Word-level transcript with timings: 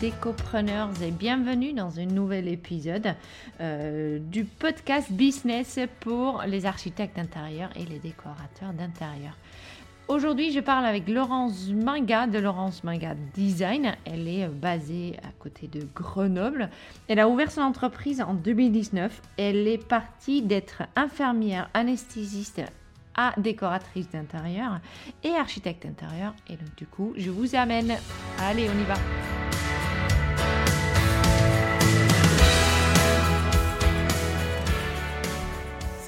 décopreneurs 0.00 0.90
et 1.02 1.10
bienvenue 1.10 1.72
dans 1.72 1.98
un 1.98 2.06
nouvel 2.06 2.48
épisode 2.48 3.14
euh, 3.60 4.18
du 4.18 4.44
podcast 4.44 5.10
Business 5.12 5.78
pour 6.00 6.42
les 6.46 6.66
architectes 6.66 7.16
d'intérieur 7.16 7.70
et 7.76 7.84
les 7.84 7.98
décorateurs 7.98 8.72
d'intérieur. 8.72 9.36
Aujourd'hui, 10.08 10.50
je 10.50 10.60
parle 10.60 10.86
avec 10.86 11.08
Laurence 11.08 11.68
Minga 11.68 12.26
de 12.26 12.38
Laurence 12.38 12.82
Minga 12.82 13.14
Design. 13.34 13.94
Elle 14.04 14.26
est 14.26 14.48
basée 14.48 15.16
à 15.22 15.30
côté 15.38 15.68
de 15.68 15.86
Grenoble. 15.94 16.68
Elle 17.06 17.20
a 17.20 17.28
ouvert 17.28 17.50
son 17.50 17.60
entreprise 17.60 18.20
en 18.20 18.34
2019. 18.34 19.22
Elle 19.36 19.68
est 19.68 19.78
partie 19.78 20.42
d'être 20.42 20.82
infirmière 20.96 21.70
anesthésiste 21.74 22.62
à 23.14 23.32
décoratrice 23.36 24.10
d'intérieur 24.10 24.80
et 25.22 25.30
architecte 25.30 25.86
d'intérieur. 25.86 26.34
Et 26.48 26.56
donc 26.56 26.74
du 26.76 26.86
coup, 26.86 27.12
je 27.16 27.30
vous 27.30 27.54
amène. 27.54 27.96
Allez, 28.38 28.68
on 28.68 28.78
y 28.78 28.84
va. 28.84 28.94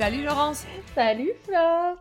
Salut 0.02 0.24
Laurence. 0.24 0.66
Salut 0.96 1.30
Flore. 1.44 1.96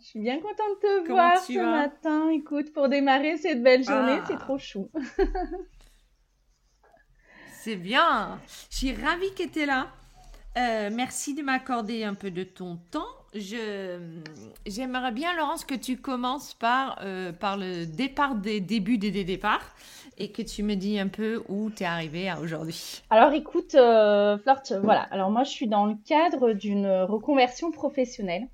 Je 0.00 0.04
suis 0.04 0.18
bien 0.18 0.40
contente 0.40 0.82
de 0.82 1.06
te 1.06 1.12
voir 1.12 1.38
ce 1.38 1.52
matin. 1.52 2.28
Écoute, 2.30 2.72
pour 2.72 2.88
démarrer 2.88 3.36
cette 3.36 3.62
belle 3.62 3.84
journée, 3.84 4.18
c'est 4.26 4.38
trop 4.38 4.58
chou. 4.58 4.90
c'est 7.52 7.76
bien. 7.76 8.40
Je 8.70 8.76
suis 8.76 8.92
ravie 8.92 9.32
que 9.34 9.46
tu 9.46 9.60
es 9.60 9.66
là. 9.66 9.86
Euh, 10.58 10.90
merci 10.92 11.34
de 11.34 11.42
m'accorder 11.42 12.02
un 12.02 12.14
peu 12.14 12.32
de 12.32 12.42
ton 12.42 12.76
temps. 12.90 13.06
Je, 13.34 13.98
j'aimerais 14.64 15.10
bien, 15.10 15.34
Laurence, 15.36 15.64
que 15.64 15.74
tu 15.74 15.96
commences 15.96 16.54
par, 16.54 17.00
euh, 17.02 17.32
par 17.32 17.56
le 17.56 17.84
départ 17.84 18.36
des 18.36 18.60
débuts 18.60 18.96
des, 18.96 19.24
départs 19.24 19.74
et 20.18 20.30
que 20.30 20.40
tu 20.42 20.62
me 20.62 20.76
dis 20.76 21.00
un 21.00 21.08
peu 21.08 21.42
où 21.48 21.70
tu 21.70 21.82
es 21.82 21.86
arrivée 21.86 22.32
aujourd'hui. 22.40 23.02
Alors 23.10 23.32
écoute, 23.32 23.74
euh, 23.74 24.38
voilà. 24.82 25.02
Alors 25.10 25.30
moi, 25.30 25.42
je 25.42 25.50
suis 25.50 25.66
dans 25.66 25.86
le 25.86 25.96
cadre 26.06 26.52
d'une 26.52 26.86
reconversion 26.86 27.72
professionnelle. 27.72 28.46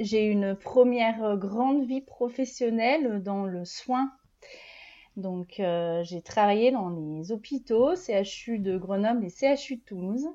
J'ai 0.00 0.24
une 0.24 0.56
première 0.56 1.36
grande 1.36 1.86
vie 1.86 2.00
professionnelle 2.00 3.22
dans 3.22 3.44
le 3.44 3.64
soin 3.64 4.10
donc, 5.18 5.58
euh, 5.58 6.04
j'ai 6.04 6.22
travaillé 6.22 6.70
dans 6.70 6.90
les 6.90 7.32
hôpitaux, 7.32 7.96
CHU 7.96 8.60
de 8.60 8.78
Grenoble 8.78 9.24
et 9.24 9.30
CHU 9.30 9.74
de 9.74 9.82
Toulouse. 9.82 10.28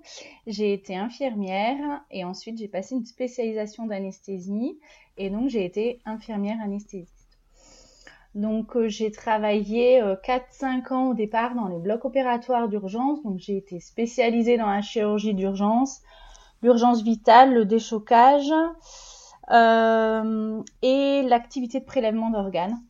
J'ai 0.45 0.73
été 0.73 0.97
infirmière 0.97 2.03
et 2.11 2.25
ensuite 2.25 2.57
j'ai 2.57 2.67
passé 2.67 2.95
une 2.95 3.05
spécialisation 3.05 3.85
d'anesthésie 3.85 4.77
et 5.17 5.29
donc 5.29 5.47
j'ai 5.47 5.63
été 5.63 6.01
infirmière 6.03 6.57
anesthésiste. 6.61 7.29
Donc, 8.35 8.75
euh, 8.75 8.89
j'ai 8.89 9.09
travaillé 9.09 10.01
4-5 10.01 10.91
euh, 10.91 10.95
ans 10.95 11.09
au 11.11 11.13
départ 11.13 11.55
dans 11.55 11.67
les 11.67 11.79
blocs 11.79 12.03
opératoires 12.03 12.67
d'urgence. 12.67 13.23
Donc, 13.23 13.39
j'ai 13.39 13.55
été 13.55 13.79
spécialisée 13.79 14.57
dans 14.57 14.69
la 14.69 14.81
chirurgie 14.81 15.33
d'urgence, 15.33 16.01
l'urgence 16.61 17.03
vitale, 17.03 17.53
le 17.53 17.63
déchocage 17.63 18.51
et 19.49 21.21
l'activité 21.23 21.79
de 21.79 21.85
prélèvement 21.85 22.31
d'organes. 22.31 22.81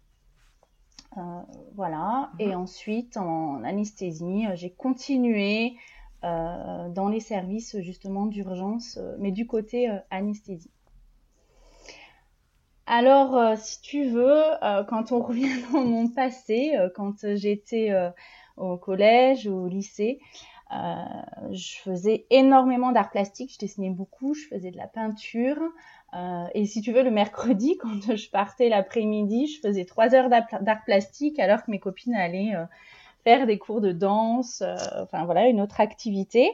Euh, 1.18 1.42
voilà. 1.76 2.32
Et 2.40 2.48
mhm. 2.48 2.62
ensuite, 2.62 3.18
en 3.18 3.64
anesthésie, 3.64 4.48
euh, 4.48 4.56
j'ai 4.56 4.72
continué 4.72 5.76
euh, 6.24 6.90
dans 6.90 7.10
les 7.10 7.20
services 7.20 7.80
justement 7.82 8.26
d'urgence, 8.26 9.00
mais 9.20 9.32
du 9.32 9.46
côté 9.46 9.90
anesthésie. 10.10 10.72
Alors, 12.86 13.58
si 13.58 13.82
tu 13.82 14.06
veux, 14.06 14.42
quand 14.88 15.12
on 15.12 15.20
revient 15.24 15.62
dans 15.72 15.84
mon 15.84 16.10
passé, 16.10 16.74
quand 16.96 17.36
j'étais 17.36 17.94
au 18.58 18.78
collège, 18.78 19.48
au 19.48 19.68
lycée, 19.68 20.20
je 20.72 21.78
faisais 21.84 22.26
énormément 22.30 22.92
d'art 22.92 23.10
plastique, 23.10 23.54
je 23.54 23.60
dessinais 23.60 23.90
beaucoup, 23.90 24.34
je 24.34 24.48
faisais 24.48 24.72
de 24.72 24.78
la 24.78 24.88
peinture, 24.88 25.60
euh, 26.16 26.46
et 26.54 26.66
si 26.66 26.82
tu 26.82 26.92
veux, 26.92 27.04
le 27.04 27.12
mercredi, 27.12 27.78
quand 27.82 28.16
je 28.16 28.30
partais 28.30 28.70
l'après-midi, 28.70 29.48
je 29.48 29.60
faisais 29.68 29.86
trois 29.86 30.14
heures 30.14 30.30
d'art 30.30 30.84
plastique 30.86 31.40
alors 31.40 31.64
que 31.64 31.72
mes 31.72 31.80
copines 31.80 32.16
allaient 32.16 32.56
euh, 32.56 32.66
faire 33.24 33.48
des 33.48 33.58
cours 33.58 33.82
de 33.82 33.92
danse, 33.92 34.62
euh, 34.62 34.76
enfin 35.04 35.26
voilà, 35.26 35.48
une 35.48 35.62
autre 35.62 35.80
activité. 35.82 36.52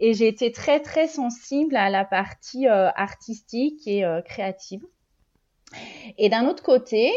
Et 0.00 0.14
j'ai 0.14 0.28
été 0.28 0.52
très 0.52 0.80
très 0.80 1.06
sensible 1.06 1.76
à 1.76 1.90
la 1.90 2.04
partie 2.04 2.66
artistique 2.66 3.86
et 3.86 4.04
créative. 4.24 4.82
Et 6.16 6.30
d'un 6.30 6.48
autre 6.48 6.62
côté, 6.62 7.12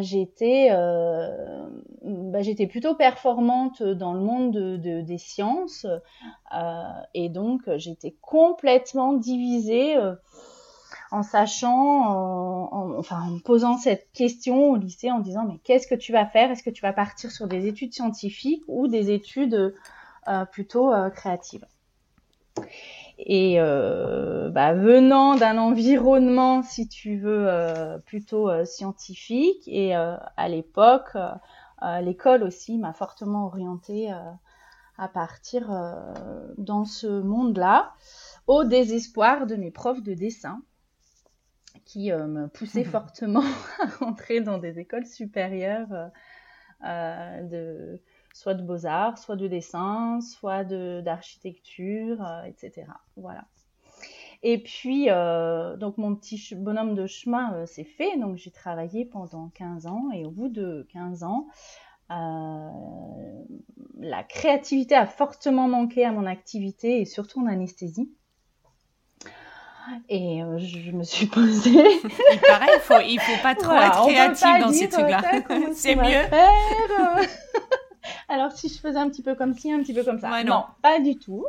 j'étais 0.00 0.70
bah, 0.70 2.40
j'étais 2.40 2.68
plutôt 2.68 2.94
performante 2.94 3.82
dans 3.82 4.14
le 4.14 4.20
monde 4.20 4.52
de, 4.52 5.00
des 5.00 5.18
sciences 5.18 5.86
et 7.14 7.28
donc 7.28 7.62
j'étais 7.76 8.14
complètement 8.22 9.12
divisée 9.12 9.96
en 11.10 11.22
sachant, 11.22 11.70
en, 11.70 12.98
enfin, 12.98 13.20
en 13.22 13.38
posant 13.38 13.78
cette 13.78 14.10
question 14.12 14.70
au 14.70 14.76
lycée 14.76 15.10
en 15.10 15.20
disant 15.20 15.44
mais 15.46 15.58
qu'est-ce 15.62 15.86
que 15.86 15.94
tu 15.94 16.12
vas 16.12 16.26
faire? 16.26 16.50
Est-ce 16.50 16.62
que 16.62 16.70
tu 16.70 16.82
vas 16.82 16.92
partir 16.92 17.30
sur 17.30 17.46
des 17.46 17.66
études 17.66 17.92
scientifiques 17.92 18.64
ou 18.66 18.88
des 18.88 19.10
études 19.10 19.74
euh, 20.28 20.44
plutôt 20.46 20.92
euh, 20.92 21.10
créatives? 21.10 21.66
Et 23.18 23.60
euh, 23.60 24.50
bah, 24.50 24.74
venant 24.74 25.36
d'un 25.36 25.58
environnement, 25.58 26.62
si 26.62 26.88
tu 26.88 27.16
veux, 27.16 27.48
plutôt 28.04 28.64
scientifique, 28.64 29.62
et 29.66 29.94
à 29.94 30.48
l'époque, 30.48 31.16
l'école 32.02 32.42
aussi 32.42 32.76
m'a 32.76 32.92
fortement 32.92 33.46
orientée 33.46 34.12
à 34.98 35.08
partir 35.08 35.70
dans 36.58 36.84
ce 36.84 37.06
monde-là, 37.06 37.94
au 38.46 38.64
désespoir 38.64 39.46
de 39.46 39.56
mes 39.56 39.70
profs 39.70 40.02
de 40.02 40.12
dessin, 40.12 40.60
qui 41.86 42.12
euh, 42.12 42.26
me 42.26 42.48
poussait 42.48 42.84
fortement 42.84 43.40
à 43.80 43.86
rentrer 44.04 44.42
dans 44.42 44.58
des 44.58 44.78
écoles 44.78 45.06
supérieures 45.06 45.92
euh, 45.92 46.08
euh, 46.84 47.42
de 47.44 48.02
soit 48.34 48.52
de 48.52 48.62
beaux-arts, 48.62 49.16
soit 49.16 49.36
de 49.36 49.48
dessin, 49.48 50.20
soit 50.20 50.64
d'architecture, 50.64 52.18
etc. 52.44 52.86
Voilà. 53.16 53.46
Et 54.42 54.62
puis, 54.62 55.06
donc 55.06 55.96
mon 55.96 56.14
petit 56.14 56.54
bonhomme 56.54 56.94
de 56.94 57.06
chemin 57.06 57.64
s'est 57.64 57.84
fait. 57.84 58.18
Donc 58.18 58.36
j'ai 58.36 58.50
travaillé 58.50 59.06
pendant 59.06 59.48
15 59.54 59.86
ans 59.86 60.10
et 60.12 60.26
au 60.26 60.30
bout 60.30 60.50
de 60.50 60.86
15 60.92 61.22
ans, 61.22 61.46
la 63.98 64.22
créativité 64.22 64.94
a 64.94 65.06
fortement 65.06 65.66
manqué 65.66 66.04
à 66.04 66.12
mon 66.12 66.26
activité 66.26 67.00
et 67.00 67.06
surtout 67.06 67.40
en 67.40 67.46
anesthésie. 67.46 68.12
Et 70.08 70.42
euh, 70.42 70.58
je 70.58 70.90
me 70.90 71.02
suis 71.02 71.26
posée. 71.26 71.70
il 71.72 72.40
paraît, 72.40 72.74
il 72.74 72.80
faut, 72.80 73.00
il 73.00 73.20
faut 73.20 73.42
pas 73.42 73.54
trop 73.54 73.72
être 73.74 74.06
créatif 74.06 74.48
dans 74.60 74.72
ces 74.72 74.88
trucs-là. 74.88 75.22
C'est 75.74 75.96
mieux. 75.96 76.22
Alors 78.28 78.52
si 78.52 78.68
je 78.68 78.78
faisais 78.78 78.98
un 78.98 79.08
petit 79.08 79.22
peu 79.22 79.34
comme 79.34 79.54
ci, 79.54 79.72
un 79.72 79.80
petit 79.80 79.94
peu 79.94 80.04
comme 80.04 80.20
ça. 80.20 80.44
non. 80.44 80.64
pas 80.82 81.00
du 81.00 81.18
tout. 81.18 81.44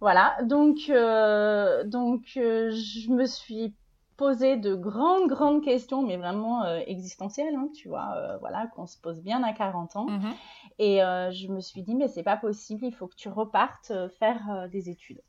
Voilà. 0.00 0.36
Donc, 0.42 0.76
euh, 0.90 1.84
donc 1.84 2.22
euh, 2.36 2.70
je 2.70 3.10
me 3.10 3.26
suis 3.26 3.74
posé 4.16 4.56
de 4.56 4.74
grandes, 4.74 5.28
grandes 5.28 5.62
questions, 5.62 6.02
mais 6.02 6.16
vraiment 6.16 6.64
existentielles, 6.86 7.54
hein, 7.54 7.68
tu 7.72 7.88
vois, 7.88 8.36
voilà, 8.40 8.66
qu'on 8.74 8.86
se 8.86 8.98
pose 8.98 9.22
bien 9.22 9.44
à 9.44 9.52
40 9.52 9.94
ans. 9.94 10.06
Mm-hmm. 10.06 10.32
Et 10.80 10.98
je 11.32 11.46
me 11.52 11.60
suis 11.60 11.82
dit, 11.82 11.94
mais 11.94 12.08
c'est 12.08 12.24
pas 12.24 12.36
possible, 12.36 12.84
il 12.84 12.92
faut 12.92 13.06
que 13.06 13.14
tu 13.14 13.28
repartes 13.28 13.92
faire 14.18 14.68
des 14.72 14.90
études 14.90 15.20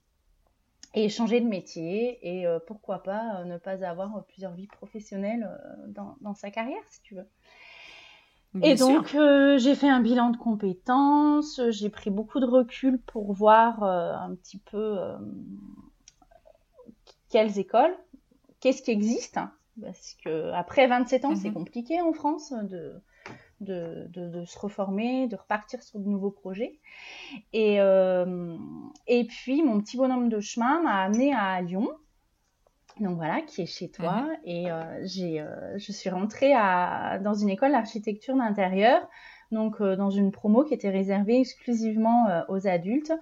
et 0.93 1.09
changer 1.09 1.39
de 1.39 1.47
métier 1.47 2.19
et 2.21 2.47
euh, 2.47 2.59
pourquoi 2.65 3.03
pas 3.03 3.41
euh, 3.41 3.45
ne 3.45 3.57
pas 3.57 3.83
avoir 3.85 4.23
plusieurs 4.25 4.53
vies 4.53 4.67
professionnelles 4.67 5.47
euh, 5.49 5.87
dans, 5.87 6.15
dans, 6.21 6.33
sa 6.33 6.49
carrière 6.49 6.81
si 6.89 7.01
tu 7.03 7.15
veux. 7.15 7.27
et 8.63 8.75
donc 8.75 9.15
j'ai 9.57 9.75
fait 9.75 9.89
un 9.89 10.01
bilan 10.01 10.31
de 10.31 10.37
compétences, 10.37 11.61
j'ai 11.69 11.89
pris 11.89 12.09
beaucoup 12.09 12.39
de 12.39 12.47
recul 12.47 12.99
pour 12.99 13.31
voir 13.33 13.83
un 13.83 14.33
petit 14.35 14.57
peu 14.57 14.97
quelles 17.29 17.59
écoles, 17.59 17.95
qu'est-ce 18.59 18.81
qui 18.81 18.89
existe, 18.89 19.37
hein, 19.37 19.51
parce 19.79 20.15
que 20.23 20.51
après 20.53 20.87
27 20.87 21.25
ans 21.25 21.35
c'est 21.35 21.49
mhm. 21.49 21.53
compliqué 21.53 22.01
en 22.01 22.13
France 22.13 22.51
de 22.51 22.99
de, 23.61 24.07
de, 24.09 24.45
se 24.45 24.57
reformer, 24.57 25.27
de 25.27 25.35
repartir 25.35 25.83
sur 25.83 25.99
de 25.99 26.07
nouveaux 26.07 26.31
projets. 26.31 26.79
Et, 27.53 27.79
euh, 27.79 28.55
et 29.07 29.25
puis, 29.25 29.63
mon 29.63 29.79
petit 29.79 29.97
bonhomme 29.97 30.29
de 30.29 30.39
chemin 30.39 30.81
m'a 30.81 31.03
amené 31.03 31.33
à 31.33 31.61
Lyon, 31.61 31.89
donc 32.99 33.17
voilà, 33.17 33.41
qui 33.41 33.61
est 33.61 33.65
chez 33.65 33.89
toi. 33.89 34.21
Mhm. 34.21 34.37
Et 34.45 34.71
euh, 34.71 35.05
j'ai, 35.05 35.41
euh, 35.41 35.77
je 35.77 35.91
suis 35.91 36.09
rentrée 36.09 36.53
à, 36.53 37.19
dans 37.19 37.33
une 37.33 37.49
école 37.49 37.71
d'architecture 37.71 38.35
d'intérieur, 38.35 39.07
donc 39.51 39.81
dans 39.81 40.11
une 40.11 40.31
promo 40.31 40.63
qui 40.63 40.75
était 40.75 40.91
réservée 40.91 41.39
exclusivement 41.39 42.27
aux 42.49 42.67
adultes. 42.67 43.13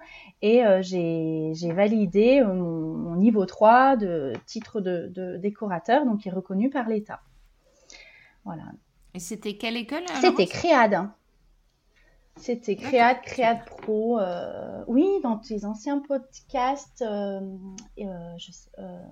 Et 0.42 0.62
j'ai, 0.82 1.52
j'ai 1.54 1.72
validé 1.72 2.42
mon, 2.44 2.92
mon, 2.92 3.16
niveau 3.16 3.46
3 3.46 3.96
de 3.96 4.34
titre 4.44 4.82
de, 4.82 5.10
de 5.14 5.38
décorateur, 5.38 6.04
donc 6.04 6.20
qui 6.20 6.28
est 6.28 6.32
reconnu 6.32 6.68
par 6.68 6.86
l'État. 6.86 7.20
Voilà. 8.44 8.64
Et 9.18 9.20
c'était 9.20 9.54
quelle 9.54 9.76
école 9.76 10.04
C'était 10.20 10.46
Créade. 10.46 11.10
C'était 12.36 12.76
Créade, 12.76 13.20
Créade 13.22 13.64
Pro. 13.64 14.20
Euh, 14.20 14.84
oui, 14.86 15.08
dans 15.24 15.38
tes 15.38 15.64
anciens 15.64 15.98
podcasts, 15.98 17.02
euh, 17.02 17.40
euh, 17.98 19.02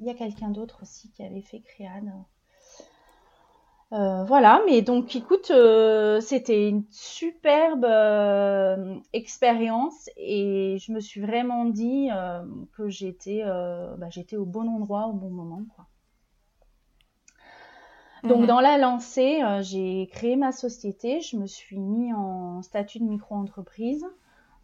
il 0.00 0.04
y 0.04 0.10
a 0.10 0.14
quelqu'un 0.14 0.50
d'autre 0.50 0.80
aussi 0.82 1.12
qui 1.12 1.22
avait 1.22 1.42
fait 1.42 1.60
Créade. 1.60 2.10
voilà, 3.92 4.60
mais 4.66 4.82
donc 4.82 5.14
écoute, 5.14 5.52
c'était 6.22 6.68
une 6.68 6.82
superbe 6.90 7.86
expérience 9.12 10.10
et 10.16 10.76
je 10.80 10.90
me 10.90 10.98
suis 10.98 11.20
vraiment 11.20 11.66
dit 11.66 12.08
que 12.76 12.88
j'étais 12.88 13.44
bah, 13.44 14.10
j'étais 14.10 14.36
au 14.36 14.44
bon 14.44 14.68
endroit 14.68 15.06
au 15.06 15.12
bon 15.12 15.30
moment. 15.30 15.62
Quoi. 15.76 15.86
Donc 18.22 18.42
mhm. 18.42 18.46
dans 18.46 18.60
la 18.60 18.78
lancée, 18.78 19.42
euh, 19.42 19.62
j'ai 19.62 20.08
créé 20.12 20.36
ma 20.36 20.52
société, 20.52 21.20
je 21.20 21.36
me 21.36 21.46
suis 21.46 21.78
mis 21.78 22.12
en 22.12 22.62
statut 22.62 23.00
de 23.00 23.04
micro-entreprise. 23.04 24.06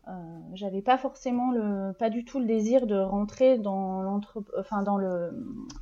Euh, 0.08 0.12
j'avais 0.54 0.80
pas 0.80 0.96
forcément 0.96 1.50
le, 1.50 1.92
pas 1.92 2.08
du 2.08 2.24
tout 2.24 2.38
le 2.38 2.46
désir 2.46 2.86
de 2.86 2.98
rentrer 2.98 3.58
dans 3.58 4.00
l'entre, 4.00 4.42
enfin 4.58 4.82
dans 4.82 4.96
le, 4.96 5.30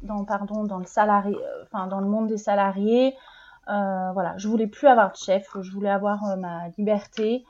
dans 0.02 0.24
pardon, 0.24 0.64
dans 0.64 0.78
le 0.78 0.86
salarié, 0.86 1.36
euh, 1.36 1.62
enfin 1.62 1.86
dans 1.86 2.00
le 2.00 2.08
monde 2.08 2.26
des 2.26 2.38
salariés. 2.38 3.14
Euh, 3.68 4.10
voilà, 4.12 4.34
je 4.36 4.48
voulais 4.48 4.66
plus 4.66 4.88
avoir 4.88 5.12
de 5.12 5.16
chef, 5.16 5.46
je 5.60 5.70
voulais 5.70 5.90
avoir 5.90 6.24
euh, 6.24 6.36
ma 6.36 6.68
liberté 6.76 7.44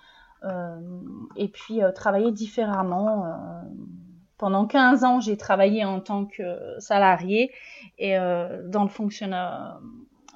et 1.35 1.49
puis 1.49 1.81
travailler 1.93 2.31
différemment. 2.31 3.25
pendant 4.39 4.65
15 4.65 5.03
ans, 5.03 5.19
j'ai 5.19 5.37
travaillé 5.37 5.85
en 5.85 5.99
tant 5.99 6.25
que 6.25 6.79
salarié 6.79 7.51
et 7.99 8.17
dans 8.17 8.85
le 8.85 8.89
fonctionnaire 8.89 9.81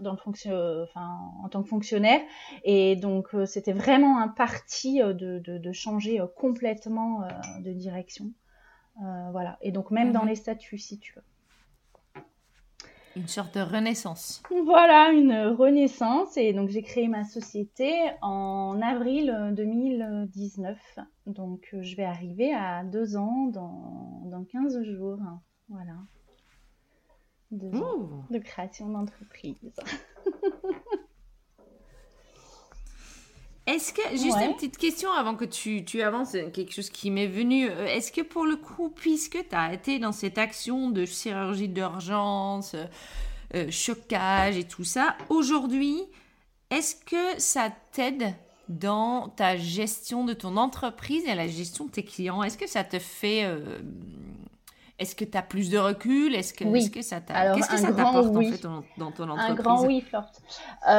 dans 0.00 0.12
le 0.12 0.16
fonction, 0.16 0.52
enfin, 0.82 1.18
en 1.42 1.48
tant 1.48 1.62
que 1.62 1.68
fonctionnaire. 1.68 2.20
Et 2.64 2.96
donc, 2.96 3.34
euh, 3.34 3.46
c'était 3.46 3.72
vraiment 3.72 4.18
un 4.20 4.28
parti 4.28 5.02
euh, 5.02 5.12
de, 5.12 5.38
de, 5.38 5.72
changer 5.72 6.20
euh, 6.20 6.26
complètement 6.26 7.22
de 7.60 7.72
direction. 7.72 8.32
voilà. 9.32 9.58
Et 9.60 9.72
donc, 9.72 9.90
même 9.90 10.12
dans 10.12 10.22
mhm. 10.22 10.28
les 10.28 10.34
statuts, 10.36 10.78
si 10.78 10.98
tu 10.98 11.14
veux. 11.14 12.22
Une 13.16 13.26
sorte 13.26 13.56
de 13.56 13.60
renaissance. 13.60 14.42
Voilà, 14.64 15.10
une 15.10 15.32
renaissance. 15.58 16.36
Et 16.36 16.52
donc, 16.52 16.68
j'ai 16.68 16.82
créé 16.82 17.08
ma 17.08 17.24
société 17.24 17.92
en 18.22 18.80
avril 18.82 19.52
2019. 19.56 20.78
Donc, 21.26 21.74
je 21.80 21.96
vais 21.96 22.04
arriver 22.04 22.54
à 22.54 22.84
deux 22.84 23.16
ans 23.16 23.46
dans, 23.46 24.22
dans 24.26 24.44
15 24.44 24.82
jours. 24.84 25.18
Voilà 25.68 25.94
de, 27.50 28.38
création 28.38 28.88
d'entreprise. 28.88 29.72
Est-ce 33.66 33.92
que, 33.92 34.02
juste 34.16 34.38
une 34.40 34.54
petite 34.54 34.78
question 34.78 35.12
avant 35.12 35.36
que 35.36 35.44
tu, 35.44 35.84
tu 35.84 36.02
avances, 36.02 36.32
quelque 36.32 36.72
chose 36.72 36.90
qui 36.90 37.10
m'est 37.10 37.28
venu. 37.28 37.68
Euh, 37.70 37.86
est-ce 37.86 38.10
que 38.10 38.22
pour 38.22 38.44
le 38.44 38.56
coup, 38.56 38.88
puisque 38.88 39.38
tu 39.48 39.54
as 39.54 39.72
été 39.72 40.00
dans 40.00 40.10
cette 40.10 40.38
action 40.38 40.90
de 40.90 41.04
chirurgie 41.04 41.68
d'urgence, 41.68 42.74
euh, 43.54 43.70
chocage 43.70 44.56
et 44.56 44.64
tout 44.64 44.82
ça, 44.82 45.16
aujourd'hui, 45.28 46.02
est-ce 46.70 46.96
que 46.96 47.38
ça 47.38 47.70
t'aide 47.92 48.34
dans 48.68 49.28
ta 49.28 49.56
gestion 49.56 50.24
de 50.24 50.32
ton 50.32 50.56
entreprise 50.56 51.24
et 51.26 51.34
la 51.34 51.46
gestion 51.46 51.84
de 51.84 51.90
tes 51.90 52.04
clients? 52.04 52.42
Est-ce 52.42 52.58
que 52.58 52.68
ça 52.68 52.82
te 52.82 52.98
fait 52.98 53.44
euh, 53.44 53.80
est-ce 55.00 55.16
que 55.16 55.24
tu 55.24 55.36
as 55.36 55.42
plus 55.42 55.70
de 55.70 55.78
recul? 55.78 56.34
Est-ce 56.34 56.52
que, 56.52 56.62
oui. 56.64 56.90
que 56.90 57.00
ça 57.00 57.22
t'a 57.22 57.54
Qu'est-ce 57.54 57.70
que 57.70 57.78
ça 57.78 57.90
t'apporte 57.90 58.36
oui. 58.36 58.48
en 58.48 58.52
fait 58.52 58.62
dans, 58.98 59.10
ton 59.10 59.30
entreprise? 59.30 59.50
Un 59.50 59.54
grand 59.54 59.86
oui, 59.86 60.02
Florte. 60.02 60.42
Euh, 60.86 60.90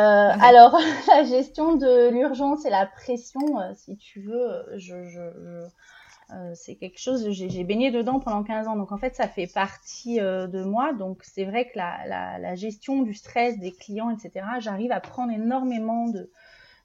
alors, 0.42 0.76
la 1.08 1.24
gestion 1.24 1.76
de 1.76 2.10
l'urgence 2.10 2.66
et 2.66 2.72
la 2.72 2.88
pression, 2.88 3.60
euh, 3.60 3.72
si 3.76 3.98
tu 3.98 4.22
veux, 4.22 4.66
je, 4.76 5.04
je, 5.04 5.20
euh, 5.20 6.52
c'est 6.56 6.78
quelque 6.78 6.98
chose, 7.00 7.30
j'ai 7.30 7.64
baigné 7.64 7.92
dedans 7.92 8.20
pendant 8.20 8.42
15 8.44 8.68
ans. 8.70 8.76
Donc, 8.76 8.92
en 8.92 8.98
fait, 8.98 9.16
ça 9.16 9.28
fait 9.28 9.46
partie 9.46 10.18
de 10.18 10.64
moi. 10.64 10.94
Donc, 10.94 11.20
c'est 11.22 11.46
vrai 11.46 11.66
que 11.66 11.78
la, 11.78 12.00
la, 12.08 12.40
la, 12.40 12.56
gestion 12.56 13.04
du 13.04 13.14
stress 13.14 13.60
des 13.60 13.72
clients, 13.72 14.10
etc., 14.10 14.48
j'arrive 14.60 14.92
à 14.92 15.00
prendre 15.00 15.32
énormément 15.32 16.08
de, 16.08 16.32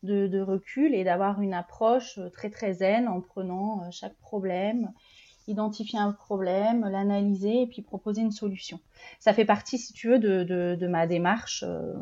de, 0.02 0.26
de 0.26 0.40
recul 0.42 0.94
et 0.94 1.02
d'avoir 1.02 1.40
une 1.40 1.54
approche 1.54 2.20
très, 2.34 2.50
très 2.50 2.74
zen 2.74 3.08
en 3.08 3.22
prenant 3.22 3.90
chaque 3.90 4.16
problème 4.18 4.92
identifier 5.48 5.98
un 5.98 6.12
problème, 6.12 6.86
l'analyser 6.88 7.62
et 7.62 7.66
puis 7.66 7.82
proposer 7.82 8.22
une 8.22 8.32
solution. 8.32 8.80
Ça 9.20 9.32
fait 9.32 9.44
partie, 9.44 9.78
si 9.78 9.92
tu 9.92 10.08
veux, 10.08 10.18
de, 10.18 10.42
de, 10.42 10.76
de 10.78 10.86
ma 10.86 11.06
démarche, 11.06 11.64
euh, 11.66 11.92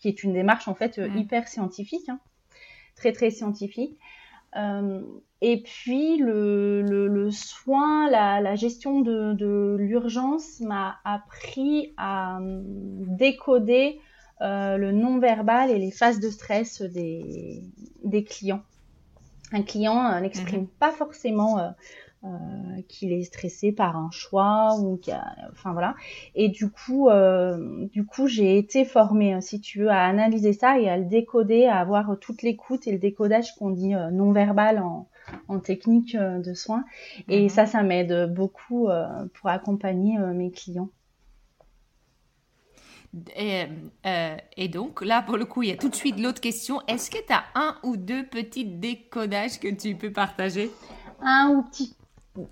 qui 0.00 0.08
est 0.08 0.22
une 0.22 0.32
démarche 0.32 0.68
en 0.68 0.74
fait 0.74 0.98
euh, 0.98 1.08
hyper 1.16 1.48
scientifique, 1.48 2.08
hein, 2.08 2.20
très 2.94 3.12
très 3.12 3.30
scientifique. 3.30 3.98
Euh, 4.56 5.02
et 5.42 5.62
puis 5.62 6.16
le, 6.16 6.82
le, 6.82 7.08
le 7.08 7.30
soin, 7.30 8.08
la, 8.10 8.40
la, 8.40 8.54
gestion 8.54 9.00
de, 9.00 9.34
de 9.34 9.76
l'urgence 9.78 10.60
m'a 10.60 10.96
appris 11.04 11.92
à 11.98 12.38
décoder 12.40 14.00
euh, 14.40 14.76
le 14.76 14.92
non-verbal 14.92 15.70
et 15.70 15.78
les 15.78 15.90
phases 15.90 16.20
de 16.20 16.30
stress 16.30 16.80
des, 16.80 17.62
des 18.04 18.24
clients. 18.24 18.62
Un 19.52 19.62
client 19.62 20.20
n'exprime 20.20 20.62
mhm. 20.62 20.68
pas 20.78 20.90
forcément 20.90 21.74
euh, 22.24 22.28
qu'il 22.88 23.12
est 23.12 23.24
stressé 23.24 23.72
par 23.72 23.94
un 23.94 24.10
choix 24.10 24.74
ou 24.80 24.98
enfin 25.52 25.72
voilà 25.74 25.94
et 26.34 26.48
du 26.48 26.70
coup 26.70 27.10
euh, 27.10 27.86
du 27.92 28.06
coup 28.06 28.26
j'ai 28.26 28.56
été 28.56 28.86
formée 28.86 29.34
hein, 29.34 29.42
si 29.42 29.60
tu 29.60 29.80
veux 29.80 29.90
à 29.90 30.02
analyser 30.02 30.54
ça 30.54 30.80
et 30.80 30.88
à 30.88 30.96
le 30.96 31.04
décoder 31.04 31.66
à 31.66 31.78
avoir 31.78 32.18
toute 32.18 32.40
l'écoute 32.40 32.86
et 32.86 32.92
le 32.92 32.98
décodage 32.98 33.54
qu'on 33.56 33.68
dit 33.68 33.94
euh, 33.94 34.10
non 34.10 34.32
verbal 34.32 34.78
en, 34.78 35.08
en 35.48 35.60
technique 35.60 36.16
de 36.16 36.54
soins 36.54 36.84
et 37.28 37.42
mhm. 37.42 37.48
ça 37.50 37.66
ça 37.66 37.82
m'aide 37.82 38.32
beaucoup 38.34 38.88
pour 39.34 39.50
accompagner 39.50 40.18
mes 40.18 40.50
clients 40.50 40.88
et, 43.36 43.66
et, 44.56 44.68
donc, 44.68 45.02
là, 45.02 45.22
pour 45.22 45.38
le 45.38 45.46
coup, 45.46 45.62
il 45.62 45.70
y 45.70 45.72
a 45.72 45.76
tout 45.76 45.88
de 45.88 45.94
suite 45.94 46.20
l'autre 46.20 46.40
question. 46.40 46.82
Est-ce 46.86 47.10
que 47.10 47.16
tu 47.16 47.32
as 47.32 47.44
un 47.54 47.76
ou 47.82 47.96
deux 47.96 48.26
petits 48.26 48.66
décodages 48.66 49.58
que 49.58 49.68
tu 49.68 49.94
peux 49.94 50.12
partager? 50.12 50.70
Un 51.22 51.48
ou 51.48 51.62
petit, 51.62 51.96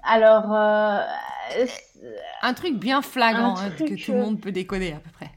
alors. 0.03 0.53
Euh, 0.55 1.01
un 2.43 2.55
truc 2.55 2.79
bien 2.79 3.03
flagrant 3.03 3.57
hein, 3.57 3.71
que 3.79 4.03
tout 4.03 4.13
le 4.13 4.21
monde 4.21 4.41
peut 4.41 4.53
décoder 4.53 4.93
à 4.93 4.97
peu 4.97 5.11
près. 5.11 5.31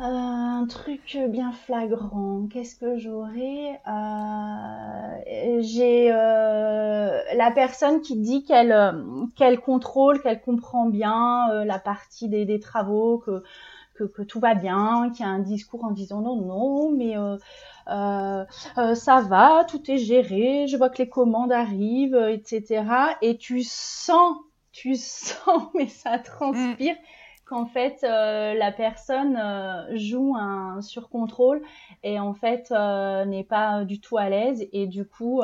Euh, 0.00 0.04
un 0.04 0.66
truc 0.66 1.18
bien 1.28 1.52
flagrant. 1.52 2.46
Qu'est-ce 2.52 2.76
que 2.76 2.98
j'aurais 2.98 3.80
euh, 3.86 5.60
J'ai 5.62 6.08
la 6.10 7.50
personne 7.54 8.00
qui 8.00 8.16
dit 8.16 8.44
qu'elle 8.44 8.76
qu'elle 9.36 9.60
contrôle, 9.60 10.20
qu'elle 10.22 10.40
comprend 10.40 10.86
bien 10.86 11.64
la 11.64 11.78
partie 11.78 12.28
des, 12.28 12.44
des 12.44 12.60
travaux, 12.60 13.18
que, 13.18 13.42
que, 14.02 14.12
que 14.12 14.22
tout 14.22 14.40
va 14.40 14.54
bien, 14.54 15.10
qui 15.14 15.22
a 15.22 15.28
un 15.28 15.38
discours 15.38 15.84
en 15.84 15.90
disant 15.90 16.20
non 16.20 16.36
non, 16.36 16.92
mais 16.92 17.16
euh, 17.16 18.44
euh, 18.78 18.94
ça 18.94 19.20
va, 19.20 19.64
tout 19.68 19.90
est 19.90 19.98
géré, 19.98 20.66
je 20.68 20.76
vois 20.76 20.90
que 20.90 20.98
les 20.98 21.08
commandes 21.08 21.52
arrivent, 21.52 22.28
etc. 22.30 22.84
Et 23.22 23.36
tu 23.36 23.62
sens, 23.62 24.36
tu 24.72 24.94
sens, 24.96 25.64
mais 25.74 25.88
ça 25.88 26.18
transpire. 26.18 26.94
qu'en 27.44 27.66
fait 27.66 28.04
euh, 28.04 28.54
la 28.54 28.72
personne 28.72 29.38
joue 29.94 30.34
un 30.36 30.80
surcontrôle 30.80 31.62
et 32.02 32.18
en 32.18 32.34
fait 32.34 32.70
n'est 32.70 33.44
pas 33.44 33.84
du 33.84 34.00
tout 34.00 34.16
à 34.16 34.28
l'aise 34.28 34.66
et 34.72 34.86
du 34.86 35.04
coup 35.06 35.42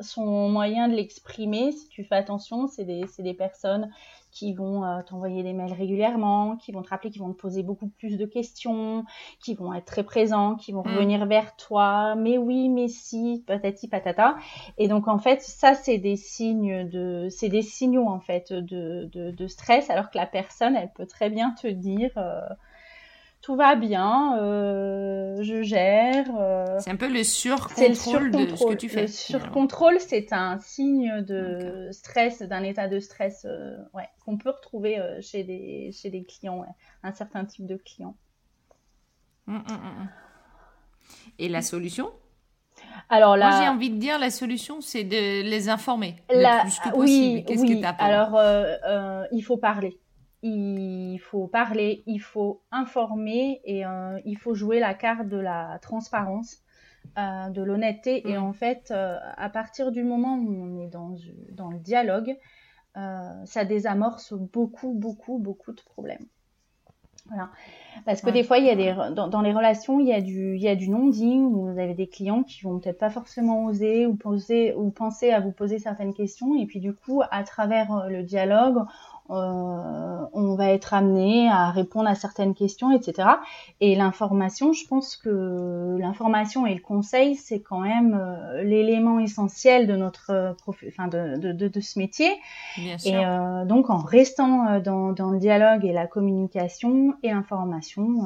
son 0.00 0.48
moyen 0.48 0.88
de 0.88 0.94
l'exprimer 0.94 1.72
si 1.72 1.88
tu 1.88 2.02
fais 2.04 2.16
attention 2.16 2.66
c'est 2.66 2.84
des, 2.84 3.04
des 3.18 3.34
personnes 3.34 3.90
qui 4.36 4.52
vont 4.52 4.84
euh, 4.84 5.00
t'envoyer 5.02 5.42
des 5.42 5.54
mails 5.54 5.72
régulièrement, 5.72 6.56
qui 6.58 6.70
vont 6.70 6.82
te 6.82 6.90
rappeler, 6.90 7.10
qui 7.10 7.18
vont 7.18 7.32
te 7.32 7.40
poser 7.40 7.62
beaucoup 7.62 7.88
plus 7.88 8.18
de 8.18 8.26
questions, 8.26 9.06
qui 9.40 9.54
vont 9.54 9.72
être 9.72 9.86
très 9.86 10.02
présents, 10.02 10.56
qui 10.56 10.72
vont 10.72 10.82
mm. 10.84 10.94
revenir 10.94 11.26
vers 11.26 11.56
toi, 11.56 12.14
mais 12.16 12.36
oui, 12.36 12.68
mais 12.68 12.88
si, 12.88 13.42
patati 13.46 13.88
patata. 13.88 14.36
Et 14.76 14.88
donc 14.88 15.08
en 15.08 15.18
fait, 15.18 15.40
ça 15.40 15.72
c'est 15.72 15.96
des 15.96 16.16
signes 16.16 16.86
de, 16.86 17.28
c'est 17.30 17.48
des 17.48 17.62
signaux 17.62 18.08
en 18.08 18.20
fait 18.20 18.52
de, 18.52 19.08
de, 19.10 19.30
de, 19.30 19.46
stress, 19.46 19.88
alors 19.88 20.10
que 20.10 20.18
la 20.18 20.26
personne, 20.26 20.76
elle 20.76 20.92
peut 20.94 21.06
très 21.06 21.30
bien 21.30 21.52
te 21.52 21.68
dire. 21.68 22.10
Euh, 22.18 22.40
tout 23.42 23.54
va 23.54 23.76
bien, 23.76 24.38
euh, 24.38 25.42
je 25.42 25.62
gère. 25.62 26.26
Euh, 26.36 26.78
c'est 26.80 26.90
un 26.90 26.96
peu 26.96 27.08
le 27.08 27.22
surcontrôle 27.22 28.30
de 28.32 28.56
ce 28.56 28.64
que 28.64 28.74
tu 28.74 28.88
fais. 28.88 29.02
Le 29.02 29.06
surcontrôle, 29.06 30.00
c'est 30.00 30.32
un 30.32 30.58
signe 30.58 31.22
de 31.22 31.88
stress, 31.92 32.42
d'un 32.42 32.62
état 32.62 32.88
de 32.88 32.98
stress 32.98 33.46
euh, 33.48 33.76
ouais, 33.94 34.08
qu'on 34.24 34.36
peut 34.36 34.50
retrouver 34.50 35.00
chez, 35.20 35.44
des, 35.44 35.90
chez 35.92 36.10
des 36.10 36.24
clients, 36.24 36.64
un 37.02 37.12
certain 37.12 37.44
type 37.44 37.66
de 37.66 37.76
clients. 37.76 38.16
Hum, 39.46 39.62
hum, 39.68 39.76
hum, 39.76 40.08
Et 41.38 41.48
la 41.48 41.62
solution? 41.62 42.10
Alors 43.08 43.36
là, 43.36 43.50
moi 43.50 43.62
j'ai 43.62 43.68
envie 43.68 43.90
de 43.90 43.98
dire 43.98 44.18
la 44.18 44.30
solution, 44.30 44.80
c'est 44.80 45.04
de 45.04 45.42
les 45.42 45.68
informer 45.68 46.16
le 46.30 46.62
plus 46.62 46.80
que 46.80 46.90
possible. 46.90 47.44
Qu'est-ce 47.46 47.62
que 47.62 47.78
tu 47.78 47.84
as 47.84 47.90
Alors 47.90 49.28
il 49.30 49.42
faut 49.42 49.56
parler 49.56 50.00
il 50.46 51.18
faut 51.18 51.46
parler, 51.46 52.02
il 52.06 52.18
faut 52.18 52.62
informer 52.70 53.60
et 53.64 53.84
euh, 53.86 54.18
il 54.24 54.36
faut 54.36 54.54
jouer 54.54 54.80
la 54.80 54.94
carte 54.94 55.28
de 55.28 55.38
la 55.38 55.78
transparence. 55.80 56.62
de 57.16 57.62
l'honnêteté. 57.62 58.28
Et 58.28 58.36
en 58.36 58.52
fait, 58.52 58.92
à 58.92 59.48
partir 59.48 59.92
du 59.92 60.02
moment 60.02 60.36
où 60.36 60.50
on 60.66 60.82
est 60.82 60.88
dans, 60.88 61.14
dans 61.52 61.70
le 61.70 61.78
dialogue, 61.78 62.36
ça 62.94 63.64
désamorce 63.64 64.32
beaucoup, 64.34 64.92
beaucoup, 64.92 65.38
beaucoup 65.38 65.72
de 65.72 65.82
problèmes. 65.82 66.26
Voilà. 67.28 67.50
Parce 68.04 68.20
que 68.20 68.30
des 68.30 68.44
fois, 68.44 68.58
il 68.58 68.66
y 68.66 68.70
a 68.70 68.76
des, 68.76 68.94
dans, 69.14 69.40
les 69.40 69.52
relations, 69.52 69.98
il 70.00 70.06
y 70.06 70.12
a 70.12 70.20
du, 70.20 70.54
il 70.54 70.62
y 70.62 70.68
a 70.68 70.76
du 70.76 70.88
non-dit, 70.88 71.38
où 71.38 71.72
vous 71.72 71.78
avez 71.78 71.94
des 71.94 72.08
clients 72.08 72.42
qui 72.42 72.62
vont 72.62 72.78
peut-être 72.78 72.98
pas 72.98 73.10
forcément 73.10 73.64
oser 73.64 74.06
ou 74.06 74.14
poser, 74.14 74.74
ou 74.74 74.90
penser 74.90 75.30
à 75.30 75.40
vous 75.40 75.50
poser 75.50 75.78
certaines 75.78 76.14
questions. 76.14 76.54
Et 76.56 76.66
puis, 76.66 76.78
du 76.78 76.94
coup, 76.94 77.22
à 77.30 77.42
travers 77.42 78.08
le 78.08 78.22
dialogue, 78.22 78.78
euh, 78.78 78.82
on 79.28 80.54
va 80.54 80.70
être 80.70 80.94
amené 80.94 81.48
à 81.48 81.70
répondre 81.70 82.08
à 82.08 82.14
certaines 82.14 82.54
questions, 82.54 82.90
etc. 82.92 83.28
Et 83.80 83.94
l'information, 83.94 84.72
je 84.72 84.86
pense 84.86 85.16
que 85.16 85.96
l'information 85.98 86.66
et 86.66 86.74
le 86.74 86.80
conseil, 86.80 87.36
c'est 87.36 87.60
quand 87.60 87.80
même 87.80 88.14
euh, 88.14 88.62
l'élément 88.62 89.18
essentiel 89.18 89.86
de 89.86 89.96
notre 89.96 90.56
enfin 90.88 91.08
de, 91.08 91.36
de, 91.52 91.68
de, 91.68 91.80
ce 91.80 91.98
métier. 91.98 92.30
Bien 92.76 92.98
sûr. 92.98 93.12
Et 93.12 93.24
euh, 93.24 93.64
donc, 93.64 93.90
en 93.90 93.98
restant 93.98 94.80
dans, 94.80 95.12
dans, 95.12 95.30
le 95.30 95.38
dialogue 95.38 95.84
et 95.84 95.92
la 95.92 96.06
communication 96.06 97.14
et 97.22 97.30
l'information, 97.30 98.22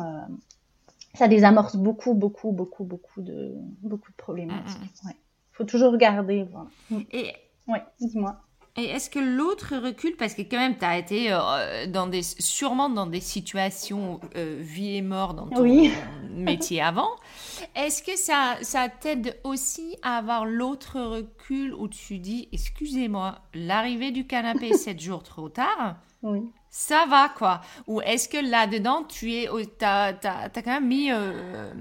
ça 1.14 1.28
désamorce 1.28 1.76
beaucoup, 1.76 2.14
beaucoup, 2.14 2.52
beaucoup, 2.52 2.84
beaucoup 2.84 3.20
de 3.22 3.54
beaucoup 3.82 4.10
de 4.10 4.16
problématiques. 4.16 4.78
Mm, 4.78 5.06
mm. 5.06 5.08
Ouais. 5.08 5.16
Faut 5.52 5.64
toujours 5.64 5.92
regarder. 5.92 6.44
Voilà. 6.44 6.68
Et 7.12 7.32
ouais, 7.68 7.82
dis-moi. 8.00 8.40
Et 8.76 8.84
est-ce 8.84 9.10
que 9.10 9.18
l'autre 9.18 9.76
recule? 9.76 10.16
Parce 10.16 10.34
que 10.34 10.42
quand 10.42 10.58
même 10.58 10.78
tu 10.78 10.84
as 10.84 10.98
été 10.98 11.32
euh, 11.32 11.86
dans 11.86 12.06
des 12.06 12.22
sûrement 12.22 12.88
dans 12.88 13.06
des 13.06 13.20
situations 13.20 14.20
euh, 14.36 14.58
vie 14.60 14.96
et 14.96 15.02
mort 15.02 15.34
dans 15.34 15.48
ton 15.48 15.64
métier 16.30 16.80
avant. 16.80 17.10
Est-ce 17.74 18.02
que 18.02 18.16
ça 18.16 18.56
ça 18.62 18.88
t'aide 18.88 19.38
aussi 19.44 19.96
à 20.02 20.18
avoir 20.18 20.46
l'autre 20.46 21.00
recul 21.00 21.74
où 21.74 21.88
tu 21.88 22.18
dis 22.18 22.48
excusez-moi, 22.52 23.40
l'arrivée 23.54 24.12
du 24.12 24.26
canapé 24.26 24.72
7 24.74 25.00
jours 25.00 25.22
trop 25.22 25.48
tard 25.48 25.96
oui. 26.22 26.52
Ça 26.68 27.06
va 27.08 27.30
quoi? 27.30 27.62
Ou 27.86 28.00
est-ce 28.02 28.28
que 28.28 28.36
là-dedans 28.36 29.04
tu 29.04 29.32
es 29.32 29.48
t'as 29.78 30.12
as, 30.22 30.48
quand 30.50 30.66
même 30.66 30.86
mis 30.86 31.10
euh, 31.10 31.72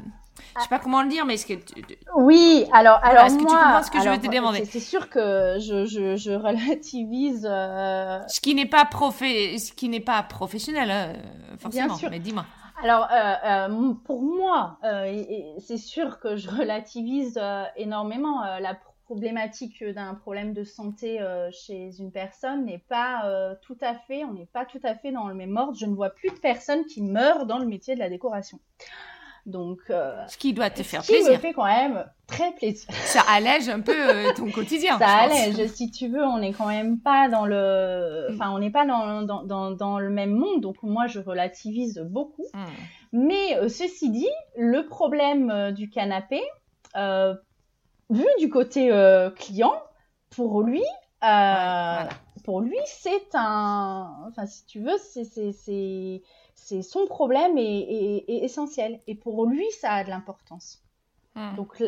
je 0.58 0.64
sais 0.64 0.70
pas 0.70 0.80
comment 0.80 1.02
le 1.02 1.10
dire, 1.10 1.26
mais 1.26 1.36
est-ce 1.36 1.46
que 1.46 1.54
oui, 2.16 2.66
alors 2.72 3.00
alors 3.04 3.26
est-ce 3.26 3.36
que 3.36 3.42
tu 3.42 3.48
comprends 3.48 3.84
ce 3.84 3.92
que 3.92 4.02
je 4.02 4.10
veux 4.10 4.18
te 4.18 4.28
demander 4.28 4.66
C'est 4.66 4.80
sûr 4.80 5.10
que 5.10 5.58
je, 5.60 5.86
je, 5.86 6.16
je 6.16 6.32
relativise. 6.32 7.48
Euh, 7.50 8.20
ce 8.28 8.42
qui 8.42 8.56
n'est 8.56 8.66
pas 8.66 8.86
profé... 8.86 9.58
ce 9.58 9.72
qui 9.74 9.90
n'est 9.90 10.00
pas 10.00 10.24
professionnel, 10.24 10.92
hein, 10.92 11.14
forcément. 11.60 11.88
Bien 11.88 11.96
sûr. 11.96 12.10
Mais 12.10 12.20
dis-moi. 12.20 12.46
Alors 12.82 13.08
euh, 13.12 13.34
euh, 13.46 13.94
pour 14.06 14.22
moi, 14.22 14.80
c'est 15.60 15.78
sûr 15.78 16.20
que 16.20 16.38
je 16.38 16.50
relativise 16.50 17.40
énormément 17.76 18.42
la 18.60 18.78
problématique 19.06 19.84
d'un 19.84 20.14
problème 20.14 20.54
de 20.54 20.64
santé 20.64 21.20
chez 21.52 21.90
une 22.00 22.12
personne 22.12 22.66
n'est 22.66 22.84
pas 22.88 23.56
tout 23.64 23.78
à 23.82 23.96
fait, 23.96 24.24
on 24.24 24.34
n'est 24.34 24.46
pas 24.46 24.66
tout 24.66 24.80
à 24.84 24.96
fait 24.96 25.12
dans 25.12 25.28
le 25.28 25.34
même 25.34 25.58
ordre. 25.58 25.78
Je 25.78 25.88
ne 25.88 25.96
vois 25.96 26.12
plus 26.12 26.30
de 26.30 26.40
personnes 26.40 26.86
qui 26.86 27.02
meurent 27.02 27.46
dans 27.46 27.58
le 27.58 27.66
métier 27.66 27.96
de 27.96 28.00
la 28.00 28.10
décoration. 28.10 28.60
Donc, 29.46 29.80
euh, 29.90 30.16
ce 30.28 30.38
qui 30.38 30.54
doit 30.54 30.70
te 30.70 30.84
faire 30.84 31.02
plaisir. 31.02 31.26
Ce 31.26 31.30
qui 31.32 31.36
me 31.36 31.42
fait 31.42 31.54
quand 31.54 31.66
même 31.66 32.06
très 32.28 32.52
plaisir. 32.54 32.90
Ça 33.06 33.22
allège 33.28 33.70
un 33.70 33.82
peu 33.82 33.94
euh, 33.96 34.34
ton 34.34 34.52
quotidien. 34.52 34.98
Ça 34.98 35.08
allège, 35.08 35.68
si 35.72 35.92
tu 35.92 36.08
veux. 36.08 36.24
On 36.24 36.40
n'est 36.40 36.54
quand 36.54 36.68
même 36.68 37.00
pas 37.00 37.30
dans 37.30 37.46
le, 37.46 38.28
mm. 38.30 38.36
enfin, 38.36 38.52
on 38.52 38.60
n'est 38.60 38.72
pas 38.72 38.86
dans, 38.86 39.24
dans, 39.24 39.72
dans, 39.72 40.00
le 40.00 40.10
même 40.10 40.32
monde. 40.32 40.62
Donc 40.62 40.82
moi, 40.84 41.08
je 41.08 41.20
relativise 41.20 42.00
beaucoup. 42.10 42.46
Mm. 42.54 42.66
Mais 43.14 43.58
euh, 43.58 43.70
ceci 43.70 44.10
dit, 44.10 44.30
le 44.58 44.86
problème 44.86 45.72
du 45.72 45.90
canapé, 45.90 46.42
vu 46.96 48.26
du 48.40 48.50
côté 48.50 48.92
client, 49.36 49.74
pour 50.30 50.62
lui, 50.62 50.84
pour 52.44 52.62
lui, 52.62 52.78
c'est 52.86 53.36
un, 53.36 54.26
enfin, 54.28 54.46
si 54.46 54.66
tu 54.66 54.80
veux, 54.80 54.98
c'est 54.98 56.22
c'est 56.66 56.82
son 56.82 57.08
problème 57.08 57.58
est, 57.58 58.26
essentiel. 58.28 59.00
Et 59.08 59.16
pour 59.16 59.46
lui, 59.46 59.66
ça 59.80 59.94
a 59.94 60.04
de 60.04 60.10
l'importance. 60.10 60.84
Hmm. 61.36 61.56
Donc, 61.56 61.82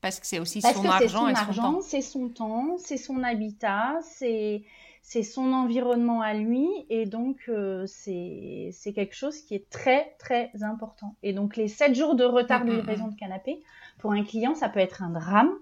parce 0.00 0.18
que 0.18 0.26
c'est 0.26 0.38
aussi 0.38 0.62
son 0.62 0.84
argent 0.86 1.28
et 1.28 1.34
son. 1.34 1.80
C'est 1.80 2.00
son 2.00 2.28
temps, 2.28 2.76
c'est 2.78 2.96
son 2.96 3.22
habitat, 3.22 3.98
c'est 4.02 4.62
c'est 5.02 5.22
son 5.22 5.52
environnement 5.52 6.20
à 6.20 6.34
lui 6.34 6.68
et 6.90 7.06
donc 7.06 7.48
euh, 7.48 7.84
c'est 7.86 8.92
quelque 8.94 9.14
chose 9.14 9.40
qui 9.40 9.54
est 9.54 9.68
très 9.70 10.14
très 10.18 10.50
important. 10.62 11.16
Et 11.22 11.32
donc 11.32 11.56
les 11.56 11.68
7 11.68 11.94
jours 11.94 12.14
de 12.14 12.24
retard 12.24 12.64
de 12.64 12.70
hmm, 12.70 12.74
hmm, 12.74 12.76
livraison 12.76 13.08
de 13.08 13.16
canapé, 13.16 13.62
pour 13.98 14.12
un 14.12 14.22
client, 14.22 14.54
ça 14.54 14.68
peut 14.68 14.80
être 14.80 15.02
un 15.02 15.10
drame 15.10 15.52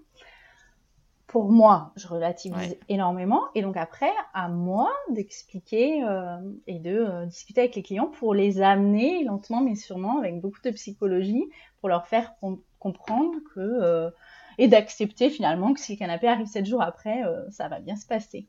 pour 1.29 1.51
moi, 1.51 1.93
je 1.95 2.09
relativise 2.09 2.77
énormément. 2.89 3.43
Et 3.55 3.61
donc 3.61 3.77
après, 3.77 4.11
à 4.33 4.49
moi 4.49 4.91
d'expliquer 5.11 6.03
euh, 6.03 6.39
et 6.67 6.79
de 6.79 6.97
euh, 6.97 7.27
discuter 7.27 7.61
avec 7.61 7.77
les 7.77 7.83
clients 7.83 8.07
pour 8.07 8.35
les 8.35 8.63
amener 8.63 9.25
lentement 9.25 9.61
mais 9.61 9.75
sûrement 9.75 10.19
avec 10.19 10.41
beaucoup 10.41 10.61
de 10.65 10.71
psychologie 10.71 11.45
pour 11.81 11.91
leur 11.91 12.07
faire 12.07 12.33
comprendre 12.79 13.39
que 13.55 13.61
euh, 13.61 14.11
et 14.57 14.69
d'accepter 14.69 15.29
finalement 15.29 15.75
que 15.75 15.81
si 15.81 15.93
le 15.93 15.99
canapé 15.99 16.29
arrive 16.29 16.47
sept 16.47 16.65
jours 16.65 16.83
après, 16.83 17.23
ça 17.51 17.69
va 17.69 17.79
bien 17.79 17.95
se 17.95 18.07
passer. 18.07 18.49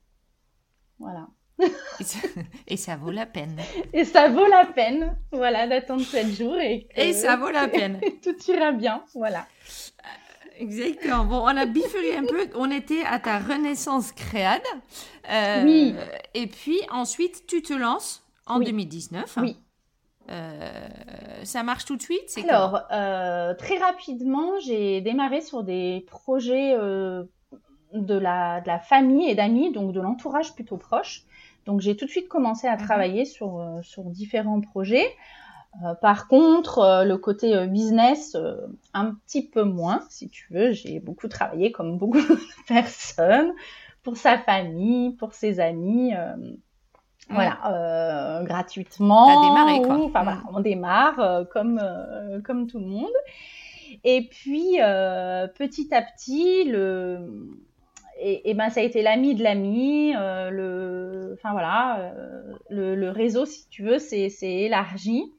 Voilà. 0.97 1.27
et, 2.67 2.77
ça, 2.77 2.95
vaut 2.95 3.11
la 3.11 3.25
peine. 3.25 3.59
Et 3.93 4.05
ça 4.05 4.29
vaut 4.29 4.47
la 4.47 4.65
peine, 4.65 5.17
voilà, 5.33 5.67
d'attendre 5.67 6.01
sept 6.01 6.27
jours 6.27 6.57
et, 6.57 6.87
et 6.95 7.11
ça 7.11 7.35
vaut 7.35 7.51
la 7.51 7.67
peine. 7.67 7.99
tout 8.23 8.35
ira 8.49 8.71
bien, 8.71 9.03
voilà. 9.13 9.45
Exactement. 10.59 11.23
Bon, 11.23 11.39
on 11.43 11.57
a 11.57 11.65
bifuré 11.65 12.17
un 12.17 12.25
peu. 12.25 12.47
On 12.55 12.69
était 12.69 13.03
à 13.05 13.19
ta 13.19 13.39
renaissance 13.39 14.11
créade. 14.11 14.61
Euh, 15.31 15.63
oui. 15.63 15.95
Et 16.33 16.47
puis 16.47 16.79
ensuite, 16.91 17.45
tu 17.47 17.61
te 17.61 17.73
lances 17.73 18.23
en 18.45 18.59
2019. 18.59 19.37
Oui. 19.41 19.57
Euh, 20.29 20.69
ça 21.43 21.63
marche 21.63 21.85
tout 21.85 21.95
de 21.95 22.01
suite 22.01 22.37
Alors, 22.47 22.81
euh, 22.91 23.55
très 23.55 23.77
rapidement, 23.77 24.59
j'ai 24.59 25.01
démarré 25.01 25.41
sur 25.41 25.63
des 25.63 26.05
projets 26.07 26.75
de, 26.75 28.13
la, 28.13 28.61
de 28.61 28.67
la 28.67 28.79
famille 28.79 29.27
et 29.29 29.35
d'amis, 29.35 29.71
donc 29.71 29.93
de 29.93 30.01
l'entourage 30.01 30.53
plutôt 30.53 30.77
proche. 30.77 31.23
Donc, 31.65 31.81
j'ai 31.81 31.95
tout 31.95 32.05
de 32.05 32.11
suite 32.11 32.27
commencé 32.27 32.67
à 32.67 32.75
mhm. 32.75 32.83
travailler 32.83 33.25
sur, 33.25 33.79
sur 33.81 34.03
différents 34.03 34.61
projets. 34.61 35.15
Euh, 35.83 35.93
par 35.93 36.27
contre, 36.27 36.79
euh, 36.79 37.03
le 37.03 37.17
côté 37.17 37.55
euh, 37.55 37.67
business, 37.67 38.35
un 38.93 39.13
petit 39.13 39.47
peu 39.47 39.63
moins, 39.63 40.01
si 40.09 40.29
tu 40.29 40.51
veux. 40.51 40.71
J'ai 40.71 40.99
beaucoup 40.99 41.27
travaillé 41.27 41.71
comme 41.71 41.97
beaucoup 41.97 42.17
de 42.17 42.39
personnes 42.67 43.53
pour 44.03 44.17
sa 44.17 44.37
famille, 44.37 45.11
pour 45.15 45.33
ses 45.33 45.59
amis. 45.59 46.13
Voilà, 47.29 48.41
gratuitement. 48.45 49.27
T'as 49.27 49.49
démarré 49.49 49.81
quoi. 49.83 50.05
Enfin 50.05 50.23
voilà, 50.23 50.41
on 50.51 50.59
démarre 50.61 51.45
comme 51.51 51.79
comme 52.43 52.65
tout 52.65 52.79
le 52.79 52.87
monde. 52.87 53.13
Et 54.03 54.27
puis 54.27 54.77
petit 54.77 55.93
à 55.93 56.01
petit, 56.01 56.63
le 56.63 57.59
et, 58.21 58.53
ben 58.55 58.69
ça 58.69 58.79
a 58.79 58.83
été 58.83 59.03
l'ami 59.03 59.35
de 59.35 59.43
l'ami, 59.43 60.13
le, 60.13 61.35
enfin 61.37 61.51
voilà, 61.51 62.13
le, 62.69 62.95
le, 62.95 63.09
réseau 63.11 63.45
si 63.45 63.69
tu 63.69 63.83
veux, 63.83 63.99
c'est 63.99 64.31
élargi. 64.41 65.31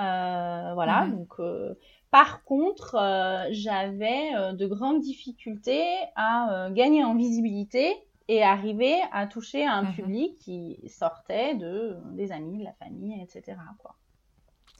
Euh, 0.00 0.72
voilà, 0.74 1.04
mhm. 1.04 1.16
donc 1.16 1.34
euh, 1.38 1.74
par 2.10 2.42
contre, 2.44 2.96
euh, 2.96 3.46
j'avais 3.50 4.32
de 4.52 4.66
grandes 4.66 5.00
difficultés 5.00 5.84
à 6.16 6.68
gagner 6.72 7.04
en 7.04 7.14
visibilité 7.14 7.94
et 8.26 8.42
arriver 8.42 8.96
à 9.12 9.26
toucher 9.26 9.64
un 9.64 9.82
mhm. 9.82 9.94
public 9.94 10.38
qui 10.38 10.80
sortait 10.88 11.54
de 11.54 11.96
des 12.12 12.32
amis, 12.32 12.58
de 12.58 12.64
la 12.64 12.72
famille, 12.72 13.22
etc. 13.22 13.58
Quoi. 13.78 13.94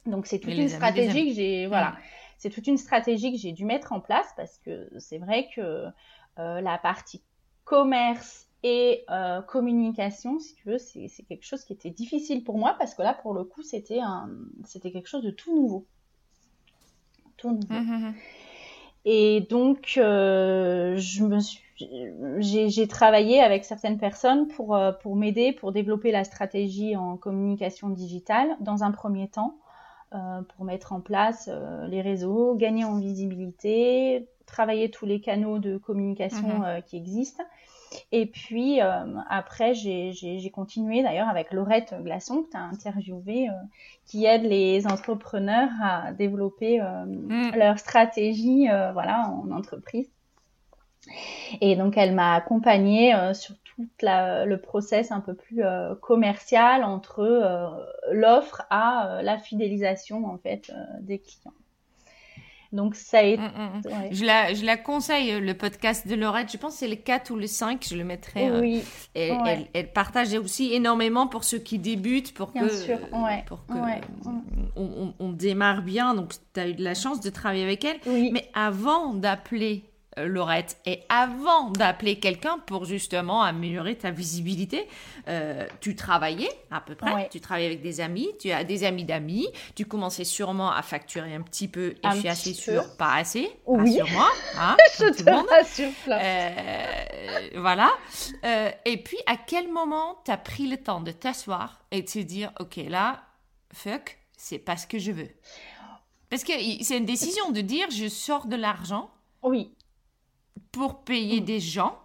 Donc 0.05 0.25
c'est 0.25 0.39
toute 0.39 0.53
une 0.53 0.69
stratégie 0.69 1.29
que 1.29 1.33
j'ai, 1.33 1.67
voilà, 1.67 1.95
c'est 2.37 2.49
toute 2.49 2.67
une 2.67 2.77
stratégie 2.77 3.31
que 3.31 3.37
j'ai 3.37 3.53
dû 3.53 3.65
mettre 3.65 3.93
en 3.93 3.99
place 3.99 4.33
parce 4.35 4.57
que 4.59 4.89
c'est 4.99 5.17
vrai 5.17 5.47
que 5.55 5.85
la 6.37 6.77
partie 6.77 7.21
commerce 7.63 8.47
et 8.67 9.05
euh, 9.11 9.43
communication, 9.43 10.39
si 10.39 10.55
tu 10.55 10.69
veux, 10.69 10.79
c'est 10.79 11.07
quelque 11.29 11.45
chose 11.45 11.63
qui 11.63 11.73
était 11.73 11.91
difficile 11.91 12.43
pour 12.43 12.57
moi 12.57 12.75
parce 12.79 12.95
que 12.95 13.03
là, 13.03 13.13
pour 13.13 13.35
le 13.35 13.43
coup, 13.43 13.61
c'était 13.61 13.99
quelque 14.81 15.07
chose 15.07 15.21
de 15.21 15.29
tout 15.29 15.55
nouveau. 15.55 15.85
Tout 17.37 17.51
nouveau. 17.51 17.75
Hum, 17.75 17.87
hum, 17.87 18.03
hum. 18.05 18.13
Et 19.05 19.41
donc, 19.41 19.93
euh, 19.97 20.97
j'ai 22.39 22.87
travaillé 22.87 23.39
avec 23.39 23.65
certaines 23.65 23.99
personnes 23.99 24.47
pour, 24.47 24.75
euh, 24.75 24.91
pour 24.93 25.15
m'aider, 25.15 25.51
pour 25.51 25.71
développer 25.71 26.11
la 26.11 26.23
stratégie 26.23 26.95
en 26.95 27.17
communication 27.17 27.89
digitale 27.89 28.57
dans 28.61 28.83
un 28.83 28.89
premier 28.89 29.27
temps, 29.27 29.59
pour 30.55 30.65
mettre 30.65 30.93
en 30.93 31.01
place 31.01 31.51
les 31.89 32.01
réseaux, 32.01 32.55
gagner 32.55 32.85
en 32.85 32.97
visibilité, 32.97 34.29
travailler 34.45 34.89
tous 34.89 35.05
les 35.05 35.19
canaux 35.19 35.59
de 35.59 35.77
communication 35.77 36.63
qui 36.87 36.95
existent 36.95 37.43
Et 38.11 38.25
puis 38.25 38.79
après, 39.29 39.73
j'ai 39.73 40.51
continué 40.53 41.03
d'ailleurs 41.03 41.29
avec 41.29 41.51
Laurette 41.51 41.95
Glaçon, 42.01 42.43
que 42.43 42.51
tu 42.51 42.57
as 42.57 42.61
interviewé, 42.61 43.47
qui 44.05 44.25
aide 44.25 44.43
les 44.43 44.87
entrepreneurs 44.87 45.69
à 45.81 46.13
développer 46.13 46.79
mm. 46.79 47.55
leur 47.55 47.79
stratégie 47.79 48.67
voilà, 48.93 49.29
en 49.29 49.51
entreprise. 49.51 50.09
Et 51.61 51.75
donc, 51.75 51.97
elle 51.97 52.13
m'a 52.13 52.33
accompagnée 52.33 53.13
sur 53.33 53.55
tout 53.63 53.87
le 54.01 54.55
process 54.55 55.11
un 55.11 55.19
peu 55.19 55.33
plus 55.33 55.63
commercial 56.01 56.83
entre 56.83 57.23
l'offre 58.11 58.63
à 58.69 59.19
la 59.21 59.37
fidélisation 59.37 60.25
en 60.25 60.37
fait 60.37 60.71
des 61.01 61.19
clients. 61.19 61.53
Donc 62.75 62.95
ça 62.95 63.19
a 63.19 63.23
été... 63.23 63.41
Mm, 63.41 63.45
mm, 63.45 63.81
je, 64.11 64.25
la, 64.25 64.53
je 64.53 64.65
la 64.65 64.77
conseille, 64.77 65.39
le 65.39 65.53
podcast 65.53 66.07
de 66.07 66.15
Laurette. 66.15 66.51
Je 66.51 66.57
pense 66.57 66.73
que 66.73 66.79
c'est 66.79 66.87
le 66.87 66.95
4 66.95 67.31
ou 67.31 67.35
le 67.35 67.47
5, 67.47 67.85
je 67.89 67.95
le 67.95 68.03
mettrai. 68.03 68.49
Euh, 68.49 68.59
oui. 68.59 68.83
elle, 69.15 69.67
elle, 69.73 69.91
partage 69.91 70.33
aussi 70.33 70.73
énormément 70.73 71.27
pour 71.27 71.43
ceux 71.43 71.59
qui 71.59 71.79
débutent, 71.79 72.33
pour 72.33 72.53
que, 72.53 72.67
sûr. 72.69 72.99
Pour 73.45 73.65
que 73.65 73.73
on, 74.75 75.13
on, 75.19 75.29
démarre 75.29 75.81
bien. 75.81 76.13
Donc 76.13 76.33
tu 76.53 76.59
as 76.59 76.67
eu 76.67 76.73
de 76.73 76.83
la 76.83 76.93
chance 76.93 77.21
de 77.21 77.29
travailler 77.29 77.63
avec 77.63 77.85
elle. 77.85 77.97
Mais 78.05 78.49
avant 78.53 79.13
d'appeler 79.13 79.83
euh, 79.85 79.94
Laurette. 80.17 80.77
Et 80.85 81.03
avant 81.09 81.69
d'appeler 81.71 82.19
quelqu'un 82.19 82.59
pour 82.65 82.85
justement 82.85 83.41
améliorer 83.43 83.97
ta 83.97 84.11
visibilité, 84.11 84.87
euh, 85.27 85.65
tu 85.81 85.95
travaillais 85.95 86.49
à 86.71 86.81
peu 86.81 86.95
près, 86.95 87.29
tu 87.29 87.41
travaillais 87.41 87.67
avec 87.67 87.81
des 87.81 88.01
amis, 88.01 88.29
tu 88.39 88.51
as 88.51 88.63
des 88.63 88.83
amis 88.83 89.03
d'amis, 89.03 89.47
tu 89.75 89.85
commençais 89.85 90.23
sûrement 90.23 90.71
à 90.71 90.81
facturer 90.81 91.33
un 91.33 91.41
petit 91.41 91.67
peu 91.67 91.95
et 92.03 92.09
je 92.11 92.19
suis 92.19 92.27
assez 92.29 92.53
sûre, 92.53 92.95
pas 92.97 93.15
assez, 93.15 93.49
oui. 93.65 93.99
rassure-moi. 93.99 94.29
Hein, 94.57 94.77
je 94.97 95.23
te 95.23 95.29
rassure, 95.49 95.91
euh, 96.07 97.49
Voilà. 97.59 97.91
et 98.85 98.97
puis, 98.97 99.17
à 99.25 99.35
quel 99.35 99.71
moment 99.71 100.17
tu 100.23 100.31
as 100.31 100.37
pris 100.37 100.67
le 100.67 100.77
temps 100.77 101.01
de 101.01 101.11
t'asseoir 101.11 101.81
et 101.91 102.01
de 102.03 102.07
te 102.07 102.19
dire, 102.19 102.51
OK, 102.59 102.77
là, 102.87 103.23
fuck, 103.73 104.17
c'est 104.37 104.59
pas 104.59 104.77
ce 104.77 104.87
que 104.87 104.97
je 104.97 105.11
veux? 105.11 105.29
Parce 106.29 106.43
que 106.43 106.53
c'est 106.81 106.97
une 106.97 107.05
décision 107.05 107.51
de 107.51 107.61
dire 107.61 107.89
je 107.91 108.07
sors 108.07 108.47
de 108.47 108.55
l'argent. 108.55 109.09
Oui 109.43 109.71
pour 110.75 111.05
payer 111.05 111.39
des 111.39 111.61
gens. 111.61 111.97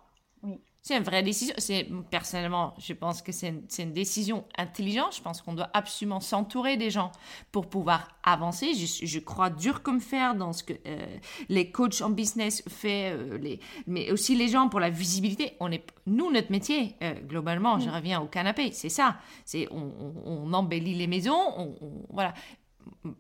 C'est 0.81 0.97
une 0.97 1.03
vraie 1.03 1.25
décision. 1.25 1.55
C'est 1.59 1.89
personnellement, 2.09 2.73
je 2.79 2.93
pense 2.93 3.21
que 3.21 3.33
c'est 3.33 3.53
une, 3.79 3.93
décision 3.93 4.45
intelligente. 4.57 5.17
Je 5.17 5.21
pense 5.21 5.43
qu'on 5.43 5.55
doit 5.55 5.71
absolument 5.75 6.21
s'entourer 6.21 6.77
des 6.77 6.89
gens 6.89 7.11
pour 7.51 7.69
pouvoir 7.69 8.09
avancer. 8.23 8.73
Je, 8.75 9.19
crois 9.19 9.51
dur 9.51 9.83
comme 9.83 10.01
fer 10.01 10.37
dans 10.37 10.53
ce 10.53 10.63
que 10.63 10.73
euh, 10.87 11.05
les 11.49 11.73
coachs 11.73 12.01
en 12.01 12.11
business 12.11 12.63
font, 12.69 12.89
euh, 12.89 13.39
les, 13.39 13.59
mais 13.89 14.13
aussi 14.13 14.37
les 14.37 14.47
gens 14.47 14.69
pour 14.69 14.79
la 14.79 14.89
visibilité. 14.89 15.57
On 15.59 15.73
est, 15.73 15.85
nous, 16.07 16.31
notre 16.31 16.53
métier, 16.53 16.95
euh, 17.03 17.13
globalement, 17.27 17.81
je 17.81 17.91
reviens 17.91 18.21
au 18.21 18.27
canapé, 18.27 18.71
c'est 18.71 18.89
ça. 18.89 19.17
C'est 19.45 19.69
on, 19.73 20.53
embellit 20.53 20.95
les 20.95 21.09
maisons. 21.09 21.43
On, 21.59 22.07
voilà. 22.09 22.35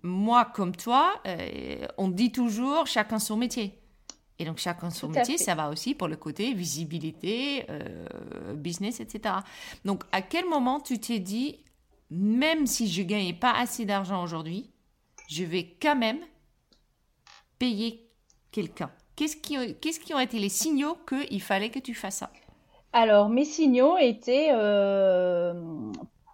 Moi, 0.02 0.44
comme 0.44 0.74
toi, 0.76 1.20
on 1.98 2.08
dit 2.08 2.32
toujours 2.32 2.86
chacun 2.86 3.18
son 3.18 3.36
métier. 3.36 3.79
Et 4.40 4.46
donc, 4.46 4.56
chacun 4.56 4.88
son 4.88 5.10
métier, 5.10 5.36
ça 5.36 5.54
va 5.54 5.68
aussi 5.68 5.94
pour 5.94 6.08
le 6.08 6.16
côté 6.16 6.54
visibilité, 6.54 7.66
euh, 7.68 8.54
business, 8.54 8.98
etc. 8.98 9.34
Donc, 9.84 10.02
à 10.12 10.22
quel 10.22 10.46
moment 10.46 10.80
tu 10.80 10.98
t'es 10.98 11.18
dit, 11.18 11.58
même 12.10 12.66
si 12.66 12.88
je 12.88 13.02
gagnais 13.02 13.34
pas 13.34 13.52
assez 13.52 13.84
d'argent 13.84 14.22
aujourd'hui, 14.22 14.70
je 15.28 15.44
vais 15.44 15.76
quand 15.80 15.94
même 15.94 16.20
payer 17.58 18.08
quelqu'un? 18.50 18.90
Qu'est-ce 19.14 19.36
qui, 19.36 19.74
qu'est-ce 19.74 20.00
qui 20.00 20.14
ont 20.14 20.20
été 20.20 20.38
les 20.38 20.48
signaux 20.48 20.96
qu'il 21.06 21.42
fallait 21.42 21.68
que 21.68 21.78
tu 21.78 21.94
fasses 21.94 22.16
ça? 22.16 22.30
Alors, 22.94 23.28
mes 23.28 23.44
signaux 23.44 23.98
étaient 23.98 24.48
euh, 24.52 25.52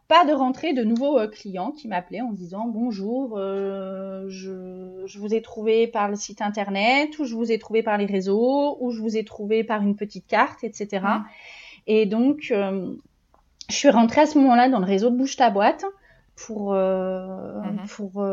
pas 0.09 0.25
de 0.25 0.33
rentrée 0.33 0.73
de 0.73 0.85
nouveaux 0.85 1.19
euh, 1.19 1.27
clients 1.27 1.73
qui 1.73 1.89
m'appelaient 1.89 2.21
en 2.21 2.33
disant 2.33 2.67
bonjour, 2.67 3.37
euh, 3.37 4.25
je, 4.29 5.19
vous 5.19 5.35
ai 5.35 5.43
trouvé 5.43 5.87
par 5.87 6.09
le 6.09 6.17
site 6.17 6.43
internet, 6.43 7.19
ou 7.19 7.25
je 7.25 7.35
vous 7.35 7.51
ai 7.51 7.59
trouvé 7.59 7.83
par 7.83 7.99
les 7.99 8.07
réseaux, 8.07 8.77
ou 8.81 8.91
je 8.91 9.01
vous 9.01 9.17
ai 9.17 9.25
trouvé 9.25 9.65
par 9.65 9.83
une 9.83 9.97
petite 9.97 10.27
carte, 10.27 10.63
etc. 10.63 11.03
Mmh. 11.03 11.25
Et 11.89 12.07
donc, 12.07 12.49
euh, 12.51 12.95
je 13.69 13.75
suis 13.75 13.91
rentrée 13.91 14.23
à 14.23 14.27
ce 14.27 14.39
moment-là 14.39 14.69
dans 14.69 14.79
le 14.79 14.85
réseau 14.85 15.11
de 15.11 15.17
Bouche 15.17 15.37
ta 15.37 15.51
boîte 15.51 15.85
pour, 16.37 16.75
mmh. 16.75 17.87
pour 17.89 18.25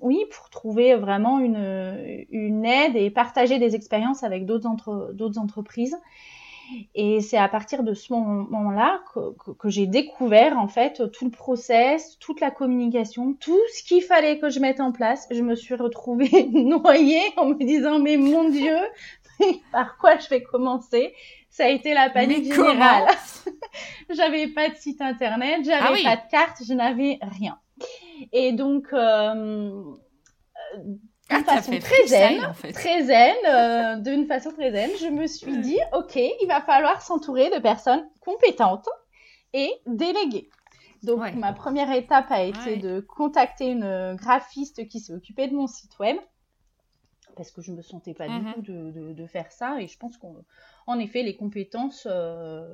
oui, 0.00 0.18
pour 0.30 0.48
trouver 0.48 0.94
vraiment 0.94 1.40
une, 1.40 2.24
une 2.30 2.64
aide 2.64 2.94
et 2.94 3.10
partager 3.10 3.58
des 3.58 3.74
expériences 3.74 4.22
avec 4.22 4.46
d'autres 4.46 4.68
entre, 4.68 5.14
entreprises. 5.36 5.96
Et 6.94 7.20
c'est 7.20 7.36
à 7.36 7.48
partir 7.48 7.82
de 7.82 7.94
ce 7.94 8.12
moment-là 8.12 9.00
que, 9.14 9.68
j'ai 9.68 9.86
découvert 9.86 10.58
en 10.58 10.68
fait 10.68 11.10
tout 11.12 11.24
le 11.24 11.30
process, 11.30 12.18
toute 12.18 12.40
la 12.40 12.50
communication, 12.50 13.34
tout 13.34 13.60
ce 13.74 13.82
qu'il 13.82 14.02
fallait 14.02 14.38
que 14.38 14.50
je 14.50 14.60
mette 14.60 14.80
en 14.80 14.92
place. 14.92 15.26
Je 15.30 15.42
me 15.42 15.54
suis 15.54 15.74
retrouvée 15.74 16.48
noyée 16.52 17.22
en 17.36 17.46
me 17.46 17.64
disant 17.64 17.98
mais 17.98 18.16
mon 18.16 18.48
Dieu, 18.48 18.76
par 19.72 19.96
quoi 19.98 20.18
je 20.18 20.28
vais 20.28 20.42
commencer? 20.42 21.14
Ça 21.50 21.64
a 21.64 21.68
été 21.68 21.94
la 21.94 22.10
panique 22.10 22.52
générale. 22.52 23.08
j'avais 24.10 24.46
pas 24.48 24.68
de 24.68 24.76
site 24.76 25.00
internet, 25.00 25.60
j'avais 25.64 26.00
ah 26.04 26.10
pas 26.10 26.16
de 26.16 26.30
carte, 26.30 26.58
je 26.66 26.74
n'avais 26.74 27.18
rien. 27.22 27.58
Et 28.32 28.52
donc 28.52 28.92
euh, 28.92 29.82
d'une 31.30 31.44
ah, 31.46 31.54
façon 31.56 31.78
très 31.78 32.06
zen, 32.06 32.52
très 32.72 33.02
zen, 33.04 34.02
d'une 34.02 34.26
façon 34.26 34.50
très 34.52 34.72
zen, 34.72 34.90
je 35.00 35.06
me 35.06 35.26
suis 35.26 35.58
dit, 35.58 35.78
ok, 35.92 36.16
il 36.16 36.46
va 36.46 36.60
falloir 36.60 37.00
s'entourer 37.02 37.50
de 37.50 37.60
personnes 37.60 38.08
compétentes 38.20 38.88
et 39.52 39.72
déléguées. 39.86 40.50
Donc 41.02 41.34
ma 41.34 41.52
première 41.52 41.90
étape 41.92 42.30
a 42.30 42.42
été 42.42 42.76
de 42.76 43.00
contacter 43.00 43.68
une 43.70 44.14
graphiste 44.16 44.86
qui 44.88 45.00
s'est 45.00 45.14
occupée 45.14 45.48
de 45.48 45.54
mon 45.54 45.66
site 45.66 45.98
web 45.98 46.16
parce 47.36 47.50
que 47.50 47.62
je 47.62 47.72
me 47.72 47.82
sentais 47.82 48.14
pas 48.14 48.28
du 48.28 48.34
mm-hmm. 48.34 48.54
tout 48.54 49.14
de, 49.14 49.26
faire 49.26 49.50
ça 49.50 49.80
et 49.80 49.86
je 49.86 49.96
pense 49.98 50.18
qu'en 50.18 50.98
effet 50.98 51.22
les 51.22 51.36
compétences 51.36 52.06
euh, 52.10 52.66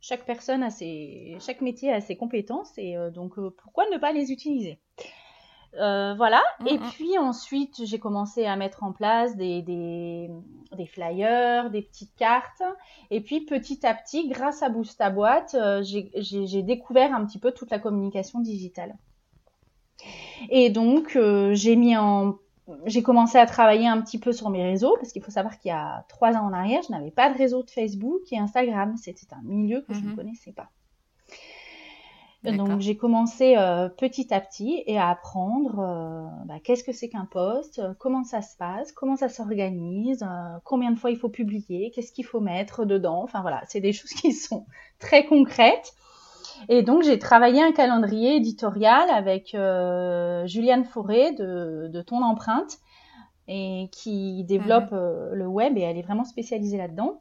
chaque 0.00 0.24
personne 0.24 0.62
a 0.62 0.70
ses 0.70 1.36
chaque 1.40 1.60
métier 1.60 1.92
a 1.92 2.00
ses 2.00 2.16
compétences 2.16 2.72
et 2.78 2.96
euh, 2.96 3.10
donc 3.10 3.38
euh, 3.38 3.54
pourquoi 3.62 3.88
ne 3.90 3.98
pas 3.98 4.12
les 4.12 4.32
utiliser? 4.32 4.80
Euh, 5.78 6.14
voilà. 6.14 6.42
Mm, 6.60 6.66
et 6.68 6.78
mm. 6.78 6.90
puis 6.92 7.18
ensuite, 7.18 7.84
j'ai 7.84 7.98
commencé 7.98 8.44
à 8.44 8.56
mettre 8.56 8.82
en 8.84 8.92
place 8.92 9.36
des, 9.36 9.62
des, 9.62 10.30
des, 10.76 10.86
flyers, 10.86 11.70
des 11.70 11.82
petites 11.82 12.14
cartes. 12.16 12.62
Et 13.10 13.20
puis 13.20 13.40
petit 13.42 13.86
à 13.86 13.94
petit, 13.94 14.28
grâce 14.28 14.62
à 14.62 14.68
Boost 14.68 15.00
à 15.00 15.10
boîte, 15.10 15.54
euh, 15.54 15.82
j'ai 15.82 16.62
découvert 16.62 17.14
un 17.14 17.24
petit 17.24 17.38
peu 17.38 17.52
toute 17.52 17.70
la 17.70 17.78
communication 17.78 18.40
digitale. 18.40 18.96
Et 20.50 20.70
donc, 20.70 21.16
euh, 21.16 21.54
j'ai 21.54 21.76
mis 21.76 21.96
en 21.96 22.36
j'ai 22.86 23.02
commencé 23.02 23.38
à 23.38 23.44
travailler 23.44 23.88
un 23.88 24.00
petit 24.00 24.18
peu 24.18 24.32
sur 24.32 24.48
mes 24.48 24.62
réseaux 24.62 24.96
parce 25.00 25.12
qu'il 25.12 25.20
faut 25.20 25.32
savoir 25.32 25.58
qu'il 25.58 25.70
y 25.70 25.72
a 25.72 26.04
trois 26.08 26.34
ans 26.34 26.46
en 26.46 26.52
arrière, 26.52 26.80
je 26.86 26.92
n'avais 26.92 27.10
pas 27.10 27.30
de 27.30 27.36
réseau 27.36 27.64
de 27.64 27.70
Facebook 27.70 28.20
et 28.30 28.38
Instagram. 28.38 28.94
C'était 28.96 29.26
un 29.34 29.42
milieu 29.42 29.80
que 29.82 29.92
je 29.92 30.00
ne 30.00 30.12
mm-hmm. 30.12 30.14
connaissais 30.14 30.52
pas. 30.52 30.70
Donc 32.44 32.80
j'ai 32.80 32.96
commencé 32.96 33.56
euh, 33.56 33.88
petit 33.88 34.34
à 34.34 34.40
petit 34.40 34.82
et 34.86 34.98
à 34.98 35.08
apprendre 35.10 35.78
euh, 35.78 36.26
bah, 36.44 36.56
qu'est-ce 36.62 36.82
que 36.82 36.92
c'est 36.92 37.08
qu'un 37.08 37.24
poste, 37.24 37.78
euh, 37.78 37.94
comment 37.98 38.24
ça 38.24 38.42
se 38.42 38.56
passe, 38.56 38.90
comment 38.90 39.14
ça 39.14 39.28
s'organise, 39.28 40.26
combien 40.64 40.90
de 40.90 40.98
fois 40.98 41.10
il 41.12 41.16
faut 41.16 41.28
publier, 41.28 41.92
qu'est-ce 41.92 42.12
qu'il 42.12 42.24
faut 42.24 42.40
mettre 42.40 42.84
dedans. 42.84 43.22
Enfin 43.22 43.42
voilà, 43.42 43.62
c'est 43.68 43.80
des 43.80 43.92
choses 43.92 44.10
qui 44.10 44.32
sont 44.32 44.66
très 44.98 45.24
concrètes. 45.24 45.92
Et 46.68 46.82
donc 46.82 47.04
j'ai 47.04 47.18
travaillé 47.18 47.62
un 47.62 47.72
calendrier 47.72 48.36
éditorial 48.36 49.08
avec 49.10 49.50
Juliane 49.50 50.84
Fauré 50.84 51.32
de, 51.32 51.88
de, 51.92 52.02
Ton 52.02 52.22
Empreinte 52.22 52.78
et 53.46 53.88
qui 53.92 54.42
développe 54.44 54.90
mhm. 54.90 55.32
le 55.32 55.46
web 55.46 55.78
et 55.78 55.82
elle 55.82 55.96
est 55.96 56.02
vraiment 56.02 56.24
spécialisée 56.24 56.76
là-dedans 56.76 57.20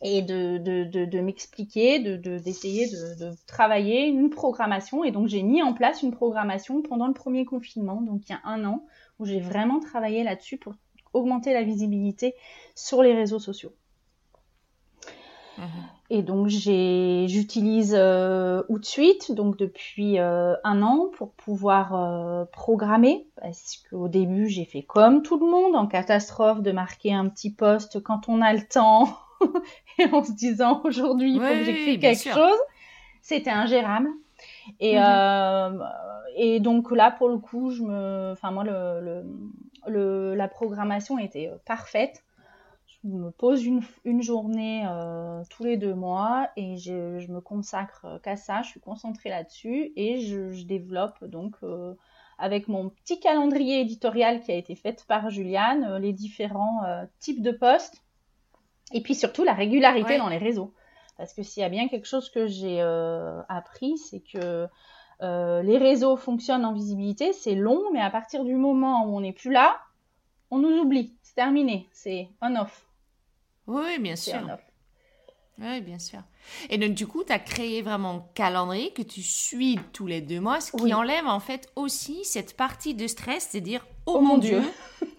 et 0.00 0.22
de, 0.22 0.58
de, 0.58 0.84
de, 0.84 1.04
de 1.04 1.20
m'expliquer, 1.20 1.98
d'essayer 1.98 2.86
de, 2.88 3.32
travailler 3.46 4.06
une 4.06 4.30
programmation. 4.30 5.04
Et 5.04 5.10
donc 5.10 5.28
j'ai 5.28 5.42
mis 5.42 5.62
en 5.62 5.72
place 5.72 6.02
une 6.02 6.12
programmation 6.12 6.82
pendant 6.82 7.06
le 7.06 7.14
premier 7.14 7.44
confinement, 7.44 8.00
donc 8.00 8.28
il 8.28 8.32
y 8.32 8.34
a 8.34 8.40
un 8.44 8.64
an, 8.64 8.84
où 9.18 9.24
j'ai 9.24 9.40
vraiment 9.40 9.80
travaillé 9.80 10.22
là-dessus 10.22 10.56
pour 10.56 10.74
augmenter 11.12 11.52
la 11.52 11.62
visibilité 11.62 12.34
sur 12.74 13.02
les 13.02 13.14
réseaux 13.14 13.40
sociaux. 13.40 13.72
Mmh. 15.58 15.62
Et 16.10 16.22
donc 16.22 16.46
j'utilise 16.48 17.94
euh, 17.94 18.62
Outsuite 18.70 19.32
donc 19.32 19.58
depuis 19.58 20.18
euh, 20.18 20.54
un 20.64 20.82
an 20.82 21.10
pour 21.12 21.32
pouvoir 21.32 21.94
euh, 21.94 22.44
programmer 22.46 23.26
parce 23.38 23.84
qu'au 23.90 24.08
début 24.08 24.48
j'ai 24.48 24.64
fait 24.64 24.82
comme 24.82 25.22
tout 25.22 25.38
le 25.38 25.50
monde 25.50 25.76
en 25.76 25.86
catastrophe 25.86 26.62
de 26.62 26.72
marquer 26.72 27.12
un 27.12 27.28
petit 27.28 27.52
poste 27.52 28.02
quand 28.02 28.28
on 28.28 28.40
a 28.40 28.54
le 28.54 28.66
temps 28.66 29.18
en 30.12 30.24
se 30.24 30.32
disant 30.32 30.80
aujourd'hui 30.84 31.32
il 31.32 31.40
faut 31.40 31.46
que 31.46 31.64
j'écrive 31.64 32.00
quelque 32.00 32.30
chose, 32.30 32.58
c'était 33.20 33.50
ingérable. 33.50 34.08
Et, 34.80 34.96
mhm. 34.96 35.04
euh, 35.04 35.84
et 36.36 36.60
donc 36.60 36.90
là, 36.90 37.10
pour 37.10 37.28
le 37.28 37.38
coup, 37.38 37.70
je 37.70 37.82
me, 37.82 38.32
enfin 38.32 38.50
moi, 38.50 38.64
le, 38.64 39.24
le, 39.86 40.34
la 40.34 40.48
programmation 40.48 41.18
était 41.18 41.50
parfaite. 41.64 42.22
je 42.86 43.08
me 43.08 43.30
pose 43.30 43.64
une, 43.64 43.82
une 44.04 44.22
journée 44.22 44.86
tous 45.50 45.64
les 45.64 45.76
deux 45.76 45.94
mois 45.94 46.48
et 46.56 46.76
je, 46.76 47.18
je 47.18 47.32
me 47.32 47.40
consacre 47.40 48.20
qu'à 48.22 48.36
ça. 48.36 48.62
Je 48.62 48.68
suis 48.68 48.80
concentrée 48.80 49.30
là-dessus 49.30 49.92
et 49.96 50.20
je, 50.20 50.52
je 50.52 50.64
développe 50.64 51.24
donc 51.24 51.56
avec 52.38 52.68
mon 52.68 52.88
petit 52.88 53.18
calendrier 53.18 53.80
éditorial 53.80 54.40
qui 54.40 54.52
a 54.52 54.54
été 54.54 54.74
fait 54.76 55.04
par 55.06 55.28
Juliane, 55.28 55.84
euh, 55.84 55.98
les 55.98 56.12
différents 56.12 56.84
euh, 56.84 57.04
types 57.18 57.42
de 57.42 57.50
postes, 57.50 58.04
et 58.92 59.00
puis 59.02 59.14
surtout 59.14 59.44
la 59.44 59.54
régularité 59.54 60.18
dans 60.18 60.28
les 60.28 60.38
réseaux. 60.38 60.72
Parce 61.16 61.34
que 61.34 61.42
s'il 61.42 61.62
y 61.62 61.66
a 61.66 61.68
bien 61.68 61.88
quelque 61.88 62.06
chose 62.06 62.30
que 62.30 62.46
j'ai 62.46 62.80
euh, 62.80 63.42
appris, 63.48 63.98
c'est 63.98 64.20
que 64.20 64.68
les 65.20 65.78
réseaux 65.78 66.16
fonctionnent 66.16 66.64
en 66.64 66.72
visibilité, 66.72 67.32
c'est 67.32 67.54
long, 67.54 67.82
mais 67.92 68.00
à 68.00 68.10
partir 68.10 68.44
du 68.44 68.54
moment 68.54 69.04
où 69.04 69.16
on 69.16 69.20
n'est 69.20 69.32
plus 69.32 69.50
là, 69.50 69.78
on 70.50 70.58
nous 70.58 70.78
oublie. 70.78 71.14
C'est 71.22 71.34
terminé, 71.34 71.88
c'est 71.92 72.28
on-off. 72.40 72.86
Oui, 73.66 73.98
bien 73.98 74.16
sûr. 74.16 74.40
Oui, 75.60 75.80
bien 75.80 75.98
sûr. 75.98 76.20
Et 76.70 76.78
donc, 76.78 76.94
du 76.94 77.06
coup, 77.06 77.24
tu 77.24 77.32
as 77.32 77.38
créé 77.40 77.82
vraiment 77.82 78.10
un 78.10 78.24
calendrier 78.34 78.92
que 78.92 79.02
tu 79.02 79.22
suis 79.22 79.78
tous 79.92 80.06
les 80.06 80.20
deux 80.20 80.40
mois, 80.40 80.60
ce 80.60 80.72
qui 80.72 80.94
enlève 80.94 81.26
en 81.26 81.40
fait 81.40 81.68
aussi 81.74 82.24
cette 82.24 82.56
partie 82.56 82.94
de 82.94 83.06
stress, 83.08 83.48
c'est 83.50 83.60
dire, 83.60 83.84
oh, 84.06 84.16
oh 84.16 84.20
mon 84.20 84.38
Dieu, 84.38 84.62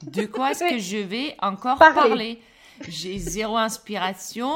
de 0.03 0.25
quoi 0.25 0.51
est-ce 0.51 0.63
que 0.63 0.79
je 0.79 0.97
vais 0.97 1.35
encore 1.41 1.77
parler? 1.77 2.41
J'ai 2.87 3.17
zéro 3.17 3.57
inspiration. 3.57 4.51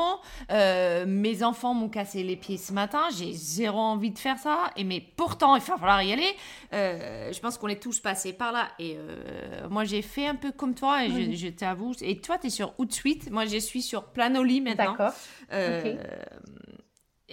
Euh, 0.52 1.06
mes 1.08 1.44
enfants 1.44 1.74
m'ont 1.74 1.90
cassé 1.90 2.24
les 2.24 2.36
pieds 2.36 2.58
ce 2.58 2.74
matin. 2.74 3.04
J'ai 3.18 3.34
zéro 3.34 3.80
envie 3.80 4.12
de 4.12 4.20
faire 4.20 4.38
ça. 4.38 4.72
Et 4.76 4.84
mais 4.84 5.02
pourtant, 5.16 5.56
il 5.56 5.62
va 5.62 5.78
falloir 5.78 6.02
y 6.04 6.14
aller. 6.14 6.36
Euh, 6.74 7.32
je 7.32 7.40
pense 7.40 7.58
qu'on 7.58 7.68
est 7.68 7.82
tous 7.82 8.00
passés 8.00 8.34
par 8.34 8.52
là. 8.52 8.70
Et 8.80 8.96
euh, 8.98 9.68
moi, 9.70 9.84
j'ai 9.84 10.02
fait 10.02 10.28
un 10.28 10.36
peu 10.36 10.52
comme 10.52 10.76
toi. 10.76 11.06
Et 11.06 11.36
je, 11.36 11.48
t'avoue. 11.50 11.94
Et 12.02 12.20
toi, 12.20 12.38
tu 12.38 12.48
es 12.48 12.50
sur 12.50 12.74
Outsuite. 12.78 13.32
Moi, 13.32 13.46
je 13.46 13.58
suis 13.58 13.82
sur 13.82 14.06
Planoli 14.06 14.62
maintenant. 14.62 14.96
D'accord. 14.98 15.14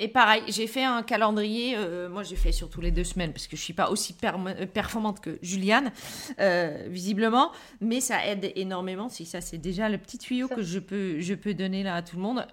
Et 0.03 0.09
pareil, 0.09 0.43
j'ai 0.49 0.67
fait 0.67 0.83
un 0.83 1.03
calendrier, 1.03 1.77
euh, 1.77 2.09
moi 2.09 2.23
j'ai 2.23 2.35
fait 2.35 2.53
surtout 2.53 2.81
les 2.81 2.91
deux 2.91 3.05
semaines 3.05 3.35
parce 3.35 3.47
que 3.47 3.55
je 3.55 3.61
suis 3.61 3.75
pas 3.75 3.91
aussi 3.91 4.17
euh, 4.25 4.67
performante 4.67 5.21
que 5.21 5.39
Juliane, 5.43 5.93
euh, 6.39 6.87
visiblement, 6.89 7.53
mais 7.83 8.01
ça 8.01 8.27
aide 8.27 8.51
énormément. 8.57 9.11
Si 9.11 9.27
ça 9.27 9.43
c'est 9.43 9.59
déjà 9.59 9.91
le 9.91 9.99
petit 9.99 10.17
tuyau 10.17 10.49
que 10.49 10.63
je 10.63 10.79
peux, 10.79 11.21
je 11.21 11.35
peux 11.35 11.53
donner 11.53 11.83
là 11.83 11.97
à 11.97 12.03
tout 12.03 12.17
le 12.17 12.23
monde. 12.23 12.47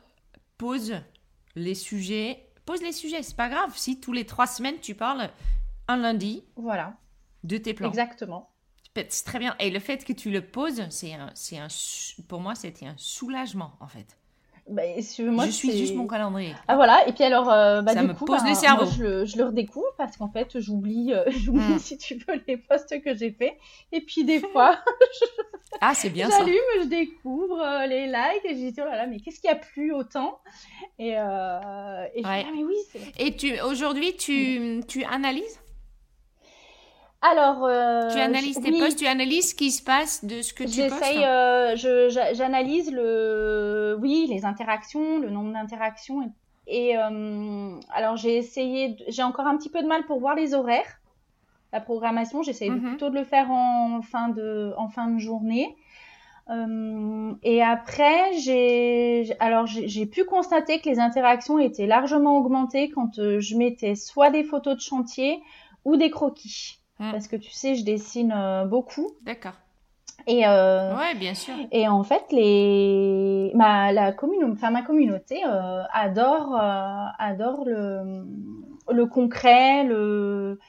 Pose 0.57 0.95
les 1.55 1.73
sujets, 1.73 2.49
pose 2.65 2.81
les 2.81 2.91
sujets, 2.91 3.23
c'est 3.23 3.37
pas 3.37 3.47
grave. 3.47 3.71
Si 3.77 4.01
tous 4.01 4.11
les 4.11 4.25
trois 4.25 4.47
semaines 4.47 4.79
tu 4.81 4.93
parles 4.93 5.29
un 5.87 5.95
lundi, 5.95 6.43
voilà, 6.57 6.97
de 7.45 7.57
tes 7.57 7.73
plans. 7.73 7.87
Exactement. 7.87 8.51
C'est 8.93 9.23
très 9.23 9.39
bien. 9.39 9.55
Et 9.59 9.69
le 9.69 9.79
fait 9.79 10.03
que 10.03 10.11
tu 10.11 10.31
le 10.31 10.41
poses, 10.41 10.83
c'est 10.89 11.13
un, 11.13 11.31
c'est 11.33 11.57
un, 11.57 11.67
pour 12.27 12.41
moi 12.41 12.55
c'était 12.55 12.87
un 12.87 12.95
soulagement 12.97 13.77
en 13.79 13.87
fait. 13.87 14.16
Bah, 14.69 14.81
moi, 15.19 15.45
je 15.45 15.51
suis 15.51 15.77
juste 15.77 15.95
mon 15.95 16.07
calendrier. 16.07 16.53
Ah 16.67 16.75
voilà, 16.75 17.07
et 17.07 17.13
puis 17.13 17.23
alors, 17.23 17.49
euh, 17.49 17.81
bah, 17.81 17.93
ça 17.93 18.01
du 18.01 18.07
me 18.07 18.13
coup, 18.13 18.25
pose 18.25 18.41
bah, 18.43 18.49
le 18.49 18.55
cerveau. 18.55 18.85
je, 18.85 19.01
le, 19.01 19.25
je, 19.25 19.37
le, 19.37 19.45
redécouvre 19.45 19.87
parce 19.97 20.17
qu'en 20.17 20.29
fait, 20.29 20.59
j'oublie, 20.59 21.13
euh, 21.13 21.23
j'oublie 21.27 21.75
hmm. 21.75 21.79
si 21.79 21.97
tu 21.97 22.15
veux 22.15 22.41
les 22.47 22.57
posts 22.57 23.01
que 23.01 23.15
j'ai 23.15 23.31
fait. 23.31 23.57
Et 23.93 24.01
puis 24.01 24.25
des 24.25 24.39
fois, 24.39 24.77
ah 25.81 25.93
c'est 25.93 26.09
bien 26.09 26.29
ça. 26.29 26.39
J'allume, 26.39 26.57
je 26.81 26.87
découvre 26.87 27.61
euh, 27.61 27.87
les 27.87 28.07
likes 28.07 28.45
et 28.45 28.49
je 28.49 28.71
dis 28.71 28.73
oh 28.81 28.85
là 28.85 28.97
là, 28.97 29.07
mais 29.07 29.19
qu'est-ce 29.19 29.39
qui 29.39 29.47
a 29.47 29.55
plu 29.55 29.93
autant? 29.93 30.39
Et, 30.99 31.11
et 31.11 31.15
je 31.15 32.27
ouais. 32.27 32.43
dis, 32.43 32.47
ah 32.49 32.51
mais 32.53 32.63
oui. 32.63 32.75
Et 33.19 33.35
tu 33.37 33.61
aujourd'hui, 33.61 34.17
tu, 34.17 34.81
tu 34.87 35.05
analyses? 35.05 35.61
Alors, 37.21 37.65
euh, 37.65 38.09
tu 38.11 38.19
analyses 38.19 38.59
tes 38.59 38.71
posts, 38.71 38.99
tu 38.99 39.07
analyses 39.07 39.49
ce 39.49 39.55
qui 39.55 39.71
se 39.71 39.83
passe 39.83 40.23
de 40.23 40.41
ce 40.43 40.53
que 40.53 40.63
tu 40.63 40.87
postes. 40.87 41.03
J'essaye, 41.03 41.23
euh, 41.25 41.75
j'analyse 42.33 42.91
le, 42.91 43.97
oui, 43.99 44.27
les 44.29 44.45
interactions, 44.45 45.17
le 45.17 45.29
nombre 45.31 45.51
d'interactions. 45.51 46.31
Et, 46.67 46.97
euh, 46.97 47.79
alors 47.91 48.17
j'ai 48.17 48.37
essayé, 48.37 48.97
j'ai 49.07 49.23
encore 49.23 49.47
un 49.47 49.57
petit 49.57 49.69
peu 49.69 49.81
de 49.81 49.87
mal 49.87 50.05
pour 50.05 50.19
voir 50.19 50.35
les 50.35 50.53
horaires, 50.53 50.99
la 51.73 51.81
programmation. 51.81 52.43
J'essaye 52.43 52.69
mhm. 52.69 52.81
plutôt 52.81 53.09
de 53.09 53.15
le 53.15 53.23
faire 53.23 53.49
en 53.49 54.01
fin 54.03 54.29
de, 54.29 54.73
en 54.77 54.89
fin 54.89 55.07
de 55.09 55.17
journée. 55.17 55.75
et 57.43 57.63
après, 57.63 58.33
j'ai, 58.37 59.35
alors 59.39 59.65
j'ai 59.65 60.05
pu 60.05 60.23
constater 60.23 60.79
que 60.81 60.89
les 60.89 60.99
interactions 60.99 61.57
étaient 61.57 61.87
largement 61.87 62.37
augmentées 62.37 62.91
quand 62.91 63.15
je 63.15 63.57
mettais 63.57 63.95
soit 63.95 64.29
des 64.29 64.43
photos 64.43 64.75
de 64.75 64.81
chantier 64.81 65.41
ou 65.83 65.97
des 65.97 66.11
croquis. 66.11 66.77
Hmm. 66.99 67.11
Parce 67.11 67.27
que 67.27 67.35
tu 67.35 67.51
sais, 67.51 67.75
je 67.75 67.83
dessine 67.85 68.33
euh, 68.35 68.65
beaucoup. 68.65 69.11
D'accord. 69.23 69.53
Et 70.27 70.45
euh, 70.45 70.95
ouais, 70.97 71.15
bien 71.15 71.33
sûr. 71.33 71.53
Et 71.71 71.87
en 71.87 72.03
fait, 72.03 72.23
les 72.31 73.51
ma 73.55 73.93
la 73.93 74.11
commune, 74.11 74.51
enfin 74.51 74.71
ma 74.71 74.81
communauté 74.81 75.41
euh, 75.45 75.83
adore 75.93 76.53
euh, 76.55 77.05
adore 77.17 77.63
le 77.65 78.25
le 78.91 79.05
concret, 79.05 79.85
le 79.85 80.59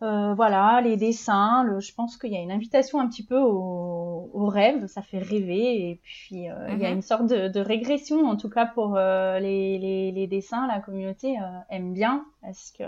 voilà, 0.00 0.80
les 0.82 0.96
dessins. 0.96 1.64
Le, 1.64 1.80
je 1.80 1.92
pense 1.94 2.16
qu'il 2.16 2.30
y 2.32 2.36
a 2.36 2.40
une 2.40 2.52
invitation 2.52 3.00
un 3.00 3.08
petit 3.08 3.24
peu 3.24 3.38
au, 3.38 4.30
au 4.32 4.46
rêve, 4.46 4.86
ça 4.86 5.02
fait 5.02 5.18
rêver. 5.18 5.90
Et 5.90 6.00
puis 6.04 6.36
il 6.36 6.44
y 6.44 6.48
a 6.48 6.76
mhm. 6.76 6.96
une 6.96 7.02
sorte 7.02 7.26
de, 7.26 7.48
de, 7.48 7.60
régression, 7.60 8.24
en 8.24 8.36
tout 8.36 8.50
cas 8.50 8.66
pour 8.66 8.96
les, 8.96 9.78
les, 9.78 10.12
les, 10.12 10.26
dessins. 10.28 10.66
La 10.68 10.78
communauté 10.78 11.36
aime 11.70 11.92
bien 11.92 12.24
parce 12.42 12.72
que 12.78 12.84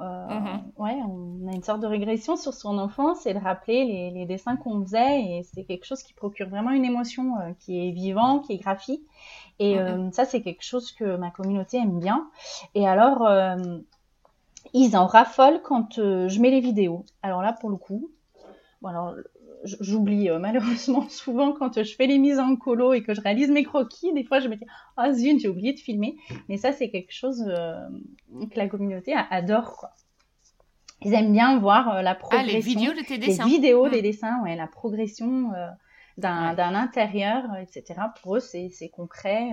euh, 0.00 0.28
mhm. 0.28 0.62
Ouais, 0.76 0.96
on 1.06 1.48
a 1.48 1.52
une 1.52 1.62
sorte 1.62 1.80
de 1.80 1.86
régression 1.86 2.36
sur 2.36 2.54
son 2.54 2.78
enfance 2.78 3.26
et 3.26 3.34
de 3.34 3.38
rappeler 3.38 3.84
les, 3.84 4.10
les 4.10 4.26
dessins 4.26 4.56
qu'on 4.56 4.82
faisait 4.84 5.20
et 5.22 5.42
c'est 5.42 5.64
quelque 5.64 5.84
chose 5.84 6.02
qui 6.02 6.12
procure 6.12 6.48
vraiment 6.48 6.70
une 6.70 6.84
émotion 6.84 7.38
euh, 7.40 7.52
qui 7.58 7.88
est 7.88 7.90
vivant, 7.90 8.38
qui 8.40 8.54
est 8.54 8.58
graphique. 8.58 9.02
Et 9.58 9.74
mhm. 9.74 9.80
euh, 9.80 10.10
ça, 10.12 10.24
c'est 10.24 10.42
quelque 10.42 10.62
chose 10.62 10.92
que 10.92 11.16
ma 11.16 11.30
communauté 11.30 11.78
aime 11.78 11.98
bien. 11.98 12.28
Et 12.74 12.86
alors, 12.86 13.28
ils 14.72 14.96
en 14.96 15.06
raffolent 15.06 15.62
quand 15.62 15.94
je 15.96 16.40
mets 16.40 16.50
les 16.50 16.60
vidéos. 16.60 17.04
Alors 17.22 17.42
là, 17.42 17.52
pour 17.52 17.70
le 17.70 17.76
coup, 17.76 18.10
bon, 18.82 18.88
alors, 18.88 19.14
j'oublie 19.64 20.30
euh, 20.30 20.38
malheureusement 20.38 21.06
souvent 21.08 21.52
quand 21.52 21.82
je 21.82 21.94
fais 21.94 22.06
les 22.06 22.18
mises 22.18 22.38
en 22.38 22.56
colo 22.56 22.92
et 22.92 23.02
que 23.02 23.14
je 23.14 23.20
réalise 23.20 23.50
mes 23.50 23.64
croquis. 23.64 24.12
Des 24.12 24.24
fois, 24.24 24.40
je 24.40 24.48
me 24.48 24.56
dis, 24.56 24.66
ah 24.96 25.06
oh, 25.08 25.12
zut, 25.12 25.40
j'ai 25.40 25.48
oublié 25.48 25.72
de 25.72 25.80
filmer. 25.80 26.16
Mais 26.48 26.56
ça, 26.56 26.72
c'est 26.72 26.90
quelque 26.90 27.12
chose 27.12 27.44
euh, 27.46 27.74
que 28.50 28.56
la 28.56 28.68
communauté 28.68 29.14
adore, 29.30 29.76
quoi. 29.76 29.90
Ils 31.02 31.14
aiment 31.14 31.32
bien 31.32 31.60
voir 31.60 31.96
euh, 31.96 32.02
la 32.02 32.16
progression. 32.16 32.48
Ah, 32.50 32.52
les 32.52 32.60
vidéos 32.60 32.92
de 32.92 33.06
tes 33.06 33.18
dessins. 33.18 33.44
Les 33.44 33.50
vidéos 33.50 33.86
hmm. 33.86 33.90
des 33.90 34.02
dessins, 34.02 34.42
ouais, 34.42 34.56
la 34.56 34.66
progression 34.66 35.52
d'un 36.16 36.74
intérieur, 36.74 37.44
etc. 37.62 38.00
Pour 38.20 38.36
eux, 38.36 38.40
c'est 38.40 38.88
concret. 38.92 39.52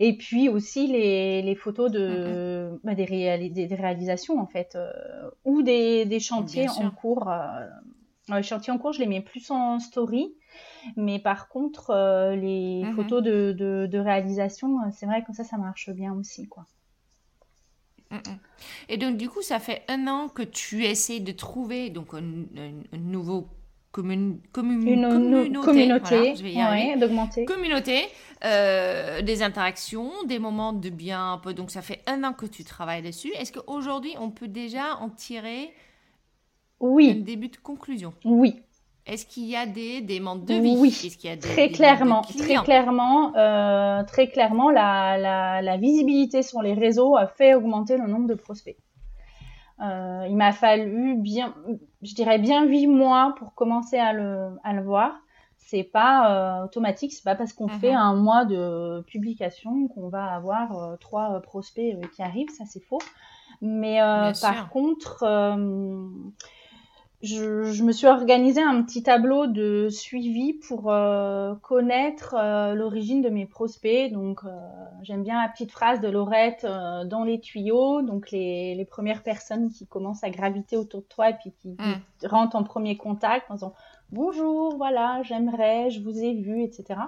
Et 0.00 0.16
puis 0.16 0.48
aussi 0.48 0.88
les, 0.88 1.42
les 1.42 1.54
photos 1.54 1.92
de, 1.92 2.70
hmm, 2.70 2.74
hmm. 2.74 2.80
Bah, 2.82 2.94
des, 2.96 3.48
des, 3.50 3.74
réalisations, 3.76 4.40
en 4.40 4.46
fait, 4.46 4.76
ou 5.44 5.62
des, 5.62 6.06
des 6.06 6.18
chantiers 6.18 6.68
en 6.68 6.90
cours 6.90 7.30
les 8.36 8.42
chantiers 8.42 8.72
en 8.72 8.78
cours, 8.78 8.92
je 8.92 9.00
les 9.00 9.06
mets 9.06 9.20
plus 9.20 9.50
en 9.50 9.78
story. 9.78 10.34
Mais 10.96 11.18
par 11.18 11.48
contre, 11.48 11.90
euh, 11.90 12.34
les 12.36 12.82
mhm. 12.84 12.94
photos 12.94 13.22
de, 13.22 13.52
de, 13.52 13.98
réalisation, 13.98 14.78
euh, 14.80 14.90
c'est 14.92 15.06
vrai 15.06 15.22
que 15.24 15.32
ça, 15.34 15.44
ça 15.44 15.56
marche 15.56 15.90
bien 15.90 16.12
aussi. 16.14 16.48
quoi. 16.48 16.66
Mhm. 18.10 18.38
Et 18.88 18.96
donc, 18.96 19.16
du 19.16 19.28
coup, 19.28 19.42
ça 19.42 19.58
fait 19.58 19.82
un 19.88 20.06
an 20.06 20.28
que 20.28 20.42
tu 20.42 20.84
essaies 20.84 21.20
de 21.20 21.32
trouver 21.32 21.90
donc, 21.90 22.14
un, 22.14 22.98
nouveau 22.98 23.48
commun, 23.92 24.36
communauté, 24.52 25.52
communauté 25.60 26.96
d'augmenter. 26.96 27.44
Communauté, 27.44 28.04
euh, 28.44 29.22
des 29.22 29.42
interactions, 29.42 30.10
des 30.26 30.38
moments 30.38 30.72
de 30.72 30.88
bien. 30.90 31.34
Un 31.34 31.38
peu, 31.38 31.54
donc, 31.54 31.70
ça 31.70 31.82
fait 31.82 32.02
un 32.06 32.24
an 32.24 32.32
que 32.32 32.46
tu 32.46 32.64
travailles 32.64 33.02
dessus. 33.02 33.30
Est-ce 33.34 33.52
qu'aujourd'hui, 33.52 34.14
on 34.18 34.30
peut 34.30 34.48
déjà 34.48 34.96
en 34.96 35.08
tirer 35.10 35.72
oui. 36.80 37.16
Un 37.18 37.24
début 37.24 37.48
de 37.48 37.56
conclusion. 37.56 38.12
Oui. 38.24 38.62
Est-ce 39.06 39.26
qu'il 39.26 39.44
y 39.44 39.56
a 39.56 39.66
des 39.66 40.02
demandes 40.02 40.44
de 40.44 40.54
vie? 40.54 40.76
Oui. 40.78 40.88
Est-ce 40.88 41.16
qu'il 41.16 41.30
y 41.30 41.32
a 41.32 41.36
des, 41.36 41.48
très, 41.48 41.70
clairement, 41.70 42.22
très 42.22 42.56
clairement, 42.56 43.34
euh, 43.36 44.04
très 44.04 44.28
clairement, 44.28 44.70
la, 44.70 45.18
la, 45.18 45.62
la, 45.62 45.76
visibilité 45.78 46.42
sur 46.42 46.62
les 46.62 46.74
réseaux 46.74 47.16
a 47.16 47.26
fait 47.26 47.54
augmenter 47.54 47.96
le 47.96 48.06
nombre 48.06 48.28
de 48.28 48.34
prospects. 48.34 48.76
Euh, 49.82 50.26
il 50.28 50.36
m'a 50.36 50.52
fallu 50.52 51.16
bien, 51.16 51.54
je 52.02 52.14
dirais 52.14 52.38
bien 52.38 52.66
huit 52.66 52.86
mois 52.86 53.34
pour 53.38 53.54
commencer 53.54 53.98
à 53.98 54.12
le, 54.12 54.50
à 54.62 54.74
le 54.74 54.82
voir. 54.82 55.14
C'est 55.56 55.84
pas 55.84 56.60
euh, 56.60 56.64
automatique, 56.64 57.12
c'est 57.12 57.24
pas 57.24 57.36
parce 57.36 57.52
qu'on 57.52 57.68
fait 57.68 57.92
mhm. 57.92 57.96
un 57.96 58.14
mois 58.14 58.44
de 58.44 59.02
publication 59.06 59.88
qu'on 59.88 60.08
va 60.08 60.24
avoir 60.24 60.76
euh, 60.76 60.96
trois 60.96 61.36
euh, 61.36 61.40
prospects 61.40 61.94
euh, 61.94 62.06
qui 62.14 62.22
arrivent, 62.22 62.50
ça 62.50 62.64
c'est 62.66 62.82
faux. 62.82 63.00
Mais 63.62 63.98
par 64.40 64.70
contre, 64.70 65.24
je, 67.22 67.64
je, 67.64 67.84
me 67.84 67.92
suis 67.92 68.06
organisé 68.06 68.62
un 68.62 68.82
petit 68.82 69.02
tableau 69.02 69.46
de 69.46 69.88
suivi 69.90 70.54
pour 70.54 70.90
euh, 70.90 71.54
connaître 71.56 72.34
euh, 72.38 72.74
l'origine 72.74 73.20
de 73.20 73.28
mes 73.28 73.46
prospects. 73.46 74.10
Donc, 74.12 74.40
euh, 74.44 74.48
j'aime 75.02 75.22
bien 75.22 75.42
la 75.42 75.48
petite 75.48 75.70
phrase 75.70 76.00
de 76.00 76.08
Laurette 76.08 76.64
euh, 76.64 77.04
dans 77.04 77.24
les 77.24 77.38
tuyaux. 77.38 78.02
Donc, 78.02 78.30
les, 78.30 78.74
les, 78.74 78.84
premières 78.84 79.22
personnes 79.22 79.70
qui 79.70 79.86
commencent 79.86 80.24
à 80.24 80.30
graviter 80.30 80.76
autour 80.76 81.00
de 81.02 81.06
toi 81.06 81.30
et 81.30 81.34
puis 81.34 81.52
qui, 81.60 81.70
mm. 81.70 82.26
rentrent 82.26 82.56
en 82.56 82.62
premier 82.62 82.96
contact 82.96 83.50
en 83.50 83.54
disant 83.54 83.74
bonjour, 84.12 84.76
voilà, 84.76 85.22
j'aimerais, 85.22 85.90
je 85.90 86.00
vous 86.00 86.18
ai 86.18 86.34
vu, 86.34 86.62
etc. 86.62 87.00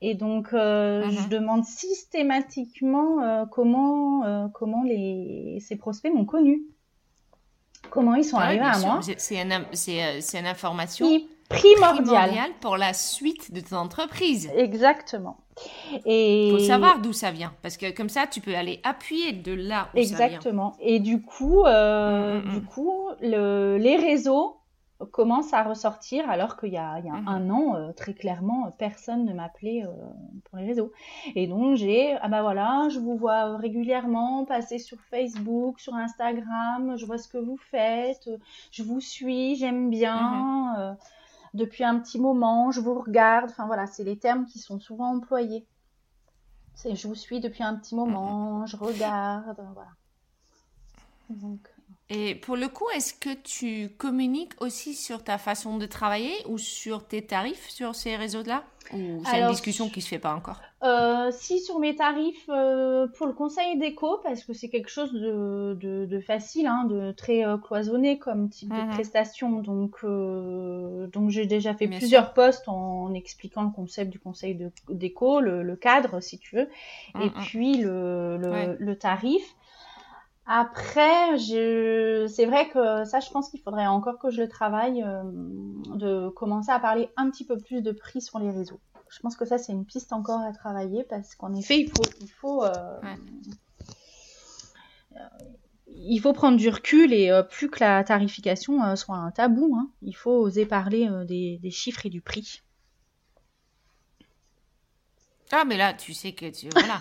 Et 0.00 0.14
donc, 0.14 0.52
euh, 0.52 1.08
je 1.10 1.20
Mhm. 1.22 1.28
demande 1.28 1.64
systématiquement 1.64 3.20
euh, 3.22 3.44
comment, 3.46 4.24
euh, 4.24 4.48
comment 4.48 4.82
les, 4.82 5.58
ces 5.60 5.76
prospects 5.76 6.12
m'ont 6.12 6.24
connu. 6.24 6.62
Comment 7.90 8.14
ils 8.14 8.24
sont 8.24 8.36
Ouais, 8.38 8.44
arrivés 8.44 8.64
à 8.64 8.74
sûr. 8.74 8.86
moi. 8.88 9.00
C'est- 9.02 9.38
euh, 9.40 10.16
c'est 10.20 10.38
une 10.38 10.46
information 10.46 11.06
Qui- 11.06 11.28
Primordial. 11.48 12.04
primordiale 12.04 12.50
pour 12.62 12.78
la 12.78 12.94
suite 12.94 13.52
de 13.52 13.60
ton 13.60 13.76
entreprise. 13.76 14.50
Exactement. 14.56 15.36
Et 16.06 16.48
Il 16.48 16.52
faut 16.58 16.64
savoir 16.64 16.98
d'où 17.00 17.12
ça 17.12 17.30
vient. 17.30 17.52
Parce 17.60 17.76
que 17.76 17.90
comme 17.94 18.08
ça, 18.08 18.26
tu 18.26 18.40
peux 18.40 18.54
aller 18.54 18.80
appuyer 18.84 19.32
de 19.32 19.52
là 19.52 19.88
où 19.94 20.02
ça 20.02 20.16
vient. 20.16 20.26
Exactement. 20.26 20.72
Et 20.80 20.98
du 20.98 21.20
coup, 21.20 21.64
euh, 21.66 22.40
Mm, 22.40 22.44
mm, 22.44 22.48
mm. 22.48 22.54
du 22.60 22.64
coup, 22.64 22.94
le, 23.20 23.76
les 23.76 23.96
réseaux 23.96 24.56
commencent 25.06 25.52
à 25.52 25.62
ressortir 25.62 26.28
alors 26.30 26.56
qu'il 26.56 26.72
y 26.72 26.76
a, 26.78 26.98
il 26.98 27.06
y 27.06 27.10
a 27.10 27.14
Mhm. 27.14 27.26
un 27.26 27.50
an, 27.50 27.74
euh, 27.76 27.92
très 27.92 28.14
clairement, 28.14 28.66
euh, 28.66 28.70
personne 28.78 29.24
ne 29.24 29.32
m'appelait 29.32 29.84
euh, 29.84 29.90
pour 30.44 30.58
les 30.58 30.66
réseaux. 30.66 30.92
Et 31.34 31.46
donc 31.46 31.76
j'ai, 31.76 32.16
ah 32.20 32.28
bah 32.28 32.42
voilà, 32.42 32.88
je 32.90 32.98
vous 32.98 33.16
vois 33.16 33.56
régulièrement 33.56 34.44
passer 34.44 34.78
sur 34.78 35.00
Facebook, 35.10 35.80
sur 35.80 35.94
Instagram, 35.94 36.96
je 36.96 37.06
vois 37.06 37.18
ce 37.18 37.28
que 37.28 37.38
vous 37.38 37.56
faites, 37.56 38.28
je 38.70 38.82
vous 38.82 39.00
suis, 39.00 39.56
j'aime 39.56 39.90
bien. 39.90 40.74
euh, 40.78 40.94
depuis 41.54 41.84
un 41.84 41.98
petit 42.00 42.20
moment, 42.20 42.70
je 42.70 42.80
vous 42.80 42.94
regarde. 43.00 43.50
Enfin 43.50 43.66
voilà, 43.66 43.86
c'est 43.86 44.04
les 44.04 44.18
termes 44.18 44.46
qui 44.46 44.58
sont 44.58 44.80
souvent 44.80 45.14
employés. 45.16 45.66
C'est 46.74 46.94
je 46.96 47.08
vous 47.08 47.14
suis 47.14 47.40
depuis 47.40 47.62
un 47.62 47.76
petit 47.76 47.94
moment, 47.94 48.66
je 48.66 48.76
regarde, 48.76 49.56
voilà. 49.72 49.92
Donc, 51.28 51.71
Et 52.10 52.34
pour 52.34 52.56
le 52.56 52.68
coup, 52.68 52.88
est-ce 52.94 53.14
que 53.14 53.32
tu 53.34 53.88
communiques 53.96 54.52
aussi 54.60 54.94
sur 54.94 55.24
ta 55.24 55.38
façon 55.38 55.78
de 55.78 55.86
travailler 55.86 56.34
ou 56.46 56.58
sur 56.58 57.06
tes 57.06 57.26
tarifs 57.26 57.68
sur 57.70 57.94
ces 57.94 58.16
réseaux-là 58.16 58.64
Ou 58.92 59.24
c'est 59.24 59.40
une 59.40 59.46
discussion 59.46 59.88
qui 59.88 60.02
se 60.02 60.08
fait 60.08 60.18
pas 60.18 60.34
encore? 60.34 60.60
Euh, 60.84 61.30
si 61.30 61.60
sur 61.60 61.78
mes 61.78 61.94
tarifs 61.94 62.48
euh, 62.48 63.06
pour 63.16 63.28
le 63.28 63.32
conseil 63.32 63.78
d'éco, 63.78 64.18
parce 64.24 64.42
que 64.42 64.52
c'est 64.52 64.68
quelque 64.68 64.88
chose 64.90 65.12
de, 65.12 65.78
de, 65.80 66.06
de 66.06 66.20
facile, 66.20 66.66
hein, 66.66 66.84
de 66.90 67.12
très 67.12 67.44
euh, 67.46 67.56
cloisonné 67.56 68.18
comme 68.18 68.48
type 68.48 68.70
Mhm. 68.70 68.80
de 68.80 68.82
prestation, 68.82 69.60
donc 69.62 70.04
donc 71.12 71.30
j'ai 71.30 71.46
déjà 71.46 71.72
fait 71.74 71.86
Bien 71.86 71.98
plusieurs 71.98 72.32
posts 72.34 72.68
en 72.68 73.14
expliquant 73.14 73.62
le 73.62 73.70
concept 73.70 74.10
du 74.10 74.18
conseil 74.18 74.56
de- 74.56 74.72
d'éco, 74.88 75.40
le, 75.40 75.62
le 75.62 75.76
cadre 75.76 76.20
si 76.20 76.38
tu 76.40 76.56
veux, 76.56 76.68
et 77.20 77.30
Mhm. 77.30 77.30
puis 77.30 77.76
le, 77.78 78.36
le, 78.38 78.50
Ouais. 78.50 78.76
le 78.78 78.98
tarif. 78.98 79.54
Après, 80.44 81.38
je... 81.38 82.26
c'est 82.28 82.46
vrai 82.46 82.68
que 82.68 83.04
ça, 83.04 83.20
je 83.20 83.30
pense 83.30 83.48
qu'il 83.48 83.60
faudrait 83.60 83.86
encore 83.86 84.18
que 84.18 84.30
je 84.30 84.42
le 84.42 84.48
travaille, 84.48 85.02
euh, 85.02 85.22
de 85.94 86.28
commencer 86.30 86.70
à 86.72 86.80
parler 86.80 87.08
un 87.16 87.30
petit 87.30 87.44
peu 87.44 87.56
plus 87.58 87.80
de 87.80 87.92
prix 87.92 88.20
sur 88.20 88.38
les 88.38 88.50
réseaux. 88.50 88.80
Je 89.08 89.20
pense 89.20 89.36
que 89.36 89.44
ça, 89.44 89.58
c'est 89.58 89.72
une 89.72 89.84
piste 89.84 90.12
encore 90.12 90.40
à 90.40 90.52
travailler 90.52 91.04
parce 91.04 91.34
qu'en 91.34 91.54
effet, 91.54 91.80
il 91.80 91.88
faut, 91.88 92.02
il 92.20 92.30
faut, 92.30 92.64
euh, 92.64 93.00
Ouais. 93.02 93.16
il 95.86 96.18
faut 96.18 96.32
prendre 96.32 96.56
du 96.56 96.68
recul 96.68 97.12
et 97.12 97.30
euh, 97.30 97.42
plus 97.42 97.70
que 97.70 97.80
la 97.80 98.02
tarification 98.02 98.96
soit 98.96 99.16
un 99.16 99.30
tabou, 99.30 99.76
hein, 99.78 99.90
il 100.02 100.16
faut 100.16 100.32
oser 100.40 100.66
parler 100.66 101.08
des, 101.26 101.58
des 101.62 101.70
chiffres 101.70 102.06
et 102.06 102.10
du 102.10 102.20
prix. 102.20 102.62
Ah, 105.52 105.64
mais 105.64 105.76
là, 105.76 105.92
tu 105.92 106.14
sais 106.14 106.32
que 106.32 106.46
tu 106.46 106.68
voilà, 106.70 107.00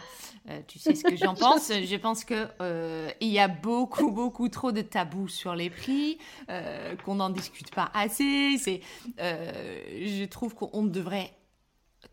Euh, 0.50 0.60
tu 0.68 0.80
sais 0.80 0.96
ce 0.96 1.04
que 1.04 1.16
j'en 1.16 1.36
pense. 1.36 1.70
Je 1.70 1.96
pense 1.96 2.26
que 2.26 2.48
euh, 2.62 3.10
il 3.22 3.30
y 3.30 3.40
a 3.40 3.48
beaucoup, 3.48 4.12
beaucoup 4.12 4.50
trop 4.50 4.72
de 4.72 4.82
tabous 4.82 5.28
sur 5.28 5.56
les 5.56 5.70
prix, 5.70 6.18
euh, 6.50 6.96
qu'on 6.98 7.16
n'en 7.16 7.30
discute 7.30 7.74
pas 7.74 7.92
assez. 7.94 8.58
C'est, 8.58 8.82
je 9.18 10.26
trouve 10.26 10.56
qu'on 10.56 10.84
devrait 10.84 11.32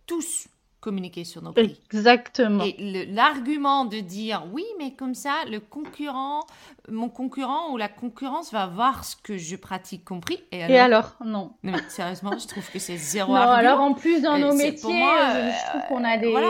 tous 0.06 0.46
communiquer 0.80 1.24
sur 1.24 1.42
nos 1.42 1.52
prix. 1.52 1.80
Exactement. 1.86 2.62
Et 2.64 3.06
l'argument 3.06 3.84
de 3.84 3.98
dire 4.00 4.44
oui, 4.52 4.64
mais 4.78 4.94
comme 4.94 5.14
ça, 5.14 5.32
le 5.50 5.58
concurrent, 5.60 6.40
mon 6.88 7.08
concurrent 7.08 7.70
ou 7.72 7.76
la 7.76 7.88
concurrence 7.88 8.52
va 8.52 8.66
voir 8.66 9.04
ce 9.04 9.16
que 9.16 9.36
je 9.36 9.56
pratique 9.56 10.04
compris? 10.04 10.38
Et 10.52 10.62
alors, 10.62 10.76
Et 10.76 10.78
alors, 10.78 11.16
non. 11.24 11.52
Non, 11.62 11.72
mais 11.72 11.78
sérieusement, 11.88 12.38
je 12.38 12.46
trouve 12.46 12.70
que 12.70 12.78
c'est 12.78 12.96
zéro 12.96 13.32
Non, 13.32 13.38
argument. 13.38 13.58
alors 13.58 13.80
en 13.80 13.94
plus 13.94 14.22
dans 14.22 14.34
Euh, 14.36 14.38
nos 14.38 14.54
métiers, 14.54 14.80
pour 14.80 14.92
moi, 14.92 15.18
euh, 15.34 15.50
je 15.50 15.68
trouve 15.70 15.82
qu'on 15.88 16.04
a 16.04 16.16
des, 16.16 16.30
voilà. 16.30 16.48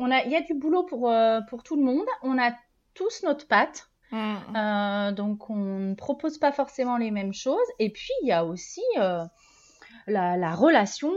on 0.00 0.10
a, 0.10 0.24
il 0.24 0.30
y 0.32 0.36
a 0.36 0.42
du 0.42 0.54
boulot 0.54 0.82
pour 0.84 1.10
euh, 1.10 1.40
pour 1.48 1.62
tout 1.62 1.76
le 1.76 1.82
monde. 1.82 2.06
On 2.22 2.38
a 2.38 2.50
tous 2.94 3.22
notre 3.24 3.46
patte, 3.48 3.88
Mm. 4.12 4.34
euh, 4.56 5.10
donc 5.12 5.50
on 5.50 5.56
ne 5.80 5.94
propose 5.96 6.38
pas 6.38 6.52
forcément 6.52 6.96
les 6.96 7.10
mêmes 7.10 7.34
choses. 7.34 7.58
Et 7.80 7.90
puis 7.90 8.10
il 8.22 8.28
y 8.28 8.32
a 8.32 8.44
aussi 8.44 8.80
euh, 9.00 9.24
la, 10.06 10.36
la 10.36 10.54
relation. 10.54 11.12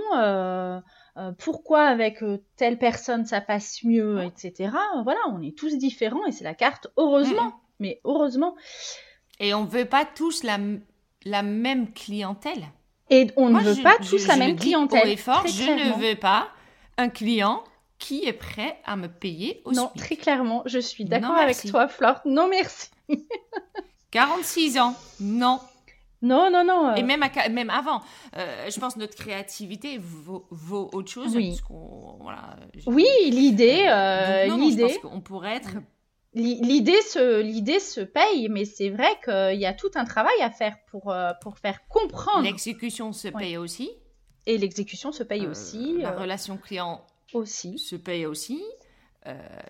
Euh, 1.19 1.31
pourquoi 1.37 1.81
avec 1.83 2.23
euh, 2.23 2.37
telle 2.55 2.77
personne 2.79 3.25
ça 3.25 3.41
passe 3.41 3.83
mieux, 3.83 4.23
etc. 4.23 4.71
Voilà, 5.03 5.19
on 5.29 5.41
est 5.41 5.57
tous 5.57 5.77
différents 5.77 6.25
et 6.25 6.31
c'est 6.31 6.43
la 6.45 6.53
carte. 6.55 6.87
Heureusement, 6.97 7.53
mais 7.79 7.99
heureusement. 8.05 8.55
Et 9.39 9.53
on 9.53 9.65
veut 9.65 9.85
pas 9.85 10.05
tous 10.05 10.43
la, 10.43 10.57
la 11.25 11.43
même 11.43 11.91
clientèle. 11.93 12.63
Et 13.09 13.31
on 13.37 13.49
Moi, 13.49 13.61
ne 13.61 13.67
veut 13.69 13.73
je- 13.75 13.81
pas 13.81 13.95
je- 14.01 14.09
tous 14.09 14.27
la 14.27 14.35
même 14.37 14.55
clientèle. 14.55 15.03
haut 15.07 15.11
et 15.11 15.15
fort, 15.17 15.39
très 15.43 15.49
je 15.49 15.63
clairement. 15.63 15.97
ne 15.97 16.01
veux 16.09 16.15
pas 16.15 16.49
un 16.97 17.09
client 17.09 17.63
qui 17.97 18.23
est 18.25 18.33
prêt 18.33 18.79
à 18.85 18.95
me 18.95 19.07
payer 19.07 19.61
au 19.65 19.71
Non, 19.73 19.89
SMIC. 19.89 19.97
très 20.05 20.15
clairement, 20.15 20.63
je 20.65 20.79
suis 20.79 21.03
d'accord 21.05 21.35
avec 21.35 21.57
toi, 21.69 21.87
Flore. 21.89 22.21
Non, 22.25 22.47
merci. 22.49 22.89
46 24.11 24.79
ans, 24.79 24.95
non. 25.19 25.59
Non, 26.21 26.49
non, 26.51 26.63
non. 26.65 26.89
euh, 26.89 26.95
Et 26.95 27.03
même, 27.03 27.23
à 27.23 27.31
ca- 27.33 27.47
même 27.49 27.69
avant, 27.69 28.01
euh, 28.35 28.69
je 28.69 28.79
pense 28.79 28.95
que 28.95 28.99
notre 28.99 29.15
créativité 29.15 29.97
vaut, 29.97 30.47
vaut 30.51 30.89
autre 30.93 31.09
chose. 31.09 31.35
Oui. 31.35 31.57
voilà, 32.19 32.57
Oui, 32.87 33.05
l'idée, 33.31 33.85
euh, 33.89 34.47
Donc 34.49 34.59
non, 34.59 34.65
non, 34.65 34.71
je 34.71 34.81
pense 34.81 34.97
qu'on 34.97 35.21
pourrait 35.21 35.55
être 35.55 35.71
l'i- 36.33 36.59
l'idée 36.61 37.01
se, 37.03 37.39
l'idée 37.41 37.79
se 37.79 38.01
paye, 38.01 38.49
mais 38.49 38.65
c'est 38.65 38.89
vrai 38.89 39.09
qu'il 39.23 39.59
y 39.59 39.65
a 39.65 39.73
tout 39.73 39.91
un 39.95 40.03
travail 40.05 40.39
à 40.41 40.51
faire 40.51 40.75
pour 40.91 41.13
pour 41.41 41.57
faire 41.57 41.87
comprendre. 41.87 42.43
L'exécution 42.43 43.13
se 43.13 43.29
paye 43.29 43.57
aussi. 43.57 43.89
Et 44.45 44.57
l'exécution 44.57 45.11
se 45.11 45.23
paye 45.23 45.45
Euh, 45.45 45.51
aussi, 45.51 45.97
La 45.99 46.11
relation 46.11 46.57
client 46.57 47.05
aussi. 47.33 47.77
se 47.79 47.95
paye 47.95 48.25
aussi. 48.25 48.61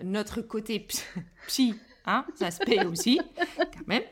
Notre 0.02 0.40
côté 0.40 0.80
ps- 0.80 1.04
psy, 1.48 1.74
hein, 2.06 2.24
ça 2.34 2.50
se 2.50 2.58
paye 2.58 2.84
aussi, 2.84 3.20
quand 3.58 3.86
même. 3.86 4.02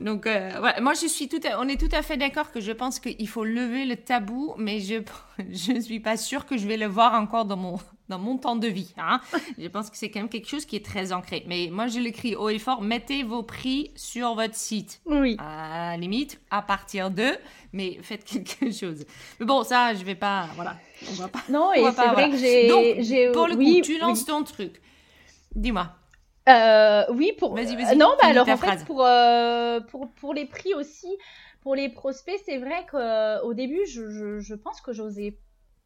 Donc, 0.00 0.26
euh, 0.26 0.50
voilà. 0.58 0.80
moi, 0.80 0.94
je 0.94 1.06
suis 1.06 1.28
tout 1.28 1.40
à- 1.44 1.60
on 1.60 1.68
est 1.68 1.80
tout 1.80 1.94
à 1.94 2.02
fait 2.02 2.16
d'accord 2.16 2.50
que 2.50 2.60
je 2.60 2.72
pense 2.72 2.98
qu'il 3.00 3.28
faut 3.28 3.44
lever 3.44 3.84
le 3.84 3.96
tabou, 3.96 4.54
mais 4.58 4.80
je 4.80 4.96
je 5.50 5.80
suis 5.80 6.00
pas 6.00 6.16
sûre 6.16 6.46
que 6.46 6.56
je 6.56 6.66
vais 6.66 6.76
le 6.76 6.86
voir 6.86 7.14
encore 7.14 7.44
dans 7.44 7.56
mon 7.56 7.78
dans 8.08 8.18
mon 8.18 8.36
temps 8.36 8.56
de 8.56 8.66
vie. 8.68 8.92
Hein. 8.98 9.20
Je 9.58 9.68
pense 9.68 9.88
que 9.88 9.96
c'est 9.96 10.10
quand 10.10 10.20
même 10.20 10.28
quelque 10.28 10.48
chose 10.48 10.66
qui 10.66 10.76
est 10.76 10.84
très 10.84 11.12
ancré. 11.14 11.44
Mais 11.46 11.70
moi, 11.72 11.86
je 11.86 11.98
l'écris 11.98 12.34
haut 12.36 12.50
et 12.50 12.58
fort. 12.58 12.82
Mettez 12.82 13.22
vos 13.22 13.42
prix 13.42 13.90
sur 13.96 14.34
votre 14.34 14.54
site. 14.54 15.00
Oui. 15.06 15.36
À 15.38 15.92
la 15.92 15.96
limite, 15.96 16.38
à 16.50 16.60
partir 16.60 17.10
de, 17.10 17.28
mais 17.72 17.98
faites 18.02 18.24
quelque 18.50 18.70
chose. 18.70 19.06
Mais 19.40 19.46
bon, 19.46 19.62
ça, 19.64 19.94
je 19.94 20.04
vais 20.04 20.16
pas, 20.16 20.48
voilà, 20.56 20.76
on 21.10 21.14
va 21.14 21.28
pas. 21.28 21.40
Non, 21.48 21.72
et 21.72 21.82
c'est 21.84 21.94
pas, 21.94 22.12
vrai 22.12 22.28
voilà. 22.28 22.28
que 22.28 23.02
j'ai, 23.02 23.30
pour 23.32 23.46
le 23.46 23.54
oui, 23.54 23.76
coup, 23.76 23.86
tu 23.86 23.98
lances 23.98 24.20
oui. 24.20 24.26
ton 24.26 24.42
truc. 24.42 24.82
Dis-moi. 25.54 25.90
Euh, 26.48 27.04
oui, 27.10 27.32
pour. 27.38 27.54
Vas-y, 27.54 27.76
vas-y, 27.76 27.96
Non, 27.96 28.10
bah 28.20 28.28
alors 28.28 28.48
en 28.48 28.56
fait, 28.56 28.66
phrase. 28.66 28.84
pour, 28.84 29.04
euh, 29.04 29.80
pour, 29.80 30.10
pour 30.14 30.34
les 30.34 30.46
prix 30.46 30.74
aussi, 30.74 31.06
pour 31.60 31.74
les 31.74 31.88
prospects, 31.88 32.40
c'est 32.44 32.58
vrai 32.58 32.84
qu'au 32.90 33.54
début, 33.54 33.86
je, 33.86 34.10
je, 34.10 34.38
je 34.40 34.54
pense 34.54 34.80
que 34.80 34.92
j'osais 34.92 35.38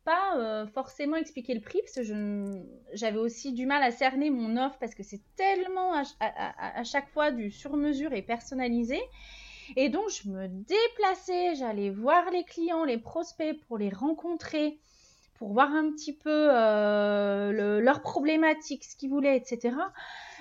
pas 0.05 0.37
euh, 0.39 0.67
forcément 0.69 1.17
expliquer 1.17 1.53
le 1.55 1.61
prix 1.61 1.81
parce 1.83 2.07
que 2.07 2.63
j'avais 2.93 3.19
aussi 3.19 3.53
du 3.53 3.67
mal 3.67 3.83
à 3.83 3.91
cerner 3.91 4.31
mon 4.31 4.57
offre 4.57 4.77
parce 4.79 4.95
que 4.95 5.03
c'est 5.03 5.21
tellement 5.37 5.95
à- 5.95 6.05
à- 6.21 6.79
à 6.81 6.85
chaque 6.85 7.09
fois 7.11 7.33
du 7.33 7.51
sur-mesure 7.51 8.13
et 8.13 8.23
personnalisé. 8.23 9.01
Et 9.77 9.89
donc, 9.89 10.05
je 10.11 10.29
me 10.29 10.47
déplaçais, 10.49 11.57
j'allais 11.57 11.91
voir 11.91 12.31
les 12.31 12.45
clients, 12.45 12.85
les 12.85 12.99
prospects 12.99 13.59
pour 13.67 13.79
les 13.79 13.91
rencontrer, 13.91 14.79
pour 15.35 15.53
voir 15.53 15.73
un 15.73 15.91
petit 15.91 16.13
peu 16.17 16.49
euh, 16.53 17.53
le- 17.53 17.81
leurs 17.81 18.01
problématiques, 18.01 18.85
ce 18.85 18.97
qu'ils 18.97 19.11
voulaient, 19.11 19.37
etc. 19.39 19.77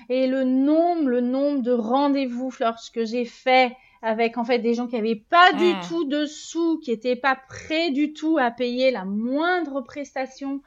Et 0.10 0.28
le 0.28 0.44
nombre, 0.44 1.10
le 1.10 1.22
nombre 1.22 1.62
de 1.62 1.72
rendez-vous, 1.72 2.54
lorsque 2.60 3.04
j'ai 3.06 3.26
fait 3.26 3.76
avec 4.02 4.38
en 4.38 4.44
fait 4.44 4.60
des 4.60 4.74
gens 4.76 4.88
qui 4.88 4.96
n'avaient 4.96 5.16
pas 5.30 5.52
du 5.54 5.64
Mm. 5.66 5.80
tout 5.88 6.06
de 6.06 6.26
sous, 6.26 6.80
qui 6.80 6.92
n'étaient 6.92 7.16
pas 7.16 7.36
prêts 7.50 7.90
du 7.92 8.14
tout 8.14 8.38
à 8.40 8.52
payer 8.52 8.92
la 8.92 9.04
moindre 9.06 9.82
prestation. 9.82 10.62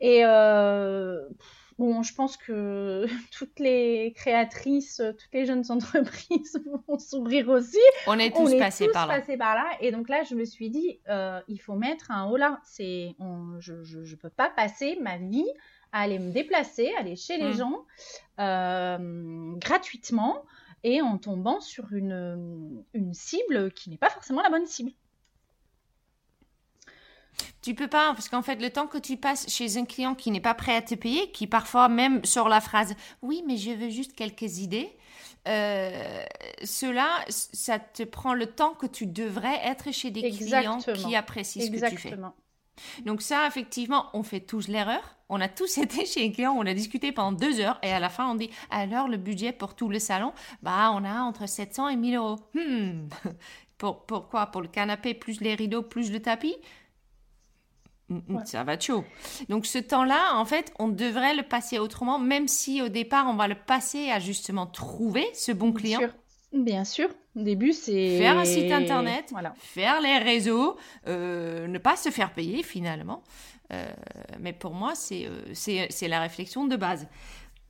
Et 0.00 0.24
euh, 0.24 1.20
bon, 1.78 2.02
je 2.02 2.14
pense 2.14 2.36
que 2.36 3.04
toutes 3.38 3.58
les 3.58 4.12
créatrices, 4.16 5.02
toutes 5.18 5.32
les 5.34 5.44
jeunes 5.44 5.64
entreprises 5.68 6.62
vont 6.88 6.98
sourire 6.98 7.48
aussi 7.50 7.76
On 8.06 8.18
est 8.18 8.32
on 8.36 8.44
tous 8.46 8.52
est 8.54 8.58
passés 8.58 8.86
tous 8.86 8.92
par 8.92 9.06
là. 9.06 9.18
passés 9.20 9.36
par 9.36 9.54
là. 9.54 9.66
Et 9.80 9.90
donc 9.90 10.08
là, 10.08 10.22
je 10.22 10.34
me 10.34 10.44
suis 10.44 10.70
dit, 10.70 11.00
euh, 11.08 11.40
il 11.48 11.58
faut 11.58 11.74
mettre 11.74 12.10
un 12.10 12.26
haut 12.30 12.36
là. 12.36 12.60
C'est, 12.64 13.14
on- 13.18 13.58
je, 13.60 13.82
je, 13.82 14.04
je 14.04 14.16
peux 14.16 14.30
pas 14.30 14.50
passer 14.50 14.96
ma 15.02 15.18
vie 15.18 15.48
à 15.92 16.00
aller 16.00 16.18
me 16.18 16.32
déplacer, 16.32 16.90
aller 16.98 17.16
chez 17.16 17.36
les 17.36 17.50
Mm. 17.54 17.58
gens 17.58 17.84
euh, 18.40 19.52
gratuitement 19.56 20.44
et 20.84 21.00
en 21.00 21.18
tombant 21.18 21.60
sur 21.60 21.92
une, 21.92 22.82
une 22.94 23.14
cible 23.14 23.72
qui 23.72 23.90
n'est 23.90 23.98
pas 23.98 24.10
forcément 24.10 24.42
la 24.42 24.50
bonne 24.50 24.66
cible. 24.66 24.90
Tu 27.62 27.74
peux 27.74 27.88
pas, 27.88 28.12
parce 28.12 28.28
qu'en 28.28 28.42
fait, 28.42 28.56
le 28.56 28.70
temps 28.70 28.86
que 28.88 28.98
tu 28.98 29.16
passes 29.16 29.48
chez 29.48 29.76
un 29.76 29.84
client 29.84 30.14
qui 30.14 30.30
n'est 30.30 30.40
pas 30.40 30.54
prêt 30.54 30.74
à 30.74 30.82
te 30.82 30.94
payer, 30.94 31.30
qui 31.30 31.46
parfois 31.46 31.88
même 31.88 32.24
sur 32.24 32.48
la 32.48 32.60
phrase 32.60 32.94
Oui, 33.22 33.44
mais 33.46 33.56
je 33.56 33.70
veux 33.70 33.88
juste 33.88 34.14
quelques 34.14 34.58
idées, 34.58 34.90
euh, 35.48 36.24
cela, 36.64 37.08
ça 37.28 37.78
te 37.78 38.02
prend 38.02 38.34
le 38.34 38.46
temps 38.46 38.74
que 38.74 38.86
tu 38.86 39.06
devrais 39.06 39.60
être 39.64 39.92
chez 39.92 40.10
des 40.10 40.30
clients 40.30 40.78
qui 40.78 41.14
apprécient 41.14 41.64
ce 41.64 41.70
que 41.70 41.88
tu 41.88 41.96
fais. 41.96 42.16
Donc 43.04 43.22
ça, 43.22 43.46
effectivement, 43.46 44.10
on 44.12 44.22
fait 44.22 44.40
tous 44.40 44.66
l'erreur. 44.68 45.16
On 45.32 45.40
a 45.40 45.48
tous 45.48 45.78
été 45.78 46.04
chez 46.04 46.26
un 46.26 46.30
client, 46.30 46.54
on 46.56 46.66
a 46.66 46.74
discuté 46.74 47.10
pendant 47.10 47.32
deux 47.32 47.58
heures 47.58 47.78
et 47.82 47.90
à 47.90 47.98
la 47.98 48.10
fin, 48.10 48.30
on 48.30 48.34
dit, 48.34 48.50
alors 48.70 49.08
le 49.08 49.16
budget 49.16 49.52
pour 49.52 49.74
tout 49.74 49.88
le 49.88 49.98
salon, 49.98 50.32
bah, 50.62 50.92
on 50.94 51.04
a 51.04 51.22
entre 51.22 51.48
700 51.48 51.88
et 51.88 51.96
1000 51.96 52.16
euros. 52.16 52.38
Hmm. 52.54 53.08
Pour, 53.78 54.06
pourquoi 54.06 54.46
Pour 54.46 54.60
le 54.62 54.68
canapé, 54.68 55.12
plus 55.12 55.40
les 55.40 55.56
rideaux, 55.56 55.82
plus 55.82 56.12
le 56.12 56.22
tapis? 56.22 56.54
Mm, 58.10 58.18
mm, 58.28 58.46
Ça 58.46 58.62
va 58.62 58.78
chaud. 58.78 59.04
Donc 59.48 59.66
ce 59.66 59.78
temps-là, 59.78 60.36
en 60.36 60.44
fait, 60.44 60.72
on 60.78 60.86
devrait 60.86 61.34
le 61.34 61.42
passer 61.42 61.80
autrement, 61.80 62.20
même 62.20 62.46
si 62.46 62.80
au 62.80 62.88
départ, 62.88 63.26
on 63.28 63.34
va 63.34 63.48
le 63.48 63.56
passer 63.56 64.08
à 64.10 64.20
justement 64.20 64.66
trouver 64.66 65.26
ce 65.34 65.50
bon 65.50 65.72
client. 65.72 66.00
Bien 66.52 66.84
sûr. 66.84 67.08
Au 67.34 67.42
début, 67.42 67.72
c'est... 67.72 68.18
Faire 68.18 68.38
un 68.38 68.44
site 68.44 68.70
internet, 68.70 69.24
voilà. 69.30 69.54
faire 69.56 70.00
les 70.00 70.18
réseaux, 70.18 70.76
euh, 71.08 71.66
ne 71.66 71.78
pas 71.78 71.96
se 71.96 72.10
faire 72.10 72.32
payer 72.34 72.62
finalement. 72.62 73.24
Euh, 73.72 73.90
mais 74.38 74.52
pour 74.52 74.74
moi, 74.74 74.92
euh, 75.12 75.40
c'est 75.54 76.08
la 76.08 76.20
réflexion 76.20 76.66
de 76.66 76.76
base. 76.76 77.08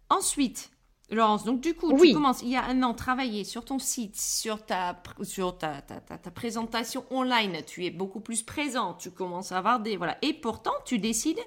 Ensuite, 0.08 0.70
Laurence, 1.10 1.44
donc 1.44 1.60
du 1.60 1.74
coup, 1.74 1.92
tu 1.98 2.14
commences 2.14 2.42
il 2.42 2.48
y 2.48 2.56
a 2.56 2.64
un 2.64 2.82
an 2.82 2.94
travailler 2.94 3.44
sur 3.44 3.64
ton 3.64 3.78
site, 3.78 4.18
sur 4.18 4.64
ta, 4.64 5.00
sur 5.22 5.58
ta, 5.58 5.82
ta, 5.82 6.00
ta, 6.00 6.30
présentation 6.30 7.04
online, 7.10 7.58
tu 7.66 7.84
es 7.84 7.90
beaucoup 7.90 8.20
plus 8.20 8.42
présent, 8.42 8.94
tu 8.94 9.10
commences 9.10 9.52
à 9.52 9.58
avoir 9.58 9.80
des... 9.80 9.98
Voilà. 9.98 10.16
Et 10.22 10.32
pourtant, 10.32 10.72
tu 10.86 10.98
décides 10.98 11.40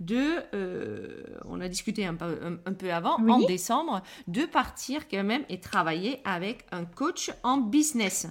de, 0.00 0.38
euh, 0.54 1.22
on 1.44 1.60
a 1.60 1.68
discuté 1.68 2.04
un 2.04 2.14
peu, 2.14 2.58
un, 2.66 2.72
peu 2.72 2.92
avant, 2.92 3.16
en 3.16 3.38
décembre, 3.40 4.02
de 4.26 4.44
partir 4.44 5.08
quand 5.08 5.22
même 5.22 5.44
et 5.48 5.60
travailler 5.60 6.20
avec 6.24 6.66
un 6.72 6.84
coach 6.84 7.30
en 7.44 7.58
business. 7.58 8.26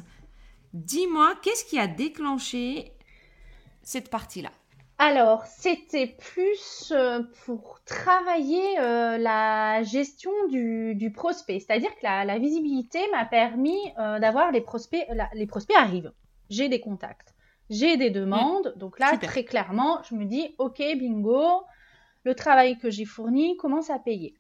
Dis-moi, 0.74 1.36
qu'est-ce 1.42 1.64
qui 1.64 1.80
a 1.80 1.88
déclenché 1.88 2.92
cette 3.82 4.10
partie-là? 4.10 4.52
Alors, 5.04 5.48
c'était 5.48 6.06
plus 6.06 6.94
euh, 6.96 7.24
pour 7.46 7.80
travailler 7.86 8.80
euh, 8.80 9.18
la 9.18 9.82
gestion 9.82 10.30
du, 10.48 11.12
prospect. 11.12 11.60
C'est-à-dire 11.60 11.90
que 11.96 12.04
la, 12.04 12.38
visibilité 12.38 13.00
m'a 13.12 13.26
permis 13.26 13.80
euh, 13.98 14.20
d'avoir 14.20 14.52
les 14.52 14.62
prospects. 14.62 15.04
les 15.34 15.48
prospects 15.48 15.76
arrivent. 15.76 16.14
J'ai 16.52 16.70
des 16.70 16.80
contacts. 16.80 17.34
J'ai 17.72 17.98
des 17.98 18.12
demandes. 18.12 18.76
Donc 18.78 19.00
là, 19.00 19.18
très 19.18 19.44
clairement, 19.44 20.04
je 20.08 20.14
me 20.14 20.26
dis, 20.26 20.54
OK, 20.60 20.78
bingo, 20.78 21.64
le 22.24 22.36
travail 22.36 22.78
que 22.78 22.92
j'ai 22.92 23.06
fourni 23.06 23.58
commence 23.58 23.90
à 23.90 23.98
payer. 23.98 24.36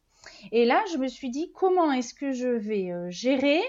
Et 0.51 0.65
là, 0.65 0.83
je 0.93 0.99
me 0.99 1.07
suis 1.07 1.31
dit, 1.31 1.51
comment 1.55 1.91
est-ce 1.91 2.13
que 2.13 2.33
je 2.33 2.49
vais 2.49 2.91
gérer 3.09 3.63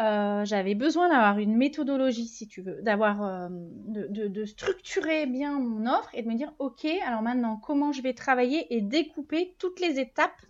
euh, 0.00 0.44
j'avais 0.46 0.74
besoin 0.74 1.08
d'avoir 1.08 1.38
une 1.38 1.56
méthodologie, 1.56 2.26
si 2.26 2.48
tu 2.48 2.62
veux, 2.62 2.80
d'avoir, 2.80 3.22
euh, 3.22 3.48
de, 3.50 4.44
structurer 4.46 5.26
bien 5.26 5.58
mon 5.58 5.86
offre 5.86 6.08
et 6.14 6.22
de 6.22 6.28
me 6.28 6.36
dire, 6.36 6.52
ok, 6.58 6.86
alors 7.06 7.20
maintenant, 7.20 7.56
comment 7.56 7.92
je 7.92 8.00
vais 8.00 8.14
travailler 8.14 8.74
et 8.74 8.80
découper 8.80 9.54
toutes 9.58 9.78
les 9.78 10.00
étapes 10.00 10.40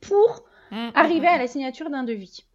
pour 0.00 0.44
mmh, 0.70 0.76
mmh, 0.76 0.92
arriver 0.94 1.26
à 1.26 1.36
mmh. 1.36 1.40
la 1.40 1.46
signature 1.46 1.90
d'un 1.90 2.02
devis. 2.02 2.46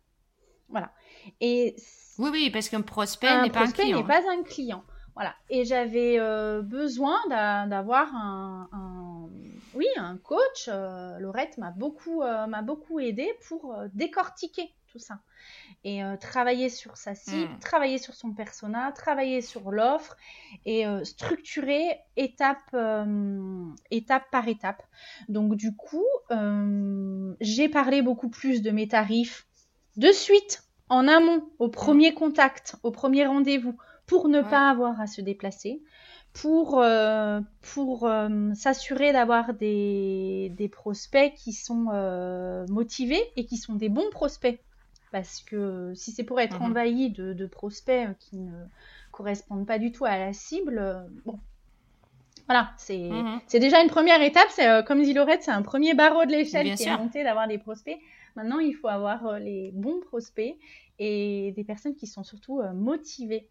Voilà. 0.69 0.91
Et 1.39 1.75
oui, 2.17 2.29
oui, 2.31 2.49
parce 2.49 2.69
qu'un 2.69 2.81
prospect 2.81 3.41
n'est 3.41 3.51
pas 3.51 3.61
un 3.61 3.71
client. 3.71 3.97
n'est 3.97 4.07
pas 4.07 4.23
un 4.31 4.43
client. 4.43 4.83
Voilà. 5.13 5.35
Et 5.49 5.65
j'avais 5.65 6.17
euh, 6.17 6.61
besoin 6.63 7.19
d'avoir 7.27 8.15
un, 8.15 9.29
oui, 9.75 9.85
un 9.97 10.17
coach. 10.17 10.67
Laurette 11.19 11.59
m'a 11.59 11.71
beaucoup, 11.71 12.21
m'a 12.21 12.61
beaucoup 12.63 12.99
aidé 12.99 13.27
pour 13.47 13.75
décortiquer 13.93 14.73
tout 14.91 14.99
ça. 14.99 15.19
Et 15.83 16.03
euh, 16.03 16.17
travailler 16.17 16.69
sur 16.69 16.97
sa 16.97 17.15
cible, 17.15 17.51
hmm. 17.53 17.59
travailler 17.59 17.97
sur 17.97 18.13
son 18.13 18.33
persona, 18.33 18.91
travailler 18.91 19.41
sur 19.41 19.71
l'offre 19.71 20.17
et 20.65 20.85
euh, 20.85 21.03
structurer 21.03 21.99
étape, 22.17 22.57
euh, 22.73 23.65
étape 23.91 24.29
par 24.31 24.47
étape. 24.47 24.83
Donc 25.27 25.55
du 25.55 25.75
coup, 25.75 26.05
j'ai 27.39 27.69
parlé 27.69 28.01
beaucoup 28.01 28.29
plus 28.29 28.61
de 28.61 28.71
mes 28.71 28.87
tarifs 28.87 29.47
de 29.97 30.11
suite, 30.11 30.63
en 30.89 31.07
amont, 31.07 31.47
au 31.59 31.69
premier 31.69 32.13
contact, 32.13 32.75
au 32.83 32.91
premier 32.91 33.25
rendez-vous, 33.25 33.77
pour 34.07 34.27
ne 34.27 34.41
pas 34.41 34.69
avoir 34.69 34.99
à 34.99 35.07
se 35.07 35.21
déplacer 35.21 35.83
pour, 36.33 36.83
pour 37.73 38.09
s'assurer 38.55 39.13
d'avoir 39.13 39.53
des, 39.53 40.51
des, 40.55 40.69
prospects 40.69 41.33
qui 41.35 41.53
sont 41.53 41.85
motivés 42.69 43.21
et 43.35 43.45
qui 43.45 43.57
sont 43.57 43.75
des 43.75 43.89
bons 43.89 44.09
prospects 44.11 44.59
parce 45.11 45.41
que 45.41 45.93
si 45.95 46.11
c'est 46.11 46.23
pour 46.23 46.39
être 46.39 46.59
mhm. 46.59 46.71
envahi 46.71 47.09
de, 47.09 47.45
prospects 47.45 48.07
qui 48.19 48.37
ne 48.37 48.65
correspondent 49.11 49.65
pas 49.65 49.79
du 49.79 49.91
tout 49.91 50.05
à 50.05 50.17
la 50.17 50.33
cible, 50.33 50.77
euh, 50.79 51.01
bon, 51.25 51.39
voilà, 52.45 52.71
mhm. 52.89 53.39
c'est 53.47 53.59
déjà 53.59 53.81
une 53.81 53.89
première 53.89 54.21
étape. 54.21 54.47
C'est 54.49 54.67
euh, 54.67 54.81
comme 54.81 55.01
dit 55.01 55.13
Laurette, 55.13 55.43
c'est 55.43 55.51
un 55.51 55.61
premier 55.61 55.93
barreau 55.93 56.25
de 56.25 56.31
l'échelle 56.31 56.75
qui 56.75 56.83
est 56.83 56.97
monté 56.97 57.23
d'avoir 57.23 57.47
des 57.47 57.57
prospects. 57.57 57.97
Maintenant, 58.35 58.59
il 58.59 58.73
faut 58.73 58.87
avoir 58.87 59.25
euh, 59.25 59.39
les 59.39 59.71
bons 59.73 59.99
prospects 59.99 60.55
et 60.99 61.53
des 61.55 61.63
personnes 61.63 61.95
qui 61.95 62.07
sont 62.07 62.23
surtout 62.23 62.61
motivées 62.73 63.47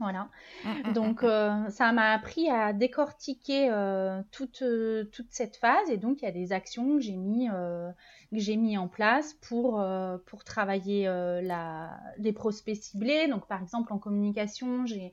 voilà. 0.00 0.28
Mm, 0.64 0.68
mm, 0.88 0.92
donc, 0.92 1.22
mm, 1.22 1.26
euh, 1.26 1.70
ça 1.70 1.92
m'a 1.92 2.12
appris 2.12 2.48
à 2.50 2.72
décortiquer 2.72 3.68
euh, 3.70 4.20
toute, 4.32 4.64
toute 5.12 5.28
cette 5.30 5.56
phase. 5.56 5.88
Et 5.90 5.96
donc, 5.96 6.22
il 6.22 6.24
y 6.24 6.28
a 6.28 6.32
des 6.32 6.52
actions 6.52 6.96
que 6.96 7.00
j'ai 7.00 7.16
mis, 7.16 7.48
euh, 7.52 7.90
j'ai 8.32 8.56
mis 8.56 8.76
en 8.76 8.88
place 8.88 9.34
pour, 9.34 9.84
pour 10.26 10.44
travailler 10.44 11.04
la, 11.04 12.00
les 12.18 12.32
prospects 12.32 12.76
ciblés. 12.76 13.28
Donc, 13.28 13.46
par 13.46 13.62
exemple, 13.62 13.92
en 13.92 13.98
communication, 13.98 14.86
j'ai, 14.86 15.12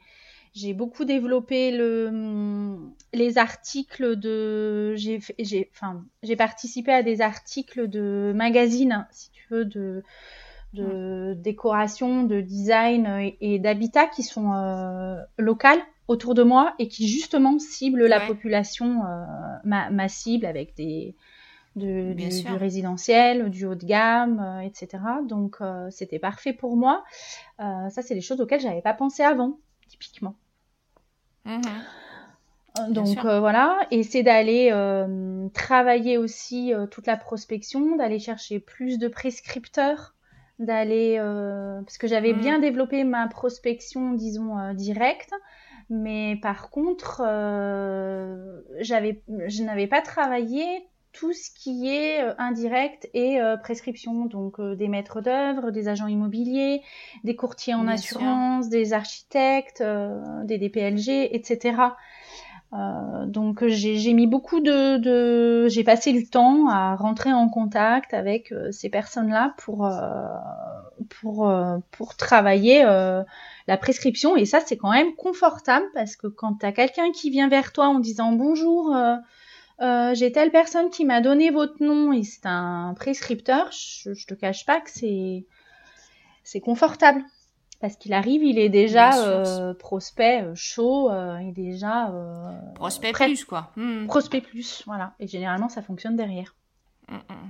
j'ai 0.54 0.74
beaucoup 0.74 1.06
développé 1.06 1.72
le, 1.72 2.78
les 3.14 3.38
articles 3.38 4.16
de. 4.16 4.96
J'ai, 4.96 5.20
j'ai, 5.38 5.70
enfin, 5.74 6.04
j'ai 6.24 6.36
participé 6.36 6.92
à 6.92 7.04
des 7.04 7.22
articles 7.22 7.88
de 7.88 8.34
magazines, 8.36 9.08
si 9.12 9.30
tu 9.32 9.46
veux, 9.52 9.66
de 9.66 10.04
de 10.74 11.34
décoration, 11.34 12.24
de 12.24 12.42
design 12.42 13.32
et, 13.42 13.60
d'habitat 13.60 14.08
qui 14.08 14.24
sont 14.24 14.54
euh, 14.54 15.18
locales 15.38 15.80
autour 16.08 16.34
de 16.34 16.44
moi 16.44 16.74
et 16.80 16.88
qui 16.88 17.08
justement 17.08 17.60
ciblent 17.60 18.06
la 18.06 18.20
population, 18.22 19.04
euh, 19.06 19.26
ma, 19.64 20.08
cible 20.08 20.46
avec 20.46 20.76
des 20.76 21.16
du, 21.76 22.16
résidentiel, 22.58 23.52
du 23.52 23.66
haut 23.66 23.76
de 23.76 23.86
gamme, 23.86 24.40
euh, 24.40 24.60
etc. 24.62 25.04
Donc 25.28 25.58
c'était 25.90 26.20
parfait 26.20 26.54
pour 26.54 26.76
moi. 26.76 27.04
ça 27.60 28.02
c'est 28.02 28.16
des 28.16 28.22
choses 28.22 28.42
auxquelles 28.42 28.62
j'avais 28.62 28.82
pas 28.82 28.94
pensé 28.94 29.24
avant, 29.24 29.58
typiquement. 29.88 30.36
Mmh 31.46 31.62
donc 32.92 33.18
voilà, 33.24 33.80
et 33.90 34.04
c'est 34.04 34.22
d'aller 34.22 34.72
travailler 35.56 36.20
aussi 36.20 36.74
toute 36.92 37.08
la 37.08 37.18
prospection, 37.18 37.96
d'aller 37.96 38.20
chercher 38.20 38.60
plus 38.60 39.00
de 39.00 39.08
prescripteurs 39.08 40.14
d'aller 40.60 41.18
euh, 41.20 41.82
parce 41.82 41.98
que 41.98 42.08
j'avais 42.08 42.34
mm. 42.34 42.40
bien 42.40 42.60
développé 42.60 43.04
ma 43.04 43.28
prospection 43.28 44.14
disons 44.14 44.58
euh, 44.58 44.74
directe 44.74 45.32
mais 45.90 46.38
par 46.42 46.70
contre 46.70 47.22
euh, 47.26 48.62
j'avais 48.80 49.22
je 49.48 49.64
n'avais 49.64 49.88
pas 49.88 50.02
travaillé 50.02 50.66
tout 51.14 51.34
ce 51.34 51.50
qui 51.50 51.90
est 51.90 52.20
indirect 52.38 53.10
et 53.16 53.40
prescription. 53.64 54.26
Donc 54.26 54.62
des 54.62 54.88
maîtres 54.88 55.20
d'œuvre 55.20 55.72
des 55.72 55.88
agents 55.88 56.06
immobiliers 56.06 56.84
des 57.24 57.36
courtiers 57.36 57.74
en 57.74 57.88
assurance 57.88 58.70
des 58.70 58.94
architectes 58.94 59.82
des 60.44 60.58
DPLG 60.60 61.30
etc 61.32 61.78
euh, 62.74 63.26
donc 63.26 63.66
j'ai 63.66 64.14
mis 64.14 64.28
beaucoup 64.28 64.60
de, 64.60 65.68
j'ai 65.70 65.84
passé 65.86 66.12
du 66.12 66.30
temps 66.30 66.68
à 66.68 66.96
rentrer 66.96 67.32
en 67.32 67.48
contact 67.48 68.14
avec 68.14 68.52
euh, 68.52 68.72
ces 68.72 68.90
personnes-là 68.90 69.54
pour 69.58 69.86
euh, 69.86 70.28
pour 71.10 71.52
pour 71.92 72.16
travailler 72.18 72.84
la 72.84 73.78
prescription. 73.78 74.36
Et 74.36 74.46
ça 74.46 74.60
c'est 74.66 74.78
quand 74.78 74.92
même 74.92 75.16
confortable 75.16 75.86
parce 75.94 76.16
que 76.16 76.28
quand 76.28 76.56
tu 76.60 76.66
as 76.66 76.72
quelqu'un 76.74 77.12
qui 77.12 77.30
vient 77.30 77.48
vers 77.48 77.72
toi 77.72 77.88
en 77.88 78.00
disant 78.00 78.34
bonjour 78.34 78.96
j'ai 79.80 80.32
telle 80.32 80.52
personne 80.52 80.90
qui 80.90 81.06
m'a 81.06 81.22
donné 81.22 81.52
votre 81.52 81.82
nom 81.82 82.12
et 82.12 82.24
c'est 82.24 82.46
un 82.46 82.94
prescripteur 82.96 83.72
je, 83.72 84.14
je 84.14 84.28
te 84.28 84.34
cache 84.34 84.66
pas 84.66 84.82
que 84.82 84.90
c'est 84.90 85.46
c'est 86.44 86.60
confortable 86.60 87.24
parce 87.80 87.96
qu'il 87.96 88.14
arrive, 88.14 88.44
il 88.44 88.58
est 88.58 88.70
déjà 88.70 89.24
euh, 89.24 89.74
prospect 89.74 90.44
euh, 90.44 90.56
chaud, 90.56 91.12
euh, 91.12 91.40
il 91.42 91.50
est 91.50 91.52
déjà 91.52 92.12
prospect 92.76 93.12
plus 93.12 93.46
quoi. 93.46 93.72
Hmm. 93.76 94.08
Prospect 94.08 94.42
plus, 94.42 94.84
voilà. 94.88 95.14
Et 95.20 95.28
généralement, 95.28 95.70
ça 95.70 95.82
fonctionne 95.82 96.16
derrière. 96.16 96.56
Hmm, 97.08 97.16
hmm. 97.16 97.50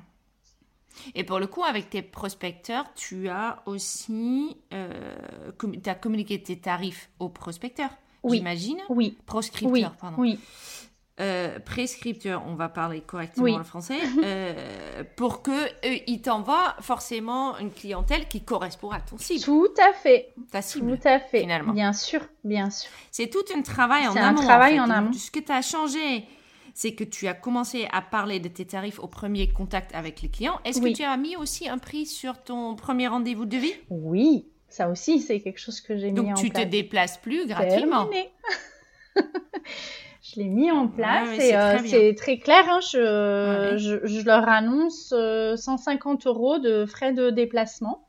Et 1.16 1.24
pour 1.24 1.40
le 1.40 1.48
coup, 1.48 1.64
avec 1.64 1.90
tes 1.90 2.02
prospecteurs, 2.02 2.86
tu 2.96 3.30
as 3.30 3.62
aussi, 3.66 4.58
tu 4.72 5.90
as 5.90 5.96
communiqué 5.96 6.42
tes 6.42 6.58
tarifs 6.58 7.10
aux 7.20 7.30
prospecteurs. 7.30 7.92
j'imagine. 8.28 8.80
Oui. 8.90 9.18
Proscripteur, 9.26 9.72
oui. 9.72 9.86
pardon. 10.02 10.18
Oui. 10.18 10.40
Euh, 11.20 11.58
prescripteur, 11.60 12.44
on 12.48 12.54
va 12.54 12.70
parler 12.70 13.02
correctement 13.02 13.58
le 13.58 13.64
français, 13.64 13.98
euh, 14.24 15.04
pour 15.16 15.42
que 15.42 15.50
euh, 15.50 15.98
il 16.06 16.22
t'envoie 16.22 16.76
forcément 16.80 17.58
une 17.58 17.72
clientèle 17.72 18.28
qui 18.28 18.44
correspond 18.44 18.92
à 18.92 19.00
ton 19.00 19.18
cible. 19.18 19.44
Tout 19.44 19.74
à 19.80 19.94
fait. 19.94 20.34
Ta 20.52 20.62
cible. 20.62 20.96
Tout 21.00 21.08
à 21.08 21.20
fait. 21.20 21.40
Finalement. 21.40 21.74
Bien 21.74 21.92
sûr, 21.92 22.22
bien 22.44 22.70
sûr. 22.70 22.92
C'est 23.10 23.32
tout 23.32 23.44
un 23.56 23.64
travail 23.64 24.08
en 24.08 24.14
C'est 24.14 24.20
amont. 24.20 24.40
un 24.42 24.44
travail 24.44 24.80
en, 24.80 24.86
fait. 24.86 24.92
en 24.92 24.96
amont. 24.96 25.14
Ce 25.14 25.32
que 25.32 25.40
tu 25.40 25.52
as 25.52 25.64
changé, 25.64 26.26
c'est 26.76 26.94
que 26.94 27.04
tu 27.04 27.28
as 27.28 27.34
commencé 27.34 27.88
à 27.92 28.04
parler 28.04 28.40
de 28.40 28.48
tes 28.48 28.66
tarifs 28.66 29.00
au 29.00 29.08
premier 29.08 29.52
contact 29.52 29.96
avec 29.96 30.22
les 30.22 30.30
clients. 30.30 30.60
Est-ce 30.66 30.80
Oui. 30.82 30.92
que 30.94 30.98
tu 30.98 31.04
as 31.04 31.18
mis 31.18 31.36
aussi 31.36 31.68
un 31.68 31.80
prix 31.80 32.06
sur 32.06 32.44
ton 32.44 32.76
premier 32.76 33.08
rendez-vous 33.08 33.46
de 33.46 33.58
vie? 33.58 33.74
Oui, 33.90 34.46
ça 34.70 34.88
aussi, 34.88 35.20
c'est 35.20 35.40
quelque 35.42 35.60
chose 35.60 35.82
que 35.82 35.98
j'ai 35.98 36.12
mis 36.12 36.14
Donc 36.14 36.28
en 36.28 36.34
tu 36.36 36.50
te 36.50 36.54
place. 36.60 36.70
déplaces 36.70 37.18
plus 37.18 37.48
gratuitement. 37.48 38.08
Je 40.34 40.42
l'ai 40.42 40.48
mis 40.50 40.72
en 40.72 40.88
place 40.88 41.30
Ouais, 41.30 41.36
et 41.38 41.40
c'est 41.88 42.12
euh, 42.12 42.14
très 42.16 42.38
clair. 42.40 42.64
hein, 42.68 42.80
je, 42.82 43.72
Ouais. 43.72 43.78
je, 43.78 44.06
je 44.06 44.26
leur 44.26 44.48
annonce 44.50 45.14
euh, 45.16 45.56
150 45.56 46.28
euros 46.28 46.60
de 46.60 46.86
frais 46.86 47.14
de 47.14 47.30
déplacement. 47.30 48.08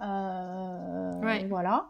Euh, 0.00 1.20
Ouais. 1.22 1.46
Voilà. 1.48 1.86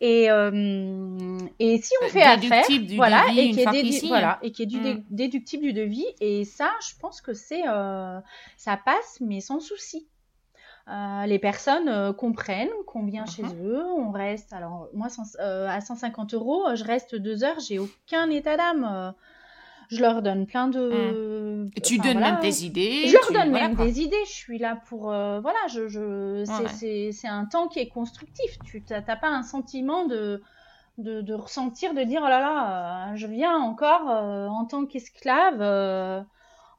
Et, 0.00 0.30
euh, 0.30 1.38
et 1.58 1.78
si 1.78 1.92
on 2.02 2.06
Euh, 2.06 2.08
fait 2.10 2.22
affaire, 2.22 2.38
déductible 2.40 2.86
du 2.86 2.96
voilà, 2.96 3.22
devis 3.28 3.40
et 3.40 3.50
qui 3.52 3.60
est 3.60 3.66
dédu- 3.66 4.08
voilà, 4.08 4.38
et 4.42 4.50
qui 4.52 4.62
est 4.64 4.66
du 4.66 4.78
dé- 4.80 4.94
Mm. 4.94 5.04
déductible 5.10 5.62
du 5.62 5.72
devis, 5.72 6.04
et 6.20 6.44
ça, 6.44 6.70
je 6.86 6.98
pense 7.00 7.22
que 7.22 7.32
c'est, 7.32 7.62
euh, 7.66 8.18
ça 8.58 8.76
passe, 8.84 9.18
mais 9.22 9.40
sans 9.40 9.58
souci. 9.60 10.06
Euh, 10.88 11.26
les 11.26 11.40
personnes 11.40 11.88
euh, 11.88 12.12
comprennent 12.12 12.70
qu'on 12.86 13.04
vient 13.04 13.22
Mhm. 13.24 13.28
chez 13.28 13.42
eux, 13.60 13.84
on 13.98 14.12
reste. 14.12 14.52
Alors 14.52 14.88
moi, 14.94 15.08
euh, 15.40 15.66
à 15.68 15.80
150 15.80 16.32
euros, 16.34 16.62
je 16.74 16.84
reste 16.84 17.16
deux 17.16 17.42
heures, 17.42 17.58
j'ai 17.58 17.78
aucun 17.80 18.30
état 18.30 18.56
d'âme. 18.56 19.12
je 19.88 20.00
leur 20.00 20.20
donne 20.20 20.46
plein 20.46 20.66
de. 20.68 21.68
Et 21.76 21.80
tu 21.80 21.98
donnes 21.98 22.14
voilà. 22.18 22.32
même 22.32 22.40
des 22.40 22.66
idées. 22.66 23.06
Je 23.06 23.12
leur 23.12 23.26
tu- 23.26 23.32
donne 23.32 23.50
voilà, 23.50 23.68
même 23.68 23.76
quoi. 23.76 23.84
des 23.84 24.00
idées. 24.00 24.24
Je 24.26 24.32
suis 24.32 24.58
là 24.58 24.80
pour. 24.88 25.02
voilà, 25.04 25.58
je, 25.68 25.86
je, 25.88 26.44
c'est, 26.72 27.10
Ouais. 27.10 27.28
un 27.30 27.44
temps 27.46 27.68
qui 27.68 27.78
est 27.80 27.88
constructif. 27.88 28.58
Tu 28.64 28.82
n'as 28.90 29.00
pas 29.16 29.28
un 29.28 29.42
sentiment 29.44 30.04
de, 30.06 30.42
de, 30.98 31.20
de 31.20 31.34
ressentir, 31.34 31.94
de 31.94 32.02
dire 32.02 32.20
oh 32.24 32.28
là 32.28 32.40
là, 32.40 33.14
je 33.14 33.26
viens 33.28 33.56
encore 33.56 34.06
en 34.08 34.64
tant 34.64 34.86
qu'esclave. 34.86 35.60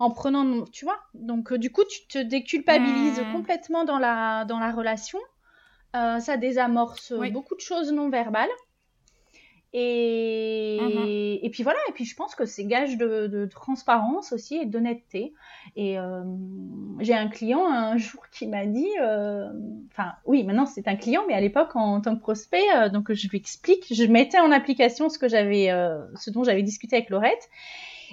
Euh, 0.01 0.03
en 0.05 0.11
prenant, 0.11 0.63
tu 0.65 0.85
vois. 0.85 0.99
Donc 1.13 1.51
euh, 1.51 1.57
du 1.57 1.71
coup, 1.71 1.83
tu 1.89 2.07
te 2.07 2.17
déculpabilises 2.19 3.19
Mhm. 3.19 3.31
complètement 3.31 3.85
dans 3.85 3.99
la 3.99 4.45
dans 4.45 4.59
la 4.59 4.71
relation. 4.71 5.19
Euh, 5.95 6.19
ça 6.19 6.37
désamorce 6.37 7.13
Oui. 7.17 7.31
beaucoup 7.31 7.55
de 7.55 7.61
choses 7.61 7.91
non 7.91 8.09
verbales. 8.09 8.49
Et, 9.73 10.77
Mhm. 10.79 11.39
et 11.43 11.49
puis 11.51 11.61
voilà, 11.61 11.77
et 11.89 11.91
puis 11.91 12.05
je 12.05 12.15
pense 12.15 12.35
que 12.35 12.45
c'est 12.45 12.63
gage 12.65 12.97
de, 12.97 13.27
de 13.27 13.45
transparence 13.45 14.31
aussi 14.31 14.55
et 14.55 14.65
d'honnêteté. 14.65 15.33
Et 15.75 15.99
euh, 15.99 16.23
j'ai 16.99 17.13
un 17.13 17.27
client 17.27 17.67
un 17.67 17.97
jour 17.97 18.23
qui 18.31 18.47
m'a 18.47 18.65
dit, 18.65 18.87
euh, 19.01 19.49
enfin 19.91 20.13
oui, 20.25 20.43
maintenant 20.43 20.65
c'est 20.65 20.87
un 20.87 20.95
client, 20.95 21.23
mais 21.27 21.33
à 21.33 21.41
l'époque 21.41 21.75
en 21.75 21.99
tant 21.99 22.15
que 22.15 22.21
prospect, 22.21 22.63
euh, 22.75 22.89
donc 22.89 23.11
je 23.13 23.27
lui 23.27 23.37
explique, 23.37 23.93
je 23.93 24.03
mettais 24.05 24.39
en 24.39 24.51
application 24.51 25.09
ce 25.09 25.19
que 25.19 25.27
j'avais, 25.27 25.69
euh, 25.69 25.99
ce 26.15 26.29
dont 26.31 26.43
j'avais 26.45 26.63
discuté 26.63 26.95
avec 26.95 27.09
Laurette. 27.09 27.49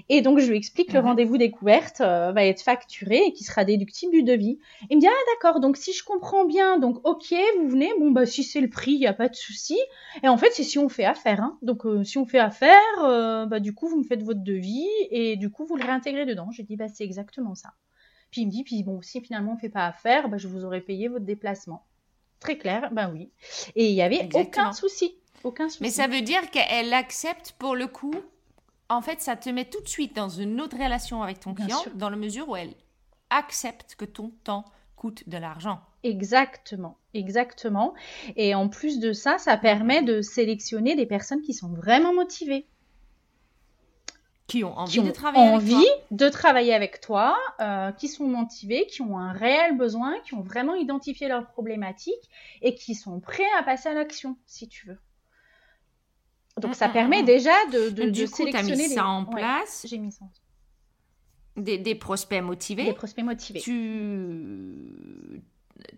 Et 0.08 0.22
donc 0.22 0.38
je 0.38 0.50
lui 0.50 0.56
explique 0.56 0.88
que 0.88 0.94
le 0.94 1.00
rendez-vous 1.00 1.38
découverte 1.38 2.00
euh, 2.00 2.32
va 2.32 2.44
être 2.44 2.62
facturé 2.62 3.26
et 3.26 3.32
qui 3.32 3.44
sera 3.44 3.64
déductible 3.64 4.12
du 4.12 4.22
devis. 4.22 4.58
Il 4.90 4.96
me 4.96 5.00
dit 5.00 5.06
ah 5.06 5.32
d'accord, 5.34 5.60
donc 5.60 5.76
si 5.76 5.92
je 5.92 6.04
comprends 6.04 6.44
bien, 6.44 6.78
donc 6.78 7.06
ok, 7.06 7.34
vous 7.58 7.68
venez, 7.68 7.90
bon 7.98 8.10
bah 8.10 8.26
si 8.26 8.42
c'est 8.42 8.60
le 8.60 8.68
prix, 8.68 8.92
il 8.92 9.00
y 9.00 9.06
a 9.06 9.12
pas 9.12 9.28
de 9.28 9.34
souci. 9.34 9.78
Et 10.22 10.28
en 10.28 10.36
fait 10.36 10.50
c'est 10.52 10.62
si 10.62 10.78
on 10.78 10.88
fait 10.88 11.04
affaire, 11.04 11.40
hein. 11.40 11.58
donc 11.62 11.86
euh, 11.86 12.04
si 12.04 12.18
on 12.18 12.26
fait 12.26 12.38
affaire, 12.38 12.80
euh, 13.02 13.46
bah 13.46 13.60
du 13.60 13.74
coup 13.74 13.88
vous 13.88 13.98
me 13.98 14.04
faites 14.04 14.22
votre 14.22 14.42
devis 14.42 14.88
et 15.10 15.36
du 15.36 15.50
coup 15.50 15.64
vous 15.64 15.76
le 15.76 15.84
réintégrez 15.84 16.26
dedans. 16.26 16.50
J'ai 16.50 16.62
dit 16.62 16.76
bah 16.76 16.88
c'est 16.88 17.04
exactement 17.04 17.54
ça. 17.54 17.70
Puis 18.30 18.42
il 18.42 18.46
me 18.46 18.50
dit 18.50 18.64
puis 18.64 18.82
bon 18.82 19.00
si 19.02 19.20
finalement 19.20 19.54
on 19.54 19.58
fait 19.58 19.68
pas 19.68 19.86
affaire, 19.86 20.28
bah 20.28 20.38
je 20.38 20.48
vous 20.48 20.64
aurais 20.64 20.80
payé 20.80 21.08
votre 21.08 21.24
déplacement. 21.24 21.84
Très 22.40 22.58
clair, 22.58 22.90
bah 22.92 23.10
oui. 23.12 23.30
Et 23.74 23.88
il 23.88 23.94
y 23.94 24.02
avait 24.02 24.16
Exactement. 24.20 24.68
aucun 24.68 24.72
souci, 24.72 25.16
aucun 25.44 25.68
souci. 25.68 25.82
Mais 25.82 25.88
ça 25.88 26.08
veut 26.08 26.20
dire 26.20 26.50
qu'elle 26.50 26.92
accepte 26.92 27.54
pour 27.58 27.74
le 27.74 27.86
coup. 27.86 28.12
En 28.94 29.02
fait, 29.02 29.20
ça 29.20 29.36
te 29.36 29.48
met 29.50 29.64
tout 29.64 29.80
de 29.82 29.88
suite 29.88 30.14
dans 30.14 30.28
une 30.28 30.60
autre 30.60 30.76
relation 30.76 31.22
avec 31.22 31.40
ton 31.40 31.52
Bien 31.52 31.66
client, 31.66 31.80
sûr. 31.80 31.94
dans 31.94 32.10
la 32.10 32.16
mesure 32.16 32.48
où 32.48 32.56
elle 32.56 32.74
accepte 33.30 33.96
que 33.96 34.04
ton 34.04 34.30
temps 34.44 34.64
coûte 34.96 35.28
de 35.28 35.36
l'argent. 35.36 35.80
Exactement, 36.04 36.98
exactement. 37.12 37.94
Et 38.36 38.54
en 38.54 38.68
plus 38.68 39.00
de 39.00 39.12
ça, 39.12 39.38
ça 39.38 39.56
permet 39.56 40.02
de 40.02 40.20
sélectionner 40.22 40.94
des 40.96 41.06
personnes 41.06 41.42
qui 41.42 41.54
sont 41.54 41.72
vraiment 41.72 42.12
motivées, 42.14 42.68
Qui 44.46 44.62
ont 44.62 44.76
envie 44.78 44.92
qui 44.92 45.00
ont 45.00 45.04
de 45.04 45.10
travailler 45.10 45.46
avec 45.48 45.54
envie 45.56 45.72
toi. 45.86 46.06
de 46.10 46.28
travailler 46.28 46.74
avec 46.74 47.00
toi, 47.00 47.36
euh, 47.60 47.90
qui 47.92 48.08
sont 48.08 48.26
motivées, 48.26 48.86
qui 48.86 49.00
ont 49.02 49.18
un 49.18 49.32
réel 49.32 49.76
besoin, 49.76 50.20
qui 50.20 50.34
ont 50.34 50.42
vraiment 50.42 50.74
identifié 50.74 51.28
leurs 51.28 51.46
problématiques 51.46 52.30
et 52.62 52.74
qui 52.74 52.94
sont 52.94 53.20
prêts 53.20 53.50
à 53.58 53.62
passer 53.62 53.88
à 53.88 53.94
l'action, 53.94 54.36
si 54.46 54.68
tu 54.68 54.86
veux. 54.88 54.98
Donc 56.60 56.70
Mm, 56.70 56.74
ça 56.74 56.88
mm, 56.88 56.92
permet 56.92 57.22
mm. 57.22 57.26
déjà 57.26 57.66
de, 57.72 57.90
de, 57.90 58.10
Du 58.10 58.24
de 58.24 58.30
coup, 58.30 58.44
tu 58.44 58.48
as 58.56 58.62
sélectionner 58.62 58.88
mis 58.88 58.94
ça 58.94 59.06
en 59.06 59.24
Ouais, 59.24 59.34
place, 59.40 59.86
J'ai 59.88 59.98
mis 59.98 60.12
ça. 60.12 60.24
en- 60.24 60.30
des, 61.60 61.78
des 61.78 61.94
prospects 61.94 62.42
motivés. 62.42 62.84
Des 62.84 62.92
prospects 62.92 63.24
motivés. 63.24 63.60
tu 63.60 65.42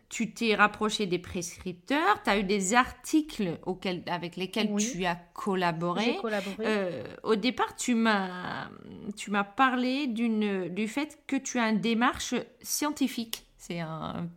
tu 0.09 0.33
t'es 0.33 0.55
rapproché 0.55 1.07
des 1.07 1.19
prescripteurs, 1.19 2.23
tu 2.23 2.31
as 2.31 2.39
eu 2.39 2.45
des 2.45 2.75
articles 2.75 3.59
auxquels, 3.67 4.03
avec 4.07 4.37
lesquels 4.37 4.69
Oui. 4.71 4.89
tu 4.91 5.05
as 5.05 5.17
collaboré. 5.35 6.19
Euh, 6.61 7.05
au 7.23 7.37
départ, 7.37 7.77
tu 7.77 7.95
m'as 7.95 8.69
tu 9.17 9.31
m'as 9.31 9.45
parlé 9.45 10.07
d'une 10.07 10.69
du 10.69 10.89
fait 10.89 11.19
que 11.27 11.37
tu 11.37 11.59
as 11.59 11.69
une 11.69 11.81
démarche 11.81 12.35
scientifique. 12.63 13.45
C'est 13.59 13.81
un 13.81 14.29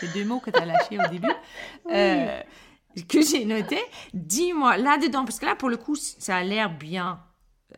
c'est 0.00 0.12
deux 0.14 0.24
mots 0.24 0.40
que 0.40 0.50
tu 0.50 0.58
as 0.60 0.64
lâchés 0.66 0.98
au 0.98 1.08
début. 1.10 1.28
Oui. 1.84 1.92
Euh, 1.94 2.40
que 3.08 3.22
j'ai 3.22 3.44
noté. 3.44 3.78
Dis-moi 4.14 4.76
là-dedans 4.76 5.24
parce 5.24 5.38
que 5.38 5.46
là 5.46 5.56
pour 5.56 5.68
le 5.68 5.76
coup 5.76 5.96
ça 5.96 6.36
a 6.36 6.42
l'air 6.42 6.70
bien 6.70 7.20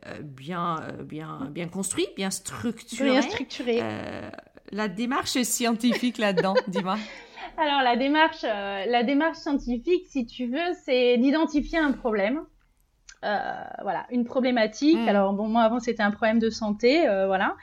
euh, 0.06 0.18
bien 0.22 0.80
euh, 0.80 1.02
bien 1.02 1.48
bien 1.50 1.68
construit, 1.68 2.08
bien 2.16 2.30
structuré. 2.30 3.10
Bien 3.10 3.22
structuré. 3.22 3.80
Euh, 3.82 4.30
la 4.70 4.88
démarche 4.88 5.40
scientifique 5.42 6.18
là-dedans, 6.18 6.54
dis-moi. 6.68 6.96
Alors 7.58 7.82
la 7.82 7.96
démarche, 7.96 8.42
la 8.42 9.02
démarche 9.02 9.36
scientifique, 9.36 10.06
si 10.08 10.24
tu 10.24 10.46
veux, 10.46 10.72
c'est 10.84 11.18
d'identifier 11.18 11.78
un 11.78 11.92
problème. 11.92 12.40
Voilà, 13.22 14.06
une 14.10 14.24
problématique. 14.24 14.98
Mm. 14.98 15.08
Alors 15.08 15.32
bon, 15.34 15.46
moi 15.46 15.62
avant 15.62 15.78
c'était 15.78 16.02
un 16.02 16.10
problème 16.10 16.38
de 16.38 16.50
santé, 16.50 17.04
voilà. 17.26 17.56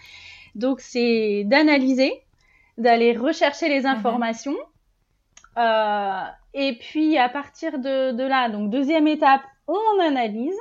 Donc 0.56 0.80
c'est 0.80 1.44
d'analyser, 1.46 2.14
d'aller 2.78 3.18
rechercher 3.18 3.70
les 3.70 3.86
informations. 3.86 4.56
Euh, 5.60 6.24
et 6.54 6.78
puis 6.80 7.18
à 7.18 7.30
partir 7.30 7.80
de, 7.80 8.12
de 8.12 8.24
là, 8.24 8.50
donc 8.50 8.70
deuxième 8.70 9.08
étape, 9.08 9.42
on 9.68 10.00
analyse 10.02 10.56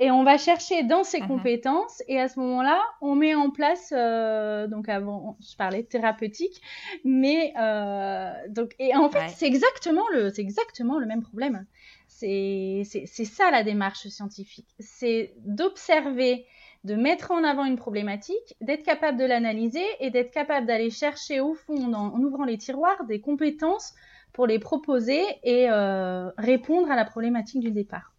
et 0.00 0.10
on 0.10 0.24
va 0.24 0.38
chercher 0.38 0.82
dans 0.82 1.04
ses 1.04 1.20
Mhm. 1.20 1.28
compétences. 1.28 2.02
Et 2.08 2.18
à 2.20 2.28
ce 2.28 2.40
moment-là, 2.40 2.80
on 3.00 3.14
met 3.14 3.34
en 3.34 3.50
place, 3.50 3.92
euh, 3.96 4.66
donc 4.66 4.88
avant, 4.88 5.36
je 5.48 5.56
parlais 5.56 5.82
de 5.82 5.88
thérapeutique, 5.88 6.60
mais 7.04 7.52
euh, 7.58 8.32
donc 8.48 8.74
et 8.80 8.94
en 8.96 9.08
fait 9.10 9.18
Ouais. 9.20 9.28
c'est 9.28 9.46
exactement 9.46 10.04
le, 10.12 10.30
c'est 10.30 10.42
exactement 10.42 10.98
le 10.98 11.06
même 11.06 11.22
problème. 11.22 11.66
C'est 12.08 12.82
c'est 12.84 13.06
c'est 13.06 13.24
ça 13.24 13.50
la 13.50 13.62
démarche 13.62 14.06
scientifique, 14.08 14.68
c'est 14.78 15.34
d'observer 15.44 16.46
de 16.84 16.94
mettre 16.96 17.30
en 17.32 17.44
avant 17.44 17.64
une 17.64 17.76
problématique, 17.76 18.56
d'être 18.60 18.82
capable 18.84 19.16
de 19.18 19.24
l'analyser 19.24 19.86
et 20.00 20.10
d'être 20.10 20.30
capable 20.32 20.66
d'aller 20.66 20.90
chercher 20.90 21.40
au 21.40 21.54
fond, 21.54 21.92
en, 21.94 22.14
en 22.14 22.20
ouvrant 22.22 22.44
les 22.44 22.58
tiroirs, 22.58 23.04
des 23.04 23.20
compétences 23.20 23.94
pour 24.34 24.46
les 24.46 24.58
proposer 24.58 25.22
et 25.44 25.70
euh, 25.70 26.30
répondre 26.38 26.90
à 26.90 26.96
la 26.96 27.06
problématique 27.06 27.60
du 27.62 27.72
départ. 27.72 28.14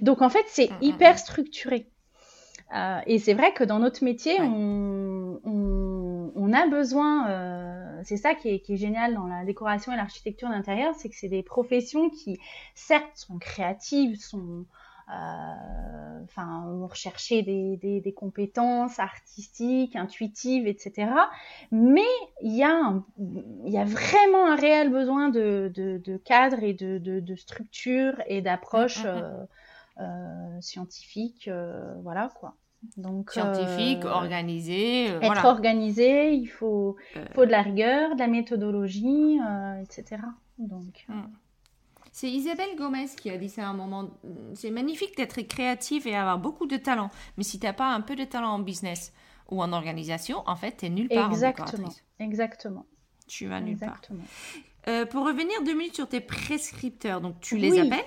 Donc 0.00 0.22
en 0.22 0.30
fait, 0.30 0.44
c'est 0.48 0.70
Mm, 0.70 0.78
mm, 0.82 0.82
hyper 0.82 1.14
mm. 1.14 1.18
structuré. 1.18 1.90
Euh, 2.74 3.00
et 3.06 3.18
c'est 3.18 3.34
vrai 3.34 3.52
que 3.54 3.64
dans 3.64 3.78
notre 3.80 4.04
métier, 4.04 4.34
Ouais. 4.38 4.46
on, 4.46 5.40
on, 5.44 6.32
on 6.34 6.52
a 6.54 6.66
besoin, 6.68 7.30
euh, 7.30 8.00
c'est 8.04 8.16
ça 8.16 8.34
qui 8.34 8.48
est, 8.50 8.60
qui 8.60 8.74
est 8.74 8.76
génial 8.78 9.14
dans 9.14 9.26
la 9.26 9.44
décoration 9.44 9.92
et 9.92 9.96
l'architecture 9.96 10.48
d'intérieur, 10.48 10.94
c'est 10.96 11.10
que 11.10 11.16
c'est 11.16 11.28
des 11.28 11.42
professions 11.42 12.10
qui, 12.10 12.38
certes, 12.74 13.12
sont 13.16 13.38
créatives, 13.38 14.16
sont, 14.20 14.66
enfin, 15.08 16.64
vont 16.66 16.86
rechercher 16.86 17.42
des, 17.42 17.76
des, 17.76 18.00
des 18.00 18.12
compétences 18.12 18.98
artistiques, 18.98 19.96
intuitives, 19.96 20.66
etc. 20.66 21.28
Mais 21.70 22.00
il 22.42 22.52
y, 22.56 22.62
a 22.64 22.70
un- 22.74 23.04
il 23.18 23.72
y 23.72 23.78
a 23.78 23.84
vraiment 23.84 24.46
un 24.50 24.56
réel 24.56 24.90
besoin 24.90 25.28
de, 25.28 25.70
de, 25.74 25.98
de 26.04 26.16
cadre 26.16 26.62
et 26.62 26.74
de, 26.74 26.98
de, 26.98 27.20
de 27.20 27.36
structure 27.36 28.14
et 28.26 28.42
d'approche 28.42 29.04
Mm, 29.04 29.08
mm, 29.18 29.22
euh, 29.22 29.44
euh, 30.00 30.60
scientifique, 30.60 31.48
euh, 31.48 31.94
voilà 32.02 32.30
quoi. 32.40 32.54
Donc, 32.96 33.30
Scientifique, 33.32 34.04
euh, 34.04 34.10
organisé, 34.10 35.10
euh, 35.10 35.20
être 35.20 35.26
voilà. 35.26 35.46
organisé, 35.46 36.32
il 36.34 36.46
faut, 36.46 36.96
Euh, 37.16 37.24
faut 37.34 37.46
de 37.46 37.50
la 37.50 37.62
rigueur, 37.62 38.14
de 38.14 38.20
la 38.20 38.26
méthodologie, 38.28 39.38
euh, 39.40 39.80
etc. 39.82 40.22
Donc, 40.58 41.06
euh, 41.10 41.12
Mm. 41.14 41.32
C'est 42.12 42.30
Isabelle 42.30 42.76
Gomez 42.76 43.06
qui 43.16 43.30
a 43.30 43.38
dit 43.38 43.48
ça 43.48 43.62
à 43.62 43.70
un 43.70 43.74
moment. 43.74 44.10
C'est 44.54 44.70
magnifique 44.70 45.16
d'être 45.16 45.40
créatif 45.42 46.06
et 46.06 46.14
avoir 46.14 46.38
beaucoup 46.38 46.66
de 46.66 46.76
talent. 46.76 47.10
Mais 47.38 47.42
si 47.42 47.58
tu 47.58 47.66
n'as 47.66 47.72
pas 47.72 47.88
un 47.88 48.02
peu 48.02 48.14
de 48.14 48.24
talent 48.24 48.50
en 48.50 48.58
business 48.58 49.12
ou 49.50 49.62
en 49.62 49.72
organisation, 49.72 50.42
en 50.46 50.54
fait, 50.54 50.76
tu 50.78 50.86
es 50.86 50.88
nulle 50.90 51.08
part 51.08 51.30
Exactement. 51.30 51.88
Exactement. 52.20 52.84
Tu 53.26 53.46
vas 53.46 53.60
nulle 53.60 53.72
Exactement. 53.72 54.20
part. 54.20 54.94
Euh, 54.94 55.06
pour 55.06 55.24
revenir 55.24 55.62
deux 55.64 55.74
minutes 55.74 55.94
sur 55.94 56.08
tes 56.08 56.20
prescripteurs, 56.20 57.22
donc 57.22 57.40
tu 57.40 57.56
les 57.56 57.78
appelles 57.78 58.04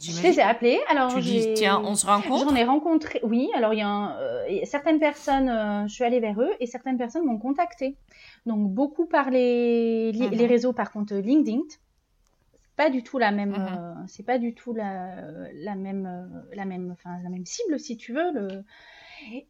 je 0.00 0.22
les 0.22 0.38
ai 0.38 0.42
appelés. 0.42 0.80
Alors, 0.88 1.14
tu 1.14 1.20
dis, 1.20 1.52
tiens, 1.54 1.82
on 1.84 1.94
se 1.94 2.06
rencontre 2.06 2.48
J'en 2.48 2.56
ai 2.56 2.64
rencontré, 2.64 3.20
oui. 3.22 3.50
Alors, 3.54 3.74
il 3.74 3.78
y 3.78 3.82
a 3.82 4.16
euh, 4.18 4.60
certaines 4.64 4.98
personnes, 4.98 5.48
euh, 5.48 5.86
je 5.86 5.92
suis 5.92 6.04
allée 6.04 6.20
vers 6.20 6.40
eux 6.40 6.50
et 6.60 6.66
certaines 6.66 6.96
personnes 6.96 7.26
m'ont 7.26 7.38
contacté. 7.38 7.96
Donc, 8.46 8.70
beaucoup 8.70 9.06
par 9.06 9.30
les, 9.30 10.12
les, 10.12 10.30
mhm. 10.30 10.46
réseaux, 10.46 10.72
par 10.72 10.90
contre, 10.90 11.14
LinkedIn 11.14 11.60
pas 12.76 12.90
du 12.90 13.02
tout 13.02 13.18
la 13.18 13.30
même 13.30 13.50
mhm. 13.50 14.06
c'est 14.06 14.24
pas 14.24 14.38
du 14.38 14.54
tout 14.54 14.72
la, 14.72 15.16
la 15.54 15.74
même 15.74 16.30
la 16.52 16.64
même 16.64 16.90
enfin 16.92 17.10
la 17.22 17.28
même 17.28 17.46
cible 17.46 17.78
si 17.78 17.96
tu 17.96 18.12
veux 18.12 18.32
le 18.32 18.64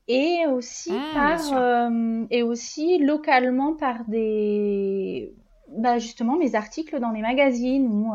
et 0.08 0.46
aussi 0.48 0.92
ah, 0.92 1.14
par 1.14 1.52
euh, 1.52 2.24
et 2.30 2.42
aussi 2.42 2.98
localement 2.98 3.74
par 3.74 4.04
des 4.06 5.32
bah 5.68 5.98
justement 5.98 6.36
mes 6.36 6.54
articles 6.54 6.98
dans 6.98 7.10
les 7.10 7.22
magazines 7.22 7.86
ou 7.86 8.12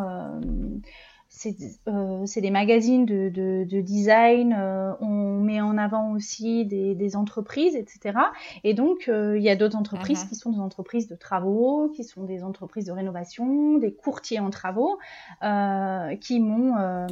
euh, 1.45 1.91
euh, 1.91 2.25
c'est 2.25 2.41
des 2.41 2.51
magazines 2.51 3.05
de, 3.05 3.29
de, 3.29 3.81
design, 3.81 4.55
euh, 4.57 4.93
on 4.99 5.39
met 5.39 5.61
en 5.61 5.77
avant 5.77 6.13
aussi 6.13 6.65
des, 6.65 6.95
des 6.95 7.15
entreprises, 7.15 7.75
etc. 7.75 8.17
Et 8.63 8.73
donc, 8.73 9.07
euh, 9.07 9.37
il 9.37 9.43
y 9.43 9.49
a 9.49 9.55
d'autres 9.55 9.77
entreprises 9.77 10.23
mhm. 10.23 10.29
qui 10.29 10.35
sont 10.35 10.51
des 10.51 10.59
entreprises 10.59 11.07
de 11.07 11.15
travaux, 11.15 11.91
qui 11.95 12.03
sont 12.03 12.23
des 12.23 12.43
entreprises 12.43 12.85
de 12.85 12.91
rénovation, 12.91 13.77
des 13.77 13.93
courtiers 13.93 14.39
en 14.39 14.49
travaux, 14.49 14.97
qui 16.21 16.39
m'ont, 16.39 17.07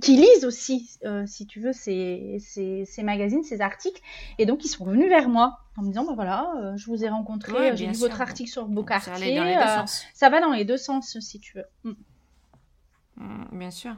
qui 0.00 0.16
lisent 0.16 0.44
aussi, 0.44 0.98
si 1.26 1.46
tu 1.46 1.60
veux, 1.60 1.72
ces, 1.72 2.36
ces, 2.40 2.84
ces, 2.84 3.02
magazines, 3.02 3.42
ces 3.42 3.60
articles. 3.60 4.00
Et 4.38 4.46
donc, 4.46 4.64
ils 4.64 4.68
sont 4.68 4.84
venus 4.84 5.08
vers 5.08 5.28
moi 5.28 5.58
en 5.76 5.82
me 5.82 5.88
disant, 5.88 6.04
bah 6.04 6.12
voilà, 6.14 6.74
je 6.76 6.86
vous 6.86 7.04
ai 7.04 7.08
rencontré, 7.08 7.76
j'ai 7.76 7.86
lu 7.86 7.94
votre 7.94 8.20
article 8.20 8.50
sur 8.50 8.66
Beaucartier. 8.66 9.36
Ça, 9.36 9.84
ça 10.14 10.28
va 10.28 10.40
dans 10.40 10.52
les 10.52 10.64
deux 10.64 10.76
sens, 10.76 11.18
si 11.20 11.40
tu 11.40 11.56
veux. 11.56 11.64
Mm. 11.84 11.94
Mm, 13.20 13.58
bien 13.58 13.70
sûr. 13.70 13.94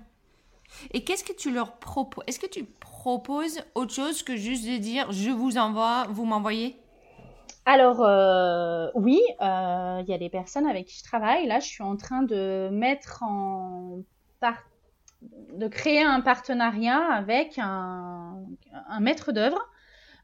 Et 0.93 1.05
qu'est-ce 1.05 1.25
que 1.25 1.33
tu 1.33 1.53
leur 1.53 1.77
proposes 1.77 2.25
Est-ce 2.27 2.41
que 2.41 2.47
tu 2.47 2.65
proposes 2.65 3.61
autre 3.75 3.93
chose 3.93 4.23
que 4.23 4.37
juste 4.37 4.67
de 4.67 4.79
dire 4.79 5.11
je 5.13 5.31
vous 5.31 5.59
envoie, 5.59 6.07
vous 6.11 6.25
m'envoyez? 6.25 6.77
Alors 7.65 8.03
euh, 8.03 8.89
oui, 8.95 9.21
euh, 9.41 10.01
il 10.03 10.11
y 10.11 10.15
a 10.15 10.19
des 10.19 10.31
personnes 10.31 10.67
avec 10.67 10.87
qui 10.87 10.99
je 10.99 11.05
travaille. 11.05 11.47
Là, 11.47 11.61
je 11.61 11.67
suis 11.67 11.83
en 11.83 11.97
train 11.97 12.23
de 12.23 12.69
mettre 12.73 13.23
en 13.23 14.03
de 15.57 15.69
créer 15.69 16.03
un 16.03 16.21
partenariat 16.21 16.99
avec 16.99 17.61
un, 17.63 18.43
maître 19.01 19.31
d'œuvre 19.31 19.61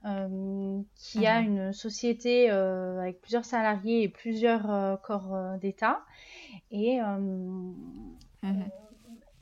euh, 0.05 0.81
qui 0.97 1.25
a 1.25 1.41
mhm. 1.41 1.47
une 1.47 1.73
société 1.73 2.51
avec 2.51 3.21
plusieurs 3.21 3.45
salariés 3.45 4.03
et 4.03 4.09
plusieurs 4.09 5.01
corps 5.03 5.37
d'État. 5.61 6.01
Et 6.73 7.01
mhm 8.43 8.65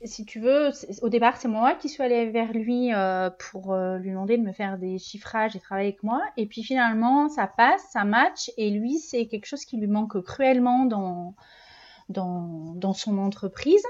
si 0.04 0.24
tu 0.24 0.40
veux, 0.40 0.70
au 1.02 1.08
départ, 1.08 1.36
c'est 1.36 1.48
moi 1.48 1.74
qui 1.74 1.88
suis 1.88 2.02
allée 2.02 2.30
vers 2.30 2.52
lui 2.52 2.92
euh, 2.92 3.30
pour 3.50 3.72
euh, 3.72 3.98
lui 3.98 4.10
demander 4.10 4.36
de 4.36 4.42
me 4.42 4.52
faire 4.52 4.78
des 4.78 4.98
chiffrages 4.98 5.56
et 5.56 5.60
travailler 5.60 5.88
avec 5.88 6.02
moi. 6.02 6.20
Et 6.36 6.46
puis 6.46 6.62
finalement, 6.62 7.28
ça 7.28 7.46
passe, 7.46 7.82
ça 7.90 8.04
match. 8.04 8.50
Et 8.56 8.70
lui, 8.70 8.98
c'est 8.98 9.26
quelque 9.26 9.46
chose 9.46 9.64
qui 9.64 9.76
lui 9.78 9.86
manque 9.86 10.20
cruellement 10.22 10.84
dans, 10.84 11.34
dans, 12.08 12.74
dans 12.76 12.92
son 12.92 13.18
entreprise. 13.18 13.82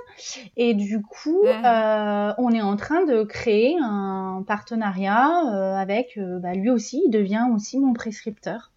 Et 0.57 0.75
du 0.75 1.03
coup, 1.03 1.45
euh, 1.45 2.33
on 2.39 2.51
est 2.51 2.63
en 2.63 2.77
train 2.77 3.05
de 3.05 3.25
créer 3.25 3.77
un 3.81 4.45
partenariat 4.47 5.79
avec, 5.79 6.19
bah, 6.19 6.55
lui 6.55 6.71
aussi, 6.71 7.03
il 7.07 7.11
devient 7.11 7.49
aussi 7.53 7.79
mon 7.79 7.93
prescripteur 7.93 8.71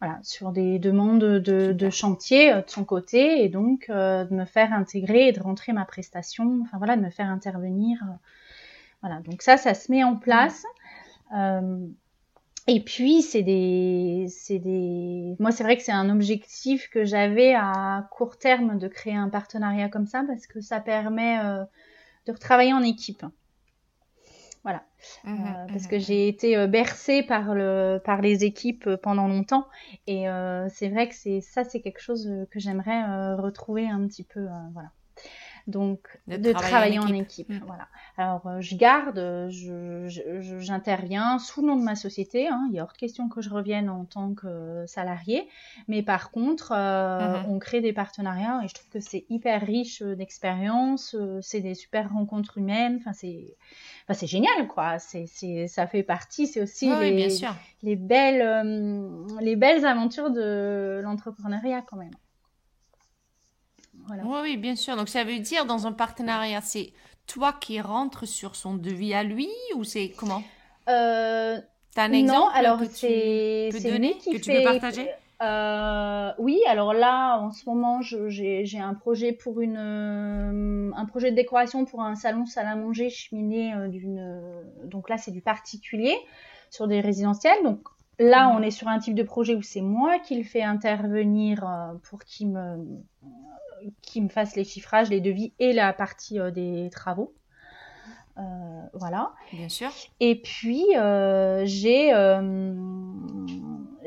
voilà, 0.00 0.20
sur 0.22 0.52
des 0.52 0.78
demandes 0.78 1.20
de, 1.20 1.72
de, 1.72 1.90
chantier 1.90 2.52
euh, 2.52 2.62
de 2.62 2.70
son 2.70 2.84
côté 2.84 3.42
et 3.42 3.48
donc 3.48 3.86
euh, 3.90 4.24
de 4.24 4.34
me 4.34 4.44
faire 4.44 4.72
intégrer 4.72 5.28
et 5.28 5.32
de 5.32 5.40
rentrer 5.40 5.72
ma 5.72 5.84
prestation, 5.84 6.60
enfin 6.62 6.78
voilà, 6.78 6.96
de 6.96 7.02
me 7.02 7.10
faire 7.10 7.26
intervenir. 7.26 8.00
Euh, 8.02 8.14
voilà, 9.02 9.20
donc 9.20 9.42
ça, 9.42 9.56
ça 9.56 9.74
se 9.74 9.90
met 9.90 10.04
en 10.04 10.16
place. 10.16 10.64
et 12.66 12.80
puis 12.84 13.22
c'est 13.22 13.42
des, 13.42 14.26
c'est 14.28 14.58
des, 14.58 15.36
moi 15.38 15.50
c'est 15.52 15.64
vrai 15.64 15.76
que 15.76 15.82
c'est 15.82 15.92
un 15.92 16.10
objectif 16.10 16.88
que 16.90 17.04
j'avais 17.04 17.54
à 17.54 18.08
court 18.10 18.38
terme 18.38 18.78
de 18.78 18.88
créer 18.88 19.16
un 19.16 19.28
partenariat 19.28 19.88
comme 19.88 20.06
ça 20.06 20.24
parce 20.26 20.46
que 20.46 20.60
ça 20.60 20.80
permet 20.80 21.38
de 22.26 22.32
retravailler 22.32 22.72
en 22.72 22.82
équipe. 22.82 23.24
Voilà. 24.62 24.82
Mmh, 25.24 25.32
euh, 25.32 25.66
parce 25.68 25.84
mmh, 25.84 25.88
que 25.88 25.96
mmh. 25.96 26.00
j'ai 26.00 26.28
été 26.28 26.56
euh, 26.56 26.66
bercée 26.66 27.22
par, 27.22 27.54
le, 27.54 28.00
par 28.04 28.20
les 28.20 28.44
équipes 28.44 28.86
euh, 28.86 28.96
pendant 28.96 29.28
longtemps. 29.28 29.66
Et 30.06 30.26
c'est 30.70 30.88
vrai 30.88 31.08
que 31.08 31.14
c'est 31.14 31.40
ça, 31.40 31.64
c'est 31.64 31.80
quelque 31.80 32.00
chose 32.00 32.30
que 32.50 32.58
j'aimerais 32.58 33.34
retrouver 33.34 33.88
un 33.88 34.06
petit 34.06 34.24
peu. 34.24 34.46
voilà 34.72 34.90
donc 35.66 36.18
de, 36.26 36.50
travailler, 36.52 36.98
en 36.98 37.12
équipe. 37.12 37.52
Voilà. 37.66 37.88
Alors 38.16 38.62
je 38.62 38.74
garde, 38.74 39.50
j'interviens 40.60 41.38
sous 41.38 41.60
le 41.60 41.66
nom 41.66 41.76
de 41.76 41.82
ma 41.82 41.94
société. 41.94 42.48
Hein. 42.48 42.66
Il 42.70 42.74
y 42.74 42.78
a 42.78 42.84
hors 42.84 42.92
de 42.94 42.96
question 42.96 43.28
que 43.28 43.42
je 43.42 43.50
revienne 43.50 43.90
en 43.90 44.06
tant 44.06 44.32
que 44.32 44.84
salarié, 44.86 45.46
mais 45.86 46.02
par 46.02 46.30
contre, 46.30 46.72
on 46.72 47.58
crée 47.58 47.82
des 47.82 47.92
partenariats 47.92 48.62
et 48.64 48.68
je 48.68 48.74
trouve 48.74 48.88
que 48.88 49.00
c'est 49.00 49.26
hyper 49.28 49.60
riche 49.60 50.02
d'expérience. 50.02 51.14
c'est 51.42 51.60
des 51.60 51.74
super 51.74 52.10
rencontres 52.12 52.56
humaines. 52.56 52.96
Enfin 53.00 53.12
c'est 53.12 53.54
c'est 54.14 54.26
génial, 54.26 54.68
quoi. 54.68 54.98
C'est, 54.98 55.26
ça 55.68 55.86
fait 55.86 56.02
partie, 56.02 56.46
c'est 56.46 56.62
aussi 56.62 56.88
les, 56.88 57.28
les, 57.82 57.96
belles, 57.96 58.42
euh, 58.42 59.26
les 59.40 59.56
belles 59.56 59.84
aventures 59.84 60.30
de 60.30 61.00
l'entrepreneuriat, 61.02 61.82
quand 61.82 61.96
même. 61.96 62.14
Voilà. 64.06 64.22
Oui, 64.24 64.38
oui, 64.42 64.56
bien 64.56 64.76
sûr. 64.76 64.96
Donc, 64.96 65.08
ça 65.08 65.24
veut 65.24 65.38
dire, 65.38 65.66
dans 65.66 65.86
un 65.86 65.92
partenariat, 65.92 66.62
c'est 66.62 66.92
toi 67.26 67.52
qui 67.52 67.80
rentres 67.80 68.26
sur 68.26 68.56
son 68.56 68.74
devis 68.74 69.12
à 69.12 69.22
lui 69.22 69.48
ou 69.76 69.84
c'est 69.84 70.10
comment? 70.16 70.42
Euh, 70.88 71.60
T'as 71.94 72.04
un 72.04 72.12
exemple 72.12 72.38
non, 72.38 72.48
alors 72.48 72.80
c'est, 72.90 73.68
c'est 73.72 73.90
donner, 73.90 74.16
que 74.18 74.38
tu 74.38 74.50
peux 74.50 74.62
partager? 74.62 75.10
Euh, 75.40 76.32
oui, 76.38 76.60
alors 76.66 76.92
là, 76.92 77.38
en 77.38 77.52
ce 77.52 77.68
moment, 77.68 78.00
j'ai 78.02 78.80
un 78.80 78.94
projet 78.94 79.32
pour 79.32 79.60
une, 79.60 79.76
euh, 79.76 80.90
un 80.96 81.04
projet 81.06 81.30
de 81.30 81.36
décoration 81.36 81.84
pour 81.84 82.02
un 82.02 82.16
salon 82.16 82.44
salle 82.44 82.66
à 82.66 82.74
manger 82.74 83.08
cheminée 83.08 83.72
euh, 83.74 83.88
d'une, 83.88 84.64
donc 84.84 85.08
là 85.08 85.16
c'est 85.16 85.30
du 85.30 85.40
particulier 85.40 86.16
sur 86.70 86.88
des 86.88 87.00
résidentiels. 87.00 87.62
Donc 87.62 87.80
là, 88.18 88.48
mhm. 88.48 88.56
on 88.56 88.62
est 88.62 88.72
sur 88.72 88.88
un 88.88 88.98
type 88.98 89.14
de 89.14 89.22
projet 89.22 89.54
où 89.54 89.62
c'est 89.62 89.80
moi 89.80 90.18
qui 90.18 90.36
le 90.36 90.44
fais 90.44 90.62
intervenir 90.62 91.64
pour 92.02 92.24
qu'il 92.24 92.48
me, 92.48 92.84
qui 94.02 94.20
me 94.20 94.28
fasse 94.28 94.56
les 94.56 94.64
chiffrages, 94.64 95.08
les 95.08 95.20
devis 95.20 95.52
et 95.60 95.72
la 95.72 95.92
partie 95.92 96.38
des 96.52 96.90
travaux. 96.90 97.32
voilà. 98.92 99.34
Bien 99.52 99.68
sûr. 99.68 99.90
Et 100.18 100.34
puis 100.42 100.84
j'ai 101.64 102.12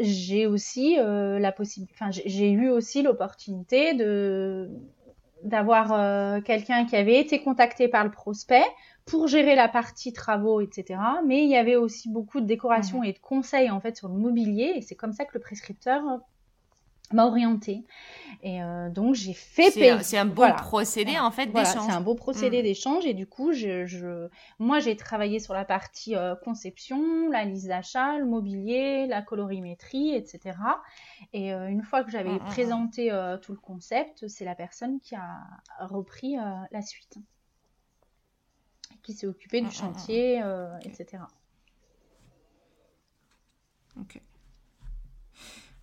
j'ai 0.01 0.47
aussi 0.47 0.97
euh, 0.99 1.39
la 1.39 1.51
possibilité, 1.51 1.93
enfin 1.99 2.11
j'ai 2.11 2.51
eu 2.51 2.69
aussi 2.69 3.01
l'opportunité 3.01 3.93
de 3.93 4.69
d'avoir 5.43 5.91
euh, 5.93 6.39
quelqu'un 6.41 6.85
qui 6.85 6.95
avait 6.95 7.19
été 7.19 7.41
contacté 7.41 7.87
par 7.87 8.03
le 8.03 8.11
prospect 8.11 8.63
pour 9.05 9.27
gérer 9.27 9.55
la 9.55 9.67
partie 9.67 10.13
travaux, 10.13 10.61
etc. 10.61 10.99
Mais 11.25 11.43
il 11.43 11.49
y 11.49 11.55
avait 11.55 11.75
aussi 11.75 12.09
beaucoup 12.09 12.41
de 12.41 12.45
décoration 12.45 13.01
mmh. 13.01 13.05
et 13.05 13.13
de 13.13 13.19
conseils 13.19 13.71
en 13.71 13.79
fait 13.79 13.97
sur 13.97 14.07
le 14.07 14.15
mobilier 14.15 14.73
et 14.75 14.81
c'est 14.81 14.95
comme 14.95 15.13
ça 15.13 15.25
que 15.25 15.31
le 15.33 15.39
prescripteur 15.39 16.03
m'a 17.13 17.25
orientée. 17.25 17.85
Et 18.43 18.61
euh, 18.63 18.89
donc 18.89 19.13
j'ai 19.13 19.33
fait 19.33 19.69
C'est 20.01 20.17
un 20.17 20.25
beau 20.25 20.51
procédé 20.57 21.19
en 21.19 21.31
fait 21.31 21.47
d'échange. 21.47 21.85
c'est 21.85 21.91
un 21.91 22.01
beau 22.01 22.15
procédé 22.15 22.59
mm. 22.59 22.63
d'échange 22.63 23.05
et 23.05 23.13
du 23.13 23.27
coup 23.27 23.53
je, 23.53 23.85
je... 23.85 24.29
moi 24.57 24.79
j'ai 24.79 24.95
travaillé 24.95 25.39
sur 25.39 25.53
la 25.53 25.63
partie 25.63 26.15
euh, 26.15 26.35
conception, 26.35 27.29
la 27.29 27.45
liste 27.45 27.67
d'achat, 27.67 28.17
le 28.17 28.25
mobilier, 28.25 29.05
la 29.05 29.21
colorimétrie, 29.21 30.15
etc. 30.15 30.57
Et 31.33 31.53
euh, 31.53 31.67
une 31.67 31.83
fois 31.83 32.03
que 32.03 32.09
j'avais 32.09 32.31
mm, 32.31 32.43
mm, 32.43 32.45
présenté 32.45 33.37
tout 33.41 33.51
le 33.51 33.59
concept, 33.59 34.27
c'est 34.27 34.45
la 34.45 34.55
personne 34.55 34.99
qui 34.99 35.15
a 35.15 35.41
repris 35.79 36.35
la 36.71 36.81
suite, 36.81 37.17
qui 39.03 39.13
s'est 39.13 39.27
occupée 39.27 39.61
du 39.61 39.71
chantier, 39.71 40.41
etc. 40.83 41.23
Ok. 43.99 44.21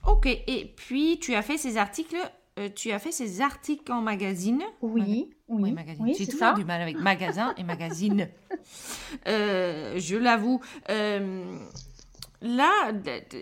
Ok, 0.08 0.26
et 0.26 0.74
puis 0.76 1.18
tu 1.20 1.34
as 1.34 1.42
fait 1.42 1.58
ces 1.58 1.76
articles, 1.76 2.16
euh, 2.58 2.68
tu 2.74 2.90
as 2.92 2.98
fait 2.98 3.12
ces 3.12 3.42
articles 3.42 3.92
en 3.92 4.00
magazine. 4.00 4.62
Oui, 4.80 5.30
oui, 5.48 5.74
oui, 6.00 6.14
J'ai 6.18 6.26
toujours 6.26 6.54
du 6.54 6.64
mal 6.64 6.80
avec 6.80 6.96
magasin 6.98 7.54
et 7.56 7.62
magazine. 7.62 8.28
Euh, 9.26 9.94
je 9.96 10.16
l'avoue. 10.16 10.60
Euh, 10.90 11.58
là, 12.42 12.92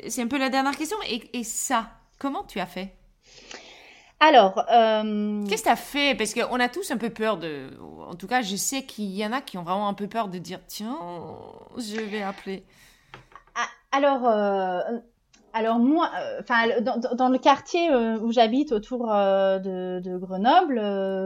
c'est 0.08 0.22
un 0.22 0.28
peu 0.28 0.38
la 0.38 0.48
dernière 0.48 0.76
question. 0.76 0.96
Et, 1.08 1.38
et 1.38 1.42
ça, 1.42 1.90
comment 2.18 2.44
tu 2.44 2.60
as 2.60 2.66
fait? 2.66 2.94
Alors, 4.20 4.64
euh, 4.72 5.44
qu'est-ce 5.46 5.62
que 5.62 5.68
tu 5.68 5.72
as 5.72 5.76
fait? 5.76 6.14
Parce 6.16 6.32
qu'on 6.32 6.58
a 6.60 6.68
tous 6.68 6.90
un 6.90 6.96
peu 6.96 7.10
peur 7.10 7.36
de. 7.36 7.70
En 8.08 8.14
tout 8.14 8.26
cas, 8.26 8.42
je 8.42 8.56
sais 8.56 8.84
qu'il 8.84 9.10
y 9.10 9.26
en 9.26 9.32
a 9.32 9.40
qui 9.40 9.58
ont 9.58 9.62
vraiment 9.62 9.88
un 9.88 9.94
peu 9.94 10.06
peur 10.06 10.28
de 10.28 10.38
dire 10.38 10.60
tiens, 10.66 10.98
je 11.76 12.00
vais 12.00 12.22
appeler. 12.22 12.64
Ah, 13.54 13.68
alors, 13.92 14.26
euh, 14.26 14.80
alors 15.58 15.78
moi, 15.78 16.10
euh, 16.18 16.40
enfin, 16.40 16.80
dans, 16.80 17.28
le 17.28 17.38
quartier 17.38 17.90
où 17.94 18.30
j'habite 18.30 18.72
autour 18.72 19.06
de, 19.06 20.18
Grenoble, 20.18 20.76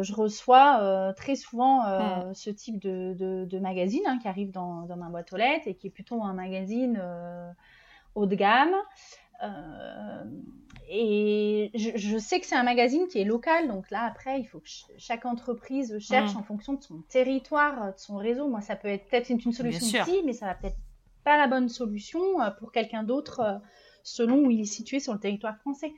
je 0.02 0.12
reçois 0.12 1.12
très 1.16 1.34
souvent 1.34 1.82
hmm. 1.82 2.34
ce 2.34 2.50
type 2.50 2.78
de, 2.78 3.14
de, 3.44 3.58
magazine 3.58 4.02
hein, 4.06 4.18
qui 4.20 4.28
arrive 4.28 4.52
dans, 4.52 4.82
dans, 4.82 4.96
ma 4.96 5.08
boîte 5.08 5.32
aux 5.32 5.36
lettres 5.36 5.66
et 5.66 5.74
qui 5.74 5.88
est 5.88 5.90
plutôt 5.90 6.22
un 6.22 6.32
magazine 6.32 7.02
haut 8.14 8.26
de 8.26 8.34
gamme. 8.34 8.74
Euh, 9.42 10.24
et 10.88 11.70
je, 11.74 12.18
sais 12.18 12.40
que 12.40 12.46
c'est 12.46 12.56
un 12.56 12.62
magazine 12.62 13.06
qui 13.08 13.18
est 13.18 13.24
local, 13.24 13.68
donc 13.68 13.90
là 13.90 14.04
après, 14.04 14.40
il 14.40 14.44
faut 14.44 14.58
que 14.58 14.68
chaque 14.98 15.24
entreprise 15.24 15.98
cherche 15.98 16.34
mm. 16.34 16.38
en 16.38 16.42
fonction 16.42 16.74
de 16.74 16.82
son 16.82 17.00
territoire, 17.08 17.92
de 17.92 17.98
son 17.98 18.16
réseau. 18.16 18.48
Moi, 18.48 18.60
ça 18.60 18.76
peut 18.76 18.88
être 18.88 19.08
peut-être 19.08 19.30
une, 19.30 19.40
solution 19.52 20.02
ici, 20.02 20.22
mais 20.24 20.32
ça 20.32 20.46
va 20.46 20.54
peut-être 20.54 20.76
pas 21.24 21.36
la 21.36 21.46
bonne 21.46 21.68
solution 21.68 22.40
euh, 22.40 22.50
pour 22.50 22.72
quelqu'un 22.72 23.02
d'autre 23.02 23.40
euh, 23.40 23.58
selon 24.02 24.46
où 24.46 24.50
il 24.50 24.60
est 24.60 24.64
situé 24.64 25.00
sur 25.00 25.12
le 25.12 25.18
territoire 25.18 25.56
français. 25.58 25.92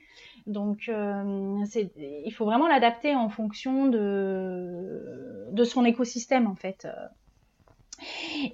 Donc, 0.47 0.89
il 0.89 2.33
faut 2.33 2.45
vraiment 2.45 2.69
l'adapter 2.69 3.15
en 3.15 3.29
fonction 3.29 3.87
de, 3.87 5.49
de 5.51 5.65
son 5.65 5.85
écosystème, 5.85 6.47
en 6.47 6.55
fait. 6.55 6.87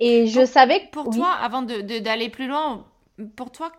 Et 0.01 0.27
je 0.27 0.45
savais 0.45 0.87
que... 0.87 0.91
Pour 0.91 1.11
toi, 1.11 1.31
avant 1.31 1.63
d'aller 1.63 2.29
plus 2.29 2.47
loin, 2.49 2.87
pour 3.37 3.51
toi, 3.51 3.73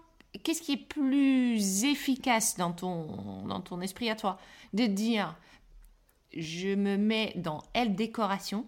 qu'est-ce 0.43 0.61
qui 0.61 0.73
est 0.73 0.77
plus 0.77 1.83
efficace 1.85 2.57
dans 2.57 2.71
ton, 2.71 3.45
dans 3.47 3.61
ton 3.61 3.81
esprit 3.81 4.09
à 4.09 4.15
toi? 4.15 4.39
De 4.73 4.85
dire, 4.85 5.35
je 6.35 6.73
me 6.75 6.97
mets 6.97 7.33
dans 7.35 7.61
L 7.73 7.95
décoration 7.95 8.65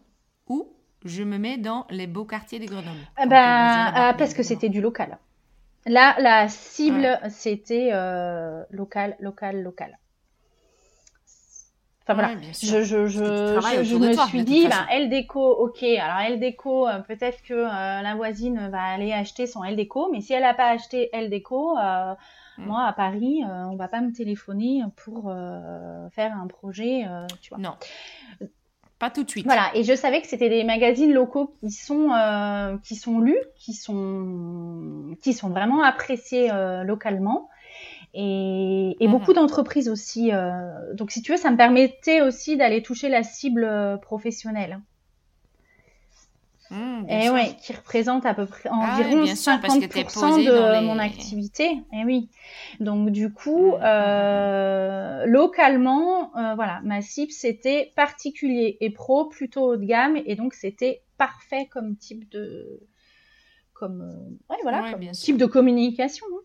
ou 0.48 0.68
je 1.04 1.24
me 1.24 1.40
mets 1.40 1.58
dans 1.58 1.88
les 1.90 2.06
beaux 2.06 2.26
quartiers 2.26 2.60
des 2.60 2.68
Grenoble? 2.68 3.00
Ben, 3.28 3.88
euh, 3.88 4.14
Parce 4.14 4.36
que 4.36 4.44
c'était 4.44 4.70
du 4.70 4.82
local. 4.82 5.18
Là, 5.86 6.16
la 6.20 6.48
cible, 6.48 7.20
c'était 7.30 7.90
euh, 7.92 8.64
local, 8.70 9.16
local, 9.20 9.62
local. 9.64 9.98
Enfin 12.04 12.16
voilà, 12.16 12.34
je, 12.42 12.84
je, 12.84 13.06
je, 13.06 13.84
je, 13.84 13.96
me 13.96 14.14
suis 14.28 14.44
dit, 14.44 14.68
ben, 14.68 14.88
elle 14.92 15.10
déco, 15.10 15.40
ok, 15.40 15.84
alors 15.84 16.18
elle 16.26 16.40
déco, 16.40 16.88
euh, 16.88 17.00
peut-être 17.00 17.44
que 17.44 17.54
euh, 17.54 18.02
la 18.02 18.16
voisine 18.16 18.70
va 18.70 18.82
aller 18.82 19.14
acheter 19.14 19.46
son 19.46 19.64
elle 19.64 19.76
déco, 19.76 20.10
mais 20.12 20.20
si 20.20 20.34
elle 20.34 20.42
n'a 20.42 20.56
pas 20.56 20.70
acheté 20.70 21.12
euh, 21.14 21.20
mm. 21.20 22.16
moi 22.58 22.86
à 22.86 22.94
Paris, 22.94 23.44
on 23.46 23.76
va 23.76 23.88
pas 23.88 24.02
me 24.02 24.12
téléphoner 24.12 24.82
pour 24.96 25.32
faire 26.12 26.36
un 26.36 26.48
projet, 26.48 27.06
tu 27.42 27.50
vois. 27.50 27.60
Non. 27.60 27.76
Pas 29.02 29.10
tout 29.10 29.26
de 29.26 29.30
suite. 29.30 29.46
Voilà, 29.46 29.72
et 29.76 29.84
je 29.84 29.94
savais 29.94 30.22
que 30.22 30.28
c'était 30.28 30.48
des 30.48 30.64
magazines 30.64 31.12
locaux 31.12 31.54
qui 31.60 31.72
sont 31.72 32.10
qui 32.84 32.96
sont 32.96 33.20
lus, 33.20 33.44
qui 33.58 33.74
sont 33.74 35.18
qui 35.22 35.34
sont 35.34 35.50
vraiment 35.50 35.84
appréciés 35.84 36.50
localement 36.86 37.50
et, 38.14 38.98
et 39.00 39.08
beaucoup 39.08 39.32
mhm. 39.32 39.36
d'entreprises 39.36 39.90
aussi. 39.90 40.32
Euh, 40.32 40.94
donc, 40.94 41.12
si 41.12 41.22
tu 41.22 41.32
veux, 41.32 41.38
ça 41.38 41.52
me 41.52 41.58
permettait 41.58 42.22
aussi 42.22 42.58
d'aller 42.58 42.82
toucher 42.82 43.10
la 43.10 43.24
cible 43.24 43.64
euh, 43.64 43.98
professionnelle. 43.98 44.80
Mmh, 46.72 47.10
et 47.10 47.30
oui, 47.30 47.56
qui 47.62 47.74
représente 47.74 48.26
à 48.26 48.34
peu 48.34 48.46
près 48.46 48.70
ah 48.72 48.98
environ 48.98 49.26
50% 49.26 50.46
de 50.46 50.86
mon 50.86 51.00
activité. 51.00 51.70
Et 51.92 52.06
oui. 52.06 52.30
Donc 52.80 53.10
du 53.10 53.34
coup, 53.34 53.74
mmh, 53.74 53.84
euh, 53.84 55.26
localement, 55.26 56.36
euh, 56.38 56.56
voilà, 56.56 56.80
ma 56.86 57.02
cible 57.02 57.34
c'était 57.34 57.92
particulier 57.98 58.78
et 58.80 58.90
pro, 58.90 59.26
plutôt 59.26 59.74
haut 59.74 59.76
de 59.76 59.84
gamme, 59.84 60.18
et 60.26 60.36
donc 60.36 60.54
c'était 60.54 61.04
parfait 61.18 61.68
comme 61.70 61.98
type 61.98 62.30
de, 62.32 62.80
comme, 63.74 64.02
euh, 64.02 64.54
ouais, 64.54 64.60
voilà, 64.64 64.94
comme 64.94 65.12
type 65.12 65.38
de 65.38 65.46
communication. 65.46 66.26
Hein. 66.34 66.42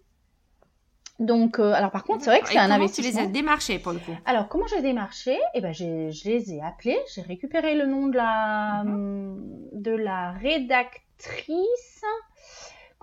Donc, 1.18 1.58
euh, 1.58 1.72
alors 1.72 1.90
par 1.90 2.04
contre, 2.04 2.24
c'est 2.24 2.30
vrai 2.30 2.40
que 2.40 2.48
c'est 2.48 2.58
un 2.58 2.70
investissement. 2.70 3.10
tu 3.10 3.16
les 3.16 3.22
as 3.22 3.26
démarchés 3.26 3.78
pour 3.78 3.92
le 3.92 3.98
coup 3.98 4.16
Alors, 4.26 4.48
comment 4.48 4.66
j'ai 4.66 4.82
démarché? 4.82 5.38
Eh 5.54 5.60
ben, 5.60 5.72
je 5.72 6.28
les 6.28 6.52
ai 6.52 6.62
appelés. 6.62 6.98
J'ai 7.14 7.22
récupéré 7.22 7.74
le 7.74 7.86
nom 7.86 8.08
de 8.08 8.16
la 8.16 8.82
mhm. 8.84 9.70
de 9.72 9.92
la 9.92 10.32
rédactrice. 10.32 12.02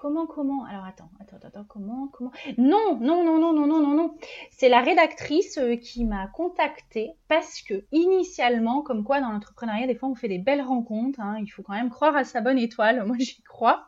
Comment, 0.04 0.26
comment 0.26 0.66
Alors 0.66 0.84
attends, 0.84 1.10
attends, 1.22 1.38
attends, 1.48 1.64
comment, 1.66 2.10
comment 2.12 2.34
Non, 2.58 2.98
non, 3.00 3.24
non, 3.24 3.40
non, 3.40 3.54
non, 3.54 3.66
non, 3.66 3.80
non, 3.80 3.94
non. 3.94 4.16
C'est 4.52 4.68
la 4.68 4.82
rédactrice 4.82 5.58
euh, 5.58 5.78
qui 5.78 6.04
m'a 6.04 6.28
contactée 6.28 7.14
parce 7.30 7.62
que 7.62 7.86
initialement, 7.94 8.82
comme 8.82 9.06
quoi 9.06 9.22
dans 9.22 9.30
l'entrepreneuriat, 9.30 9.88
des 9.88 9.96
fois 9.96 10.10
on 10.10 10.16
fait 10.16 10.28
des 10.28 10.40
belles 10.40 10.62
rencontres. 10.62 11.22
Hein, 11.22 11.38
il 11.40 11.48
faut 11.48 11.64
quand 11.64 11.72
même 11.72 11.90
croire 11.90 12.18
à 12.18 12.26
sa 12.26 12.42
bonne 12.42 12.60
étoile. 12.60 13.02
Moi, 13.08 13.16
j'y 13.18 13.42
crois. 13.44 13.86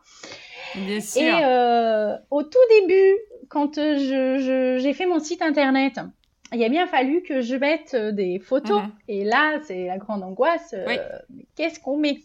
Bien 0.76 1.02
sûr. 1.02 1.22
Et 1.22 1.44
euh, 1.44 2.16
au 2.32 2.44
tout 2.44 2.58
début, 2.80 3.18
quand 3.50 3.78
euh, 3.78 4.78
j'ai 4.80 4.94
fait 4.94 5.08
mon 5.08 5.20
site 5.20 5.42
internet, 5.42 6.00
il 6.54 6.64
a 6.64 6.70
bien 6.70 6.88
fallu 6.88 7.24
que 7.24 7.42
je 7.42 7.58
mette 7.58 7.94
des 7.94 8.40
photos. 8.40 8.84
Mhm. 8.84 8.92
Et 9.10 9.26
là, 9.26 9.60
c'est 9.66 9.88
la 9.88 9.98
grande 9.98 10.24
angoisse. 10.24 10.74
Qu'est-ce 11.58 11.82
qu'on 11.82 11.98
met? 11.98 12.22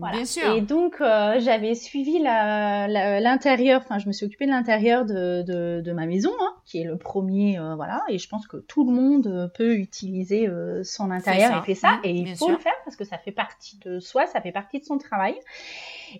Bien 0.00 0.24
sûr. 0.24 0.54
Et 0.54 0.60
donc, 0.60 0.96
j'avais 0.98 1.74
suivi 1.74 2.18
l'intérieur, 2.18 3.80
enfin, 3.82 3.98
je 3.98 4.06
me 4.06 4.12
suis 4.12 4.26
occupée 4.26 4.46
de 4.46 4.50
l'intérieur 4.50 5.04
de, 5.04 5.92
ma 5.92 6.06
maison, 6.06 6.30
hein, 6.40 6.54
qui 6.64 6.80
est 6.80 6.84
le 6.84 6.96
premier, 6.96 7.58
voilà. 7.76 8.02
Et 8.08 8.18
je 8.18 8.28
pense 8.28 8.46
que 8.46 8.58
tout 8.58 8.84
le 8.84 8.92
monde 8.92 9.50
peut 9.54 9.74
utiliser 9.74 10.48
son 10.82 11.10
intérieur 11.10 11.62
et 11.62 11.66
fait 11.66 11.74
ça. 11.74 11.92
Mhm, 11.92 12.00
et 12.04 12.10
il 12.10 12.36
faut 12.36 12.50
le 12.50 12.58
faire 12.58 12.74
parce 12.84 12.96
que 12.96 13.04
ça 13.04 13.18
fait 13.18 13.32
partie 13.32 13.78
de 13.78 13.98
soi, 14.00 14.26
ça 14.26 14.40
fait 14.40 14.52
partie 14.52 14.80
de 14.80 14.84
son 14.84 14.98
travail. 14.98 15.34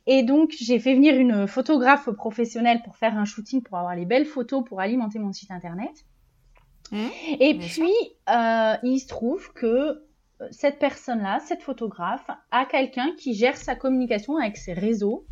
Et 0.07 0.23
donc, 0.23 0.55
j'ai 0.59 0.79
fait 0.79 0.95
venir 0.95 1.17
une 1.17 1.47
photographe 1.47 2.11
professionnelle 2.11 2.83
pour 2.85 2.97
faire 2.97 3.17
un 3.17 3.25
shooting, 3.25 3.63
pour 3.63 3.79
avoir 3.79 3.95
les 3.95 4.05
belles 4.05 4.27
photos, 4.27 4.65
pour 4.65 4.81
alimenter 4.81 5.19
mon 5.19 5.33
site 5.33 5.51
internet. 5.51 6.05
Mmh. 6.93 7.09
et 7.41 7.59
puis, 7.59 7.93
euh, 8.31 8.75
il 8.85 9.01
se 9.01 9.09
trouve 9.09 9.53
que 9.55 9.67
euh, 9.67 9.95
cette 10.51 10.79
personne-là, 10.79 11.39
cette 11.41 11.63
photographe, 11.63 12.31
a 12.51 12.65
quelqu'un 12.65 13.13
qui 13.19 13.35
gère 13.35 13.57
sa 13.57 13.75
communication 13.75 14.37
avec 14.37 14.57
ses 14.57 14.73
réseaux 14.73 15.25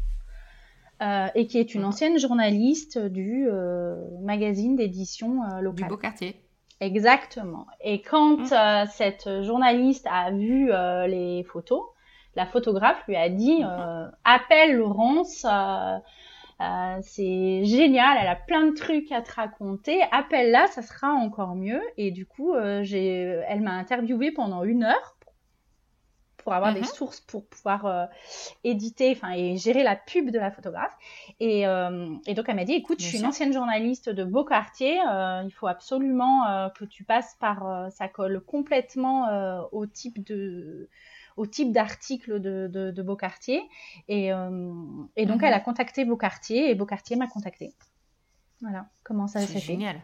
euh, 1.03 1.27
et 1.35 1.47
qui 1.47 1.59
est 1.59 1.75
une 1.75 1.83
mmh. 1.83 1.87
ancienne 1.87 2.19
journaliste 2.19 2.99
du 2.99 3.49
magazine 4.23 4.77
d'édition 4.77 5.43
locale. 5.61 5.89
Du 5.89 5.91
Beau 5.91 5.97
Quartier. 5.97 6.41
Exactement. 6.81 7.67
Et 7.83 8.03
quand 8.03 8.51
mmh. 8.51 8.87
cette 8.93 9.43
journaliste 9.43 10.07
a 10.11 10.31
vu 10.31 10.71
les 11.09 11.45
photos, 11.45 11.83
la 12.37 12.47
photographe 12.47 13.03
lui 13.07 13.17
a 13.17 13.29
dit 13.29 13.63
euh, 13.63 14.07
appelle 14.25 14.77
Laurence. 14.77 15.47
Euh, 16.61 16.65
euh, 16.65 16.99
c'est 17.03 17.65
génial, 17.65 18.17
elle 18.21 18.29
a 18.29 18.37
plein 18.37 18.67
de 18.67 18.75
trucs 18.75 19.11
à 19.13 19.23
te 19.23 19.33
raconter. 19.33 20.01
Appelle-la, 20.13 20.67
ça 20.69 20.83
sera 20.83 21.13
encore 21.13 21.55
mieux. 21.55 21.81
Et 21.97 22.11
du 22.11 22.27
coup, 22.27 22.55
j'ai, 22.83 23.41
elle 23.49 23.61
m'a 23.61 23.73
interviewé 23.73 24.33
pendant 24.33 24.65
une 24.65 24.85
heure 24.85 25.17
pour 26.39 26.53
avoir 26.53 26.75
des 26.75 26.81
mhm. 26.81 26.87
sources 26.87 27.21
pour 27.21 27.47
pouvoir 27.47 28.09
éditer, 28.65 29.13
enfin 29.13 29.33
et 29.33 29.57
gérer 29.57 29.83
la 29.83 29.97
pub 29.97 30.31
de 30.31 30.39
la 30.39 30.51
photographe. 30.51 30.95
Et, 31.41 31.63
et 31.63 32.35
donc 32.35 32.49
elle 32.49 32.57
m'a 32.57 32.65
dit, 32.65 32.75
écoute, 32.75 33.01
je 33.01 33.07
suis 33.07 33.19
une 33.19 33.27
ancienne 33.27 33.53
journaliste 33.53 34.11
de 34.11 34.25
Beaucartier, 34.25 34.97
il 34.97 35.53
faut 35.53 35.69
absolument 35.69 36.69
que 36.79 36.85
tu 36.85 37.03
passes 37.03 37.35
par, 37.41 37.91
ça 37.91 38.09
colle 38.09 38.43
complètement 38.45 39.67
au 39.73 39.87
type 39.87 40.23
de 40.23 40.91
au 41.37 41.47
type 41.47 41.73
d'article 41.73 42.41
de, 42.41 42.69
de, 42.69 43.03
Beaucartier. 43.03 43.63
Et, 44.09 44.33
euh, 44.33 44.73
et 45.17 45.27
donc, 45.27 45.39
mhm. 45.39 45.45
elle 45.45 45.55
a 45.55 45.61
contacté 45.61 46.05
Beaucartier 46.05 46.71
et 46.71 46.75
Beaucartier 46.75 47.17
m'a 47.17 47.27
contacté. 47.27 47.73
Voilà 48.61 48.87
comment 49.03 49.27
ça 49.27 49.41
s'est 49.41 49.47
fait. 49.47 49.61
génial. 49.61 50.01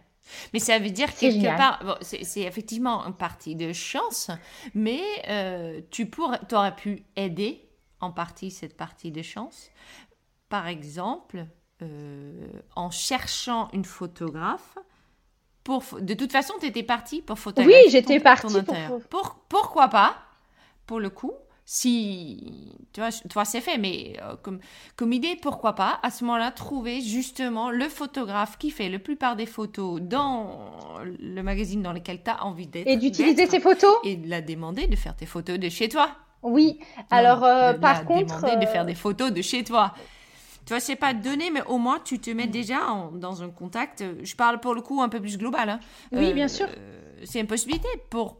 Mais 0.53 0.59
ça 0.59 0.79
veut 0.79 0.91
dire 0.91 1.15
quelque 1.15 1.57
part, 1.57 1.99
c'est 2.03 2.43
effectivement 2.43 3.07
une 3.07 3.15
partie 3.15 3.57
de 3.57 3.73
chance, 3.73 4.31
mais 4.75 5.01
euh, 5.29 5.81
tu 5.91 6.07
pourrais, 6.07 6.41
aurais 6.53 6.77
pu 6.77 7.05
aider 7.17 7.67
en 8.01 8.13
partie 8.13 8.51
cette 8.51 8.77
partie 8.77 9.13
de 9.13 9.23
chance. 9.23 9.71
Par 10.51 10.67
exemple, 10.67 11.47
euh, 11.83 12.47
en 12.77 12.91
cherchant 12.91 13.71
une 13.73 13.87
photographe. 13.87 14.77
Pour, 15.65 15.83
de 16.01 16.15
toute 16.15 16.33
façon, 16.33 16.55
tu 16.61 16.67
étais 16.67 16.83
partie 16.83 17.23
pour 17.23 17.39
photographier. 17.39 17.85
Oui, 17.85 17.91
j'étais 17.91 18.21
partie 18.21 18.63
pour... 18.63 19.01
pour... 19.05 19.35
Pourquoi 19.49 19.89
pas 19.89 20.17
pour 20.87 21.01
le 21.01 21.11
coup, 21.11 21.33
si 21.65 22.77
tu 22.93 23.01
vois, 23.01 23.11
toi 23.29 23.45
c'est 23.45 23.61
fait, 23.61 23.79
mais 23.79 24.17
euh, 24.23 24.35
comme, 24.43 24.59
comme 24.97 25.13
idée, 25.13 25.37
pourquoi 25.41 25.75
pas 25.75 26.01
à 26.03 26.11
ce 26.11 26.25
moment-là 26.25 26.51
trouver 26.51 27.01
justement 27.01 27.71
le 27.71 27.89
photographe 27.89 28.59
qui 28.59 28.71
fait 28.71 28.89
la 28.89 28.99
plupart 28.99 29.37
des 29.37 29.47
photos 29.47 30.01
dans 30.01 30.99
le 31.05 31.43
magazine 31.43 31.83
dans 31.83 31.93
lequel 31.93 32.23
tu 32.25 32.31
as 32.31 32.45
envie 32.45 32.67
d'être. 32.67 32.89
Et 32.89 32.97
d'utiliser 32.97 33.47
ces 33.47 33.61
photos? 33.61 33.95
Et 34.05 34.17
de 34.17 34.29
la 34.29 34.43
demander 34.43 34.89
de 34.89 34.97
faire 34.97 35.15
tes 35.15 35.27
photos 35.27 35.59
de 35.59 35.69
chez 35.69 35.89
toi. 35.89 36.11
Oui, 36.43 36.81
alors 37.11 37.45
euh, 37.45 37.75
par 37.75 38.05
contre. 38.05 38.41
Demander 38.41 38.65
de 38.65 38.71
faire 38.71 38.85
des 38.85 38.95
photos 38.97 39.33
de 39.33 39.43
chez 39.43 39.63
toi. 39.63 39.95
Tu 40.67 40.75
vois, 40.75 40.81
c'est 40.81 40.97
pas 40.97 41.15
donné, 41.15 41.51
mais 41.51 41.63
au 41.67 41.79
moins 41.79 42.01
tu 42.05 42.19
te 42.19 42.31
mets 42.31 42.47
déjà 42.47 42.79
dans 43.15 43.43
un 43.43 43.49
contact. 43.49 44.05
Je 44.23 44.35
parle 44.35 44.61
pour 44.61 44.75
le 44.75 44.83
coup 44.83 45.01
un 45.03 45.09
peu 45.09 45.21
plus 45.21 45.39
global. 45.39 45.69
Hein. 45.69 45.81
Oui, 46.13 46.33
bien 46.33 46.49
sûr 46.49 46.67
c'est 47.25 47.41
une 47.41 47.47
possibilité 47.47 47.89
pour 48.09 48.39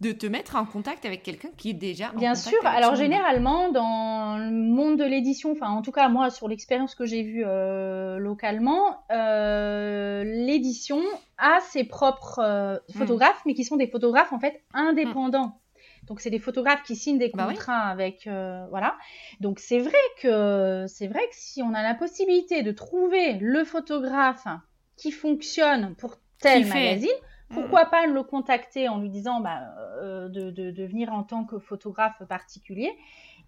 de 0.00 0.10
te 0.10 0.26
mettre 0.26 0.56
en 0.56 0.64
contact 0.64 1.04
avec 1.04 1.22
quelqu'un 1.22 1.50
qui 1.56 1.70
est 1.70 1.74
déjà 1.74 2.10
en 2.12 2.18
Bien 2.18 2.34
sûr. 2.34 2.58
Alors 2.64 2.96
généralement 2.96 3.70
dans 3.70 4.36
le 4.36 4.50
monde 4.50 4.98
de 4.98 5.04
l'édition, 5.04 5.52
enfin 5.52 5.68
en 5.70 5.80
tout 5.80 5.92
cas 5.92 6.08
moi 6.08 6.30
sur 6.30 6.48
l'expérience 6.48 6.96
que 6.96 7.06
j'ai 7.06 7.22
vue 7.22 7.44
euh, 7.46 8.18
localement, 8.18 9.04
euh, 9.12 10.24
l'édition 10.24 11.00
a 11.38 11.60
ses 11.60 11.84
propres 11.84 12.40
euh, 12.40 12.76
hmm. 12.88 12.98
photographes, 12.98 13.42
mais 13.46 13.54
qui 13.54 13.64
sont 13.64 13.76
des 13.76 13.86
photographes 13.86 14.32
en 14.32 14.40
fait 14.40 14.62
indépendants. 14.74 15.60
Donc 16.08 16.20
c'est 16.20 16.30
des 16.30 16.40
photographes 16.40 16.82
qui 16.82 16.96
signent 16.96 17.18
des 17.18 17.30
bah 17.32 17.46
contrats 17.46 17.78
avec 17.78 18.28
voilà. 18.70 18.96
Donc 19.38 19.60
c'est 19.60 19.78
vrai 19.78 19.92
que 20.20 20.84
c'est 20.88 21.06
vrai 21.06 21.20
que 21.20 21.34
si 21.36 21.62
on 21.62 21.74
a 21.74 21.82
la 21.84 21.94
possibilité 21.94 22.64
de 22.64 22.72
trouver 22.72 23.34
le 23.34 23.62
photographe 23.62 24.48
qui 24.96 25.12
fonctionne 25.12 25.94
pour 25.94 26.16
tel 26.40 26.66
magazine, 26.66 27.08
pourquoi 27.52 27.86
pas 27.86 28.06
le 28.06 28.22
contacter 28.22 28.88
en 28.88 28.98
lui 28.98 29.10
disant 29.10 29.40
bah, 29.40 29.60
euh, 30.02 30.28
de, 30.28 30.50
de, 30.50 30.84
venir 30.84 31.12
en 31.12 31.22
tant 31.22 31.44
que 31.44 31.58
photographe 31.58 32.22
particulier 32.28 32.92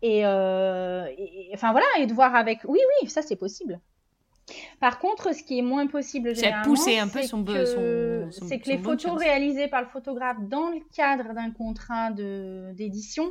euh, 0.05 1.07
et, 1.17 1.51
enfin 1.55 1.73
voilà 1.73 1.87
et 1.99 2.07
de 2.07 2.13
voir 2.13 2.35
avec 2.35 2.61
oui 2.65 2.79
oui 3.03 3.09
ça 3.09 3.23
c'est 3.23 3.37
possible. 3.37 3.81
Par 4.79 4.99
contre 4.99 5.35
ce 5.35 5.43
qui 5.43 5.59
est 5.59 5.63
moins 5.63 5.87
possible 5.87 6.35
généralement 6.35 6.77
c'est 6.77 6.99
un 6.99 7.09
peu 7.09 7.23
son 7.23 7.45
que, 7.45 8.29
c'est 8.31 8.59
que 8.59 8.69
les 8.69 8.79
photos 8.79 9.19
réalisées 9.19 9.69
par 9.69 9.81
le 9.81 9.89
photographe 9.89 10.37
dans 10.43 10.69
le 10.71 10.81
cadre 10.95 11.33
d'un 11.33 11.51
contrat 11.51 12.11
d'édition 12.11 13.31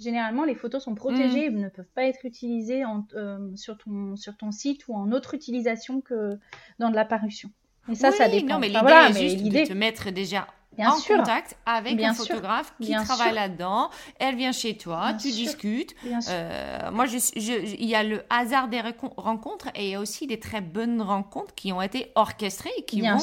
généralement 0.00 0.44
les 0.44 0.54
photos 0.54 0.82
sont 0.82 0.94
protégées 0.94 1.50
mmh. 1.50 1.60
ne 1.60 1.68
peuvent 1.68 1.90
pas 1.94 2.04
être 2.04 2.24
utilisées 2.24 2.84
en, 2.84 3.06
euh, 3.14 3.54
sur, 3.56 3.78
ton, 3.78 4.16
sur 4.16 4.36
ton 4.36 4.50
site 4.50 4.88
ou 4.88 4.94
en 4.94 5.12
autre 5.12 5.34
utilisation 5.34 6.00
que 6.00 6.38
dans 6.78 6.90
de 6.90 6.96
la 6.96 7.04
parution 7.04 7.50
mais 7.88 7.94
ça, 7.94 8.12
ça 8.12 8.28
dépend. 8.28 8.54
Non, 8.54 8.58
mais 8.58 8.68
l'idée 8.68 8.80
voilà, 8.80 9.08
est 9.08 9.28
juste 9.28 9.42
de 9.44 9.64
te 9.66 9.72
mettre 9.72 10.10
déjà 10.10 10.46
en 10.78 11.00
contact 11.00 11.56
avec 11.66 11.96
Bien 11.96 12.10
un 12.10 12.14
photographe 12.14 12.72
qui 12.80 12.92
travaille 12.92 13.34
là-dedans. 13.34 13.90
Elle 14.18 14.36
vient 14.36 14.52
chez 14.52 14.76
toi, 14.76 15.14
tu 15.14 15.30
discutes. 15.30 15.94
Euh, 16.28 16.90
moi, 16.92 17.06
il 17.36 17.84
y 17.84 17.94
a 17.94 18.02
le 18.02 18.22
hasard 18.30 18.68
des 18.68 18.82
rencontres 19.16 19.68
et 19.74 19.86
il 19.86 19.90
y 19.90 19.94
a 19.94 20.00
aussi 20.00 20.26
des 20.26 20.38
très 20.38 20.60
bonnes 20.60 21.02
rencontres 21.02 21.54
qui 21.54 21.72
ont 21.72 21.82
été 21.82 22.12
orchestrées 22.14 22.70
et 22.78 22.84
qui 22.84 23.02
vont 23.02 23.18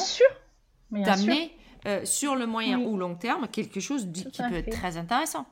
t'amener 1.04 1.52
euh, 1.86 2.04
sur 2.04 2.34
le 2.34 2.46
moyen 2.46 2.80
ou 2.80 2.96
long 2.96 3.14
terme 3.14 3.48
quelque 3.48 3.80
chose 3.80 4.08
qui 4.12 4.24
peut 4.24 4.56
être 4.56 4.70
très 4.70 4.96
intéressant. 4.96 5.46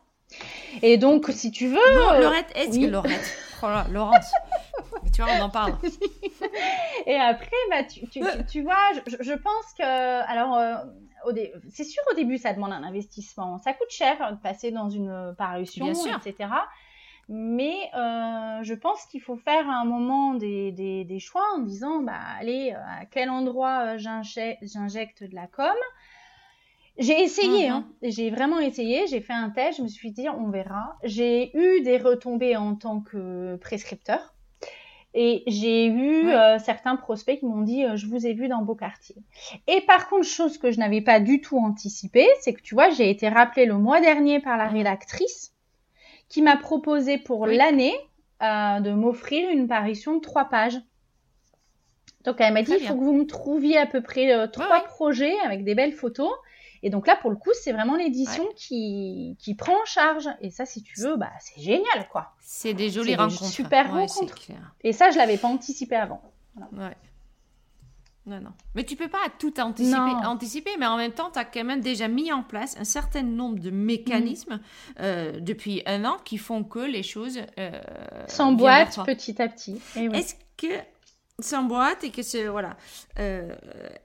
Et 0.83 0.97
donc, 0.97 1.27
si 1.31 1.51
tu 1.51 1.69
veux. 1.69 1.75
Bon, 1.75 2.21
Laurette, 2.21 2.51
est-ce 2.55 2.79
que 2.79 2.87
Laurette? 2.87 3.37
Oh 3.63 3.67
là, 3.67 3.87
Laurence 3.91 4.33
tu 5.15 5.23
vois, 5.23 5.31
on 5.39 5.45
en 5.45 5.51
parle. 5.51 5.75
et 7.07 7.17
après, 7.17 7.57
bah, 7.71 7.85
tu, 7.85 8.09
tu, 8.09 8.21
tu, 8.51 8.63
vois, 8.63 8.93
je, 9.07 9.23
je, 9.23 9.33
pense 9.33 9.73
que. 9.79 9.83
Alors, 9.83 10.57
euh, 10.57 10.77
c'est 11.71 11.85
sûr, 11.85 12.03
au 12.13 12.15
début, 12.15 12.39
ça 12.39 12.53
demande 12.53 12.73
un 12.73 12.83
investissement. 12.83 13.59
Ça 13.59 13.73
coûte 13.73 13.91
cher 13.91 14.33
de 14.33 14.37
passer 14.37 14.71
dans 14.71 14.89
une 14.89 15.35
parution, 15.37 15.87
etc. 15.87 16.49
Mais 17.29 17.91
euh, 17.95 18.63
je 18.63 18.75
pense 18.75 19.07
qu'il 19.07 19.23
faut 19.23 19.37
faire 19.37 19.69
à 19.69 19.81
un 19.81 19.85
moment 19.87 20.35
des, 20.35 20.73
des, 20.73 21.05
des, 21.05 21.19
choix 21.21 21.45
en 21.57 21.61
disant 21.61 22.01
bah, 22.03 22.13
allez, 22.39 22.73
à 22.73 23.07
quel 23.07 23.31
endroit 23.31 23.95
euh, 23.95 23.99
j'injecte 23.99 25.25
de 25.25 25.35
la 25.35 25.47
com 25.47 25.75
j'ai 26.97 27.21
essayé, 27.21 27.71
mhm. 27.71 27.75
hein. 27.75 27.89
j'ai 28.03 28.31
vraiment 28.31 28.61
essayé, 28.61 29.09
j'ai 29.09 29.21
fait 29.21 29.33
un 29.33 29.51
test, 29.51 29.79
je 29.79 29.83
me 29.83 29.89
suis 29.89 30.13
dit 30.13 30.29
on 30.29 30.51
verra. 30.51 30.97
J'ai 31.03 31.57
eu 31.57 31.81
des 31.83 31.99
retombées 31.99 32.57
en 32.57 32.77
tant 32.77 33.01
que 33.01 33.57
prescripteur. 33.57 34.34
Et 35.17 35.45
j'ai 35.47 35.87
eu 35.87 36.31
euh, 36.31 36.59
certains 36.59 36.97
prospects 36.97 37.39
qui 37.39 37.47
m'ont 37.47 37.63
dit 37.63 37.85
euh, 37.85 37.97
je 37.97 38.07
vous 38.07 38.27
ai 38.27 38.35
vu 38.35 38.49
dans 38.49 38.63
beau 38.63 38.75
quartier. 38.75 39.15
Et 39.69 39.81
par 39.83 40.09
contre, 40.09 40.27
chose 40.27 40.59
que 40.59 40.73
je 40.73 40.81
n'avais 40.81 41.01
pas 41.01 41.21
du 41.21 41.41
tout 41.41 41.57
anticipée, 41.57 42.27
c'est 42.41 42.53
que 42.53 42.61
tu 42.61 42.75
vois, 42.75 42.91
j'ai 42.91 43.09
été 43.11 43.29
rappelée 43.29 43.65
le 43.65 43.79
mois 43.79 44.01
dernier 44.01 44.41
par 44.41 44.57
la 44.57 44.67
rédactrice 44.67 45.53
qui 46.29 46.43
m'a 46.43 46.57
proposé 46.57 47.17
pour 47.17 47.47
l'année 47.47 47.95
euh, 48.43 48.81
de 48.81 48.91
m'offrir 48.91 49.49
une 49.51 49.69
parution 49.69 50.17
de 50.17 50.21
trois 50.21 50.47
pages. 50.47 50.81
Donc 52.25 52.37
elle 52.41 52.53
m'a 52.53 52.63
dit 52.63 52.73
il 52.81 52.85
faut 52.85 52.95
que 52.95 53.05
vous 53.05 53.13
me 53.13 53.27
trouviez 53.27 53.79
à 53.79 53.87
peu 53.87 54.03
près 54.03 54.49
trois 54.49 54.83
projets 54.85 55.39
avec 55.45 55.63
des 55.63 55.77
belles 55.77 55.93
photos. 55.93 56.33
Et 56.85 56.91
donc 56.91 57.07
là, 57.07 57.17
pour 57.17 57.31
le 57.31 57.37
coup, 57.37 57.51
c'est 57.55 57.73
vraiment 57.73 57.97
l'édition 57.97 58.47
qui, 58.57 59.39
qui 59.41 59.55
prend 59.55 59.73
en 59.73 59.87
charge. 59.87 60.29
Et 60.43 60.51
ça, 60.51 60.67
si 60.67 60.83
tu 60.83 61.01
veux, 61.01 61.17
bah, 61.17 61.31
c'est 61.41 61.59
génial, 61.63 62.07
quoi. 62.13 62.35
C'est 62.43 62.75
des 62.75 62.91
jolies 62.91 63.17
rencontres. 63.17 63.47
super 63.47 63.91
rencontres. 63.91 64.37
Et 64.83 64.93
ça, 64.93 65.11
je 65.11 65.17
l'avais 65.17 65.39
pas 65.39 65.49
anticipé 65.49 65.97
avant. 65.97 66.21
Ouais. 66.73 66.95
Non, 68.27 68.39
non. 68.39 68.51
Mais 68.75 68.85
tu 68.85 68.97
peux 68.97 69.09
pas 69.09 69.19
tout 69.39 69.59
anticiper, 69.61 69.99
anticiper 70.27 70.71
mais 70.79 70.87
en 70.87 70.99
même 70.99 71.13
temps, 71.13 71.31
tu 71.31 71.39
as 71.39 71.47
quand 71.47 71.65
même 71.65 71.81
déjà 71.81 72.07
mis 72.07 72.31
en 72.33 72.43
place 72.43 72.77
un 72.79 72.85
certain 72.85 73.23
nombre 73.23 73.59
de 73.61 73.71
mécanismes 73.71 74.57
mm. 74.57 74.61
euh, 75.01 75.41
depuis 75.41 75.83
un 75.87 76.05
an 76.05 76.19
qui 76.23 76.37
font 76.37 76.65
que 76.65 76.79
les 76.79 77.03
choses 77.03 77.39
euh, 77.59 77.81
s'emboîtent 78.29 78.99
petit 79.07 79.41
à 79.41 79.49
petit. 79.49 79.81
Est-ce 79.97 80.35
que 80.57 80.75
s'emboîte 81.41 82.05
et 82.05 82.11
que 82.11 82.23
c'est 82.23 82.47
voilà. 82.47 82.77
Euh, 83.19 83.55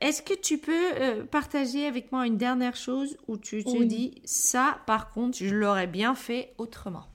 est-ce 0.01 0.21
que 0.21 0.33
tu 0.33 0.57
peux 0.57 0.93
euh, 0.95 1.23
partager 1.25 1.85
avec 1.85 2.11
moi 2.11 2.25
une 2.25 2.37
dernière 2.37 2.75
chose 2.75 3.17
où 3.27 3.37
tu 3.37 3.63
te 3.63 3.83
dis 3.83 4.21
ça 4.25 4.79
par 4.85 5.11
contre 5.11 5.37
je 5.37 5.53
l'aurais 5.53 5.87
bien 5.87 6.15
fait 6.15 6.53
autrement? 6.57 7.05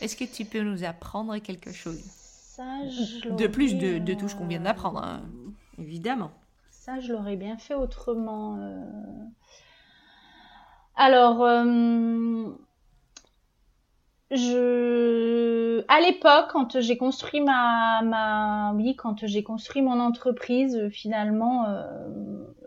Est-ce 0.00 0.16
que 0.16 0.24
tu 0.24 0.44
peux 0.44 0.60
nous 0.60 0.84
apprendre 0.84 1.38
quelque 1.38 1.72
chose? 1.72 2.02
De 2.58 3.46
plus 3.46 3.74
de, 3.74 3.98
de 3.98 4.14
tout 4.14 4.28
ce 4.28 4.34
qu'on 4.34 4.46
vient 4.46 4.60
d'apprendre, 4.60 5.02
hein, 5.02 5.22
évidemment. 5.78 6.30
Ça 6.70 7.00
je 7.00 7.12
l'aurais 7.12 7.36
bien 7.36 7.56
fait 7.56 7.74
autrement. 7.74 8.58
Euh. 8.60 8.82
Alors 10.96 11.42
je 14.30 15.84
à 15.88 16.00
l'époque 16.00 16.46
quand 16.50 16.80
j'ai 16.80 16.96
construit 16.96 17.40
ma 17.40 18.02
ma 18.02 18.72
oui 18.74 18.96
quand 18.96 19.26
j'ai 19.26 19.42
construit 19.44 19.82
mon 19.82 20.00
entreprise 20.00 20.88
finalement 20.90 21.64
euh, 21.68 21.84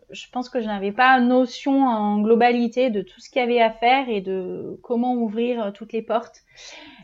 je 0.09 0.27
pense 0.31 0.49
que 0.49 0.61
je 0.61 0.65
n'avais 0.65 0.91
pas 0.91 1.19
notion 1.19 1.85
en 1.85 2.21
globalité 2.21 2.89
de 2.89 3.01
tout 3.01 3.19
ce 3.19 3.29
qu'il 3.29 3.41
y 3.41 3.43
avait 3.43 3.61
à 3.61 3.71
faire 3.71 4.09
et 4.09 4.21
de 4.21 4.79
comment 4.83 5.15
ouvrir 5.15 5.65
euh, 5.65 5.71
toutes 5.71 5.91
les 5.91 6.01
portes 6.01 6.43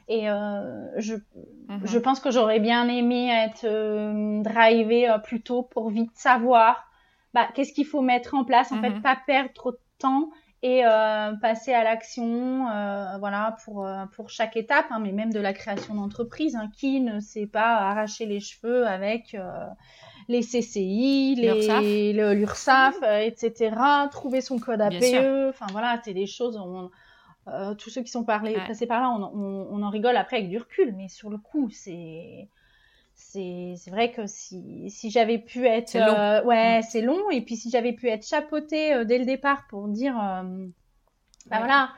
et 0.07 0.29
euh, 0.29 0.87
je 0.97 1.15
mhm. 1.15 1.81
je 1.83 1.97
pense 1.97 2.19
que 2.19 2.31
j'aurais 2.31 2.59
bien 2.59 2.87
aimé 2.87 3.29
être 3.31 3.65
euh, 3.65 4.41
drivée 4.41 5.09
euh, 5.09 5.17
plus 5.17 5.41
tôt 5.41 5.63
pour 5.63 5.89
vite 5.89 6.11
savoir 6.13 6.87
bah 7.33 7.47
qu'est-ce 7.53 7.73
qu'il 7.73 7.85
faut 7.85 8.01
mettre 8.01 8.35
en 8.35 8.43
place 8.43 8.71
en 8.71 8.81
fait 8.81 8.91
mhm. 8.91 9.01
pas 9.01 9.17
perdre 9.25 9.51
trop 9.53 9.71
de 9.71 9.79
temps 9.97 10.29
et 10.65 10.83
euh, 10.83 11.33
passer 11.33 11.73
à 11.73 11.83
l'action, 11.83 12.67
euh, 12.67 13.17
voilà, 13.19 13.55
pour, 13.63 13.85
euh, 13.85 14.07
pour 14.15 14.31
chaque 14.31 14.57
étape, 14.57 14.87
hein, 14.89 14.97
mais 14.99 15.11
même 15.11 15.31
de 15.31 15.39
la 15.39 15.53
création 15.53 15.93
d'entreprise. 15.93 16.55
Hein, 16.55 16.71
qui 16.75 17.01
ne 17.01 17.19
sait 17.19 17.45
pas 17.45 17.75
arracher 17.75 18.25
les 18.25 18.39
cheveux 18.39 18.87
avec 18.87 19.37
les 20.27 20.41
CCI, 20.41 21.35
les 21.35 22.13
l'URSSAF, 22.13 22.95
etc. 23.21 23.75
Trouver 24.09 24.41
son 24.41 24.57
code 24.57 24.81
APE, 24.81 25.49
enfin 25.49 25.67
voilà, 25.71 26.01
c'est 26.03 26.15
des 26.15 26.25
choses. 26.25 26.59
tous 27.77 27.89
ceux 27.91 28.01
qui 28.01 28.09
sont 28.09 28.23
parlés, 28.23 28.57
passés 28.65 28.87
par 28.87 29.01
là, 29.01 29.11
on, 29.11 29.21
on, 29.23 29.67
on, 29.69 29.83
en 29.83 29.89
rigole 29.91 30.17
après 30.17 30.37
avec 30.37 30.49
du 30.49 30.57
recul, 30.57 30.95
mais 30.97 31.09
sur 31.09 31.29
le 31.29 31.37
coup, 31.37 31.69
c'est 31.69 32.49
c'est 33.15 33.89
vrai 33.91 34.11
que 34.11 34.27
si, 34.27 34.89
si 34.89 35.09
j'avais 35.09 35.39
pu 35.39 35.65
être 35.65 35.95
euh, 35.95 36.43
ouais 36.43 36.79
mm. 36.79 36.83
c'est 36.83 37.01
long. 37.01 37.29
Et 37.31 37.41
puis 37.41 37.55
si 37.55 37.69
j'avais 37.69 37.93
pu 37.93 38.07
être 38.09 38.25
chapeautée 38.25 38.93
euh, 38.93 39.05
dès 39.05 39.17
le 39.17 39.25
départ 39.25 39.65
pour 39.69 39.87
dire 39.87 40.17
euh, 40.19 40.67
bah 41.47 41.59
voilà 41.59 41.89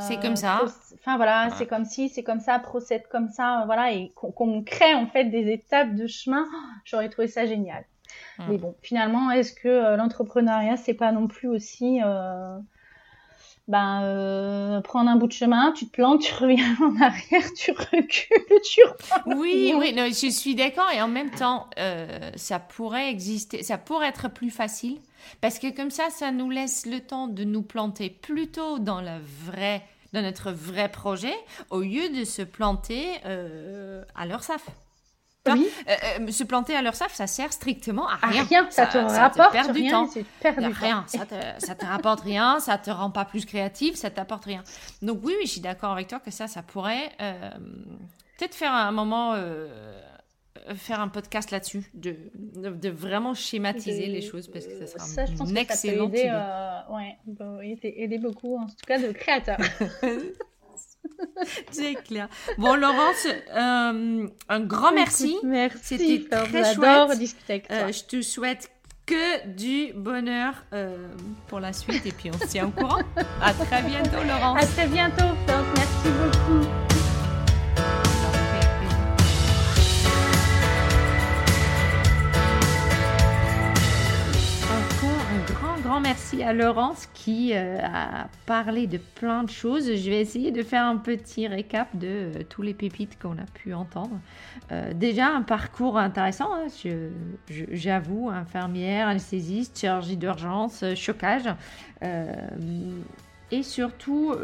c'est 0.00 0.20
comme 0.20 0.36
ça. 0.36 0.62
enfin 0.94 1.16
voilà 1.16 1.48
c'est 1.56 1.66
comme 1.66 1.86
si 1.86 2.10
c'est 2.10 2.22
comme 2.22 2.40
ça 2.40 2.58
procède 2.58 3.08
comme 3.08 3.30
ça 3.30 3.62
voilà 3.64 3.92
et 3.92 4.12
qu'on 4.14 4.62
crée 4.62 4.92
en 4.92 5.06
fait 5.06 5.24
des 5.24 5.50
étapes 5.50 5.94
de 5.94 6.06
chemin. 6.06 6.46
J'aurais 6.84 7.08
trouvé 7.08 7.28
ça 7.28 7.46
génial. 7.46 7.84
Mm. 8.38 8.44
mais 8.48 8.58
bon 8.58 8.76
finalement 8.82 9.30
est-ce 9.30 9.52
que 9.54 9.96
l'entrepreneuriat 9.96 10.76
c'est 10.76 10.94
pas 10.94 11.12
non 11.12 11.28
plus 11.28 11.48
aussi 11.48 12.00
ben, 13.68 14.02
euh, 14.02 14.80
prendre 14.80 15.10
un 15.10 15.16
bout 15.16 15.26
de 15.26 15.32
chemin, 15.32 15.72
tu 15.72 15.86
te 15.86 15.92
plantes, 15.92 16.22
tu 16.22 16.32
reviens 16.34 16.74
en 16.80 17.00
arrière, 17.00 17.52
tu 17.54 17.72
recules, 17.72 18.60
tu 18.64 18.80
reviens. 18.82 19.36
Oui, 19.38 19.74
oui, 19.76 19.94
je 19.94 20.30
suis 20.30 20.54
d'accord. 20.54 20.90
Et 20.94 21.02
en 21.02 21.08
même 21.08 21.30
temps, 21.30 21.68
euh, 21.78 22.30
ça 22.34 22.58
pourrait 22.58 23.10
exister, 23.10 23.62
ça 23.62 23.76
pourrait 23.76 24.08
être 24.08 24.30
plus 24.30 24.50
facile. 24.50 24.98
Parce 25.42 25.58
que 25.58 25.74
comme 25.74 25.90
ça, 25.90 26.08
ça 26.10 26.32
nous 26.32 26.48
laisse 26.48 26.86
le 26.86 27.00
temps 27.00 27.28
de 27.28 27.44
nous 27.44 27.62
planter 27.62 28.08
plutôt 28.08 28.78
dans 28.78 29.02
la 29.02 29.18
vraie, 29.18 29.82
dans 30.14 30.22
notre 30.22 30.50
vrai 30.50 30.88
projet, 30.88 31.34
au 31.70 31.80
lieu 31.80 32.08
de 32.08 32.24
se 32.24 32.40
planter 32.40 33.06
euh, 33.26 34.02
à 34.14 34.24
leur 34.24 34.42
Oui. 35.54 35.68
Euh, 35.88 35.94
euh, 36.20 36.30
se 36.30 36.44
planter 36.44 36.74
à 36.74 36.82
leur 36.82 36.94
saf, 36.94 37.14
ça 37.14 37.26
sert 37.26 37.52
strictement 37.52 38.08
à 38.08 38.16
rien. 38.16 38.44
rien. 38.44 38.66
Ça, 38.70 38.86
te 38.86 38.98
rapporte 38.98 39.52
rien, 39.52 39.72
du 39.72 39.88
temps. 39.90 40.08
rien. 40.42 41.04
Ça 41.06 41.26
te, 41.26 41.34
ça 41.64 41.74
te 41.74 41.84
rapporte 41.84 42.20
rien, 42.20 42.60
ça 42.60 42.78
te 42.78 42.90
rend 42.90 43.10
pas 43.10 43.24
plus 43.24 43.44
créatif, 43.44 43.94
ça 43.94 44.10
t'apporte 44.10 44.44
rien. 44.44 44.62
Donc 45.02 45.20
oui, 45.22 45.34
oui, 45.38 45.46
je 45.46 45.52
suis 45.52 45.60
d'accord 45.60 45.92
avec 45.92 46.08
toi 46.08 46.20
que 46.20 46.30
ça, 46.30 46.46
ça 46.46 46.62
pourrait 46.62 47.10
euh, 47.20 47.50
peut-être 48.38 48.54
faire 48.54 48.72
un 48.72 48.92
moment 48.92 49.34
faire 50.74 51.00
un 51.00 51.08
podcast 51.08 51.50
là-dessus, 51.50 51.90
de, 51.94 52.16
de, 52.34 52.88
vraiment 52.88 53.34
schématiser 53.34 54.06
les 54.06 54.22
choses 54.22 54.48
parce 54.48 54.66
que 54.66 54.78
ça 54.78 54.86
sera 54.86 55.04
ça, 55.04 55.26
je 55.26 55.32
pense 55.32 55.52
que 55.52 55.58
ça 55.58 55.88
peut 55.88 56.02
aider, 56.02 56.30
euh, 56.30 56.94
ouais, 56.94 57.16
bah, 57.26 57.58
aider 57.62 58.18
beaucoup, 58.18 58.56
en 58.56 58.66
tout 58.66 58.86
cas, 58.86 58.98
de 58.98 59.12
créateurs. 59.12 59.58
C'est 61.70 61.94
clair. 61.94 62.28
Bon, 62.58 62.74
Laurence, 62.74 63.26
euh, 63.26 64.26
un 64.48 64.60
grand 64.60 64.92
merci. 64.92 65.36
merci. 65.44 65.98
C'était 65.98 66.28
très 66.28 66.74
chouette. 66.74 67.18
discuter 67.18 67.52
avec 67.54 67.68
toi. 67.68 67.76
Euh, 67.76 67.92
je 67.92 68.04
te 68.04 68.22
souhaite 68.22 68.70
que 69.06 69.46
du 69.48 69.92
bonheur 69.94 70.54
euh, 70.74 71.08
pour 71.46 71.60
la 71.60 71.72
suite 71.72 72.04
et 72.04 72.12
puis 72.12 72.30
on 72.30 72.38
se 72.38 72.46
tient 72.46 72.66
au 72.66 72.70
courant. 72.70 73.00
À 73.40 73.54
très 73.54 73.82
bientôt, 73.82 74.22
Laurence. 74.26 74.62
À 74.62 74.66
très 74.66 74.86
bientôt, 74.86 75.34
Merci 75.46 76.08
beaucoup. 76.10 76.97
Merci 86.00 86.42
à 86.42 86.52
Laurence 86.52 87.08
qui 87.14 87.52
euh, 87.54 87.78
a 87.82 88.28
parlé 88.46 88.86
de 88.86 88.98
plein 88.98 89.44
de 89.44 89.50
choses. 89.50 89.86
Je 89.86 90.10
vais 90.10 90.20
essayer 90.20 90.50
de 90.50 90.62
faire 90.62 90.84
un 90.84 90.96
petit 90.96 91.46
récap 91.46 91.88
de 91.96 92.06
euh, 92.06 92.42
tous 92.48 92.62
les 92.62 92.74
pépites 92.74 93.18
qu'on 93.20 93.38
a 93.38 93.46
pu 93.54 93.74
entendre. 93.74 94.18
Euh, 94.70 94.92
déjà, 94.92 95.28
un 95.28 95.42
parcours 95.42 95.98
intéressant, 95.98 96.50
hein, 96.54 96.66
j'avoue, 97.48 98.28
infirmière, 98.30 99.08
anesthésiste, 99.08 99.78
chirurgie 99.78 100.16
d'urgence, 100.16 100.84
chocage. 100.94 101.48
Et 103.50 103.62
surtout, 103.62 104.34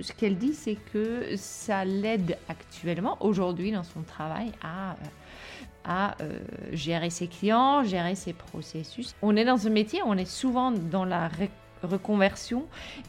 ce 0.00 0.12
qu'elle 0.12 0.36
dit, 0.36 0.54
c'est 0.54 0.76
que 0.92 1.36
ça 1.36 1.84
l'aide 1.84 2.38
actuellement, 2.48 3.16
aujourd'hui, 3.20 3.72
dans 3.72 3.82
son 3.82 4.02
travail, 4.02 4.52
à 4.62 4.96
à 5.88 6.14
euh, 6.20 6.38
gérer 6.72 7.10
ses 7.10 7.26
clients, 7.26 7.82
gérer 7.82 8.14
ses 8.14 8.34
processus. 8.34 9.16
On 9.22 9.34
est 9.36 9.44
dans 9.46 9.66
un 9.66 9.70
métier, 9.70 10.00
on 10.04 10.16
est 10.16 10.26
souvent 10.26 10.70
dans 10.70 11.06
la 11.06 11.30
reconversion 11.82 12.66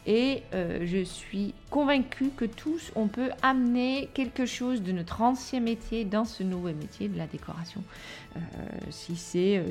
et 0.08 0.44
euh, 0.54 0.80
je 0.86 1.04
suis 1.04 1.54
convaincue 1.70 2.30
que 2.36 2.46
tous 2.46 2.92
on 2.96 3.08
peut 3.08 3.30
amener 3.42 4.10
quelque 4.14 4.46
chose 4.46 4.82
de 4.82 4.92
notre 4.92 5.22
ancien 5.22 5.60
métier 5.60 6.06
dans 6.06 6.26
ce 6.26 6.44
nouveau 6.44 6.70
métier 6.74 7.08
de 7.08 7.18
la 7.18 7.28
décoration. 7.28 7.84
Euh, 8.36 8.40
si 8.90 9.16
c'est 9.16 9.64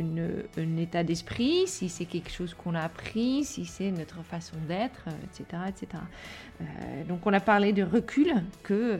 un 0.57 0.77
état 0.77 1.05
d'esprit, 1.05 1.67
si 1.67 1.89
c'est 1.89 2.05
quelque 2.05 2.31
chose 2.31 2.55
qu'on 2.55 2.75
a 2.75 2.81
appris, 2.81 3.45
si 3.45 3.65
c'est 3.65 3.91
notre 3.91 4.23
façon 4.25 4.57
d'être, 4.67 5.07
etc., 5.25 5.63
etc. 5.69 6.03
donc 7.09 7.27
on 7.27 7.33
a 7.33 7.41
parlé 7.41 7.73
de 7.73 7.83
recul 7.83 8.35
que 8.63 8.75
euh, 8.75 8.99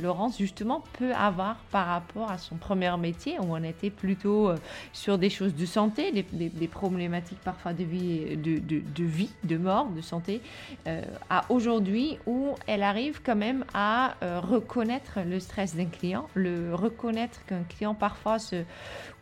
Laurence 0.00 0.38
justement 0.38 0.84
peut 0.98 1.12
avoir 1.14 1.56
par 1.70 1.86
rapport 1.86 2.30
à 2.30 2.38
son 2.38 2.56
premier 2.56 2.94
métier 2.98 3.38
où 3.38 3.54
on 3.54 3.62
était 3.62 3.90
plutôt 3.90 4.48
euh, 4.48 4.56
sur 4.92 5.18
des 5.18 5.30
choses 5.30 5.54
de 5.54 5.66
santé, 5.66 6.12
des, 6.12 6.68
problématiques 6.68 7.40
parfois 7.40 7.72
de 7.72 7.84
vie, 7.84 8.36
de, 8.36 9.04
vie, 9.04 9.30
de 9.44 9.56
mort, 9.56 9.88
de 9.88 10.00
santé, 10.00 10.40
euh, 10.86 11.02
à 11.28 11.44
aujourd'hui 11.48 12.18
où 12.26 12.54
elle 12.66 12.82
arrive 12.82 13.20
quand 13.22 13.36
même 13.36 13.64
à 13.74 14.14
reconnaître 14.20 15.20
le 15.26 15.40
stress 15.40 15.74
d'un 15.74 15.86
client, 15.86 16.28
le 16.34 16.74
reconnaître 16.74 17.44
qu'un 17.46 17.62
client 17.62 17.94
parfois 17.94 18.38
se 18.38 18.64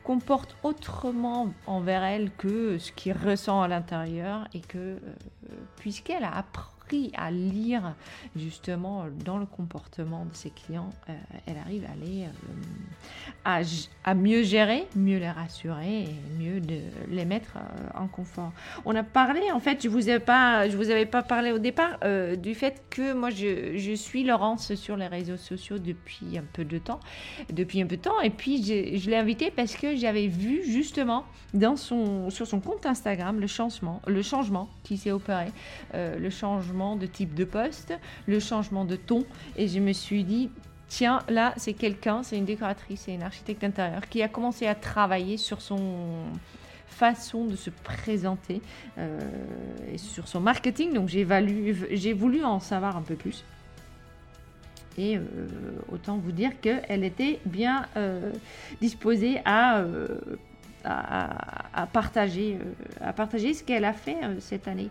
comporte 0.02 0.56
autrement 0.62 1.52
envers 1.66 2.02
elle 2.02 2.30
que 2.32 2.78
ce 2.78 2.92
qu'il 2.92 3.12
ressent 3.12 3.62
à 3.62 3.68
l'intérieur 3.68 4.48
et 4.54 4.60
que 4.60 4.98
puisqu'elle 5.76 6.24
a 6.24 6.36
appris 6.36 6.77
à 7.16 7.30
lire 7.30 7.94
justement 8.36 9.06
dans 9.24 9.38
le 9.38 9.46
comportement 9.46 10.24
de 10.24 10.34
ses 10.34 10.50
clients, 10.50 10.90
euh, 11.08 11.14
elle 11.46 11.56
arrive 11.58 11.84
à 11.84 12.04
les 12.04 12.24
euh, 12.24 13.64
à, 14.04 14.14
mieux 14.14 14.42
gérer, 14.42 14.86
mieux 14.96 15.18
les 15.18 15.30
rassurer 15.30 16.06
mieux 16.38 16.60
de 16.60 16.78
les 17.08 17.24
mettre 17.24 17.56
euh, 17.56 18.00
en 18.00 18.06
confort. 18.06 18.52
On 18.84 18.94
a 18.94 19.02
parlé, 19.02 19.50
en 19.52 19.60
fait, 19.60 19.82
je 19.82 19.88
vous 19.88 20.08
ai 20.08 20.18
pas, 20.18 20.68
je 20.68 20.76
vous 20.76 20.90
avais 20.90 21.06
pas 21.06 21.22
parlé 21.22 21.52
au 21.52 21.58
départ 21.58 21.98
du 22.36 22.54
fait 22.54 22.82
que 22.90 23.12
moi 23.12 23.30
je, 23.30 23.76
je, 23.76 23.92
suis 23.92 24.24
Laurence 24.24 24.74
sur 24.74 24.96
les 24.96 25.06
réseaux 25.06 25.36
sociaux 25.36 25.78
depuis 25.78 26.38
un 26.38 26.44
peu 26.52 26.64
de 26.64 26.78
temps, 26.78 27.00
depuis 27.52 27.82
un 27.82 27.86
peu 27.86 27.96
de 27.96 28.02
temps, 28.02 28.20
et 28.20 28.30
puis 28.30 28.62
je 28.62 29.10
l'ai 29.10 29.16
invitée 29.16 29.50
parce 29.50 29.74
que 29.74 29.96
j'avais 29.96 30.26
vu 30.26 30.62
justement 30.64 31.24
dans 31.54 31.76
son, 31.76 32.30
sur 32.30 32.46
son 32.46 32.60
compte 32.60 32.86
Instagram 32.86 33.40
le 33.40 33.46
changement, 33.46 34.00
le 34.06 34.22
changement 34.22 34.68
qui 34.84 34.96
s'est 34.96 35.12
opéré, 35.12 35.46
le 35.94 36.30
changement 36.30 36.77
de 36.96 37.06
type 37.06 37.34
de 37.34 37.44
poste, 37.44 37.92
le 38.26 38.40
changement 38.40 38.84
de 38.84 38.96
ton. 38.96 39.24
Et 39.56 39.68
je 39.68 39.80
me 39.80 39.92
suis 39.92 40.24
dit, 40.24 40.50
tiens, 40.88 41.20
là, 41.28 41.54
c'est 41.56 41.74
quelqu'un, 41.74 42.22
c'est 42.22 42.36
une 42.36 42.44
décoratrice, 42.44 43.02
c'est 43.06 43.14
une 43.14 43.22
architecte 43.22 43.62
d'intérieur 43.62 44.08
qui 44.08 44.22
a 44.22 44.28
commencé 44.28 44.66
à 44.66 44.74
travailler 44.74 45.36
sur 45.36 45.60
son 45.60 46.24
façon 46.86 47.44
de 47.44 47.54
se 47.54 47.70
présenter 47.70 48.60
euh, 48.98 49.20
et 49.92 49.98
sur 49.98 50.26
son 50.26 50.40
marketing. 50.40 50.92
Donc 50.94 51.08
j'ai 51.08 52.12
voulu 52.12 52.44
en 52.44 52.60
savoir 52.60 52.96
un 52.96 53.02
peu 53.02 53.14
plus. 53.14 53.44
Et 54.96 55.16
euh, 55.16 55.20
autant 55.92 56.16
vous 56.16 56.32
dire 56.32 56.60
qu'elle 56.60 57.04
était 57.04 57.38
bien 57.46 57.86
euh, 57.96 58.32
disposée 58.80 59.40
à 59.44 59.84
à, 60.88 61.86
partager, 61.86 62.58
euh, 62.60 63.06
à 63.06 63.12
partager 63.12 63.54
ce 63.54 63.62
qu'elle 63.62 63.84
a 63.84 63.92
fait 63.92 64.16
euh, 64.22 64.36
cette 64.40 64.68
année. 64.68 64.88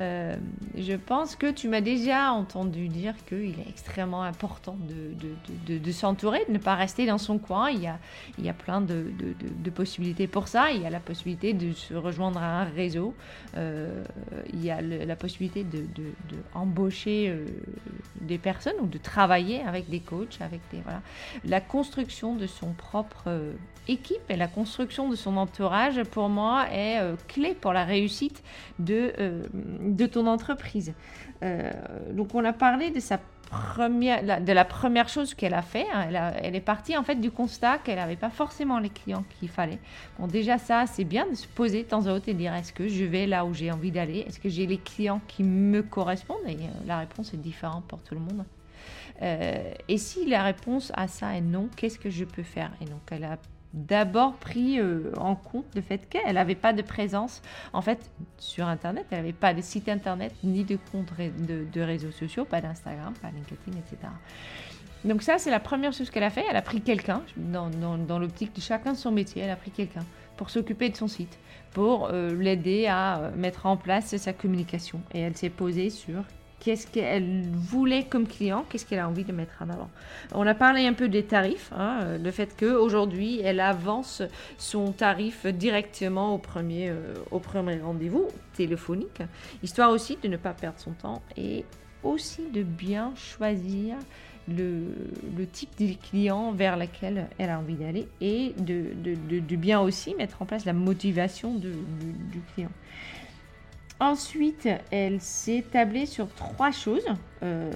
Euh, 0.00 0.34
je 0.76 0.94
pense 0.94 1.36
que 1.36 1.50
tu 1.50 1.68
m'as 1.68 1.80
déjà 1.80 2.32
entendu 2.32 2.88
dire 2.88 3.14
qu'il 3.26 3.60
est 3.60 3.68
extrêmement 3.68 4.22
important 4.22 4.76
de, 4.88 5.78
de, 5.78 5.92
s'entourer, 5.92 6.44
de 6.48 6.52
ne 6.52 6.58
pas 6.58 6.74
rester 6.74 7.06
dans 7.06 7.18
son 7.18 7.38
coin. 7.38 7.70
Il 7.70 7.82
y 7.82 7.86
a, 7.86 7.98
il 8.38 8.44
y 8.44 8.48
a 8.48 8.54
plein 8.54 8.80
de, 8.80 9.04
possibilités 9.74 10.26
pour 10.26 10.48
ça. 10.48 10.70
Il 10.72 10.82
y 10.82 10.86
a 10.86 10.90
la 10.90 11.00
possibilité 11.00 11.52
de 11.52 11.72
se 11.72 11.94
rejoindre 11.94 12.40
à 12.40 12.60
un 12.60 12.64
réseau. 12.64 13.14
il 13.56 14.64
y 14.64 14.70
a 14.70 14.80
la 14.80 15.16
possibilité 15.16 15.64
de, 15.64 15.84
embaucher 16.54 17.36
des 18.20 18.38
personnes 18.38 18.76
ou 18.80 18.86
de 18.86 18.98
travailler 18.98 19.62
avec 19.62 19.88
des 19.90 20.00
coachs, 20.00 20.40
avec 20.40 20.60
des 20.72 20.80
voilà. 20.82 21.02
La 21.44 21.60
construction 21.60 22.34
de 22.34 22.46
son 22.46 22.72
propre 22.72 23.28
équipe 23.88 24.30
et 24.30 24.36
la 24.36 24.48
construction 24.48 25.08
de 25.08 25.16
son 25.16 25.33
entourage, 25.36 26.02
pour 26.04 26.28
moi, 26.28 26.66
est 26.70 26.98
euh, 26.98 27.14
clé 27.28 27.54
pour 27.54 27.72
la 27.72 27.84
réussite 27.84 28.42
de, 28.78 29.12
euh, 29.18 29.42
de 29.80 30.06
ton 30.06 30.26
entreprise. 30.26 30.94
Euh, 31.42 31.70
donc, 32.12 32.34
on 32.34 32.44
a 32.44 32.52
parlé 32.52 32.90
de 32.90 33.00
sa 33.00 33.18
première, 33.50 34.40
de 34.40 34.52
la 34.52 34.64
première 34.64 35.08
chose 35.08 35.34
qu'elle 35.34 35.54
a 35.54 35.62
fait. 35.62 35.86
Hein. 35.92 36.32
Elle, 36.42 36.56
est 36.56 36.60
partie 36.60 36.96
en 36.96 37.02
fait 37.02 37.16
du 37.16 37.30
constat 37.30 37.78
qu'elle 37.78 37.96
n'avait 37.96 38.16
pas 38.16 38.30
forcément 38.30 38.78
les 38.78 38.88
clients 38.88 39.24
qu'il 39.38 39.48
fallait. 39.48 39.78
Bon, 40.18 40.26
déjà 40.26 40.58
ça, 40.58 40.86
c'est 40.86 41.04
bien 41.04 41.26
de 41.28 41.34
se 41.34 41.46
poser 41.46 41.84
de 41.84 41.88
temps 41.88 42.06
en 42.06 42.18
temps 42.18 42.26
et 42.26 42.34
dire 42.34 42.54
est-ce 42.54 42.72
que 42.72 42.88
je 42.88 43.04
vais 43.04 43.26
là 43.26 43.44
où 43.44 43.54
j'ai 43.54 43.70
envie 43.70 43.90
d'aller? 43.90 44.24
Est-ce 44.26 44.40
que 44.40 44.48
j'ai 44.48 44.66
les 44.66 44.78
clients 44.78 45.20
qui 45.28 45.44
me 45.44 45.82
correspondent? 45.82 46.46
Et 46.48 46.56
la 46.86 46.98
réponse 46.98 47.34
est 47.34 47.38
différente 47.38 47.84
pour 47.84 48.00
tout 48.00 48.14
le 48.14 48.20
monde. 48.20 48.44
et 49.88 49.98
si 49.98 50.26
la 50.26 50.42
réponse 50.42 50.90
à 50.96 51.06
ça 51.06 51.36
est 51.36 51.40
non, 51.40 51.68
qu'est-ce 51.76 51.98
que 51.98 52.10
je 52.10 52.24
peux 52.24 52.42
faire? 52.42 52.72
Et 52.80 52.86
donc 52.86 53.02
elle 53.10 53.24
a 53.24 53.38
d'abord 53.74 54.34
pris 54.34 54.78
euh, 54.78 55.12
en 55.18 55.34
compte 55.34 55.66
le 55.74 55.82
fait 55.82 56.08
qu'elle 56.08 56.34
n'avait 56.34 56.54
pas 56.54 56.72
de 56.72 56.80
présence. 56.80 57.42
En 57.72 57.82
fait 57.82 58.10
sur 58.38 58.66
internet 58.66 59.04
elle 59.10 59.18
n'avait 59.18 59.32
pas 59.32 59.52
de 59.52 59.60
site 59.60 59.88
internet 59.88 60.32
ni 60.42 60.64
de 60.64 60.78
compte 60.92 61.12
de, 61.18 61.80
réseaux 61.80 62.12
sociaux 62.12 62.44
pas 62.44 62.60
d'Instagram 62.60 63.12
pas 63.20 63.28
LinkedIn 63.28 63.78
etc 63.78 64.12
donc 65.04 65.22
ça 65.22 65.38
c'est 65.38 65.50
la 65.50 65.60
première 65.60 65.92
chose 65.92 66.08
qu'elle 66.08 66.22
a 66.22 66.30
fait. 66.30 66.44
Elle 66.48 66.56
a 66.56 66.62
pris 66.62 66.80
quelqu'un 66.80 67.22
dans, 67.36 67.68
dans, 67.68 68.18
l'optique 68.18 68.54
de 68.54 68.60
chacun 68.60 68.92
de 68.92 68.96
son 68.96 69.10
métier 69.10 69.42
elle 69.42 69.50
a 69.50 69.56
pris 69.56 69.70
quelqu'un 69.70 70.04
pour 70.36 70.50
s'occuper 70.50 70.88
de 70.88 70.96
son 70.96 71.08
site 71.08 71.38
pour 71.72 72.08
euh, 72.10 72.34
l'aider 72.34 72.86
à 72.86 73.18
euh, 73.18 73.30
mettre 73.36 73.66
en 73.66 73.76
place 73.76 74.16
sa 74.16 74.32
communication. 74.32 75.00
Et 75.12 75.20
elle 75.20 75.36
s'est 75.36 75.50
posée 75.50 75.90
sur 75.90 76.22
qu'est-ce 76.64 76.86
qu'elle 76.86 77.42
voulait 77.52 78.04
comme 78.04 78.26
client, 78.26 78.64
qu'est-ce 78.68 78.86
qu'elle 78.86 78.98
a 78.98 79.06
envie 79.08 79.24
de 79.24 79.32
mettre 79.32 79.60
en 79.60 79.68
avant. 79.68 79.90
On 80.32 80.46
a 80.46 80.54
parlé 80.54 80.86
un 80.86 80.94
peu 80.94 81.08
des 81.08 81.22
tarifs, 81.22 81.70
hein, 81.76 82.16
le 82.22 82.30
fait 82.30 82.56
qu'aujourd'hui, 82.58 83.40
elle 83.44 83.60
avance 83.60 84.22
son 84.56 84.92
tarif 84.92 85.44
directement 85.46 86.34
au 86.34 86.38
premier, 86.38 86.88
euh, 86.88 87.14
au 87.30 87.38
premier 87.38 87.78
rendez-vous 87.80 88.28
téléphonique, 88.54 89.20
histoire 89.62 89.90
aussi 89.90 90.16
de 90.22 90.28
ne 90.28 90.38
pas 90.38 90.54
perdre 90.54 90.78
son 90.78 90.92
temps 90.92 91.20
et 91.36 91.66
aussi 92.02 92.48
de 92.50 92.62
bien 92.62 93.12
choisir 93.14 93.96
le, 94.48 94.86
type 95.52 95.70
de 95.78 95.94
client 95.94 96.52
vers 96.52 96.78
lequel 96.78 97.28
elle 97.38 97.50
a 97.50 97.58
envie 97.58 97.76
d'aller 97.76 98.08
et 98.20 98.54
de, 98.58 99.56
bien 99.56 99.80
aussi 99.80 100.14
mettre 100.14 100.40
en 100.40 100.46
place 100.46 100.64
la 100.64 100.72
motivation 100.72 101.54
du 101.54 102.40
client. 102.54 102.70
Ensuite, 104.04 104.68
elle 104.90 105.18
s'est 105.22 105.64
tablée 105.72 106.04
sur 106.04 106.28
trois 106.34 106.70
choses. 106.70 107.06
Euh, 107.42 107.72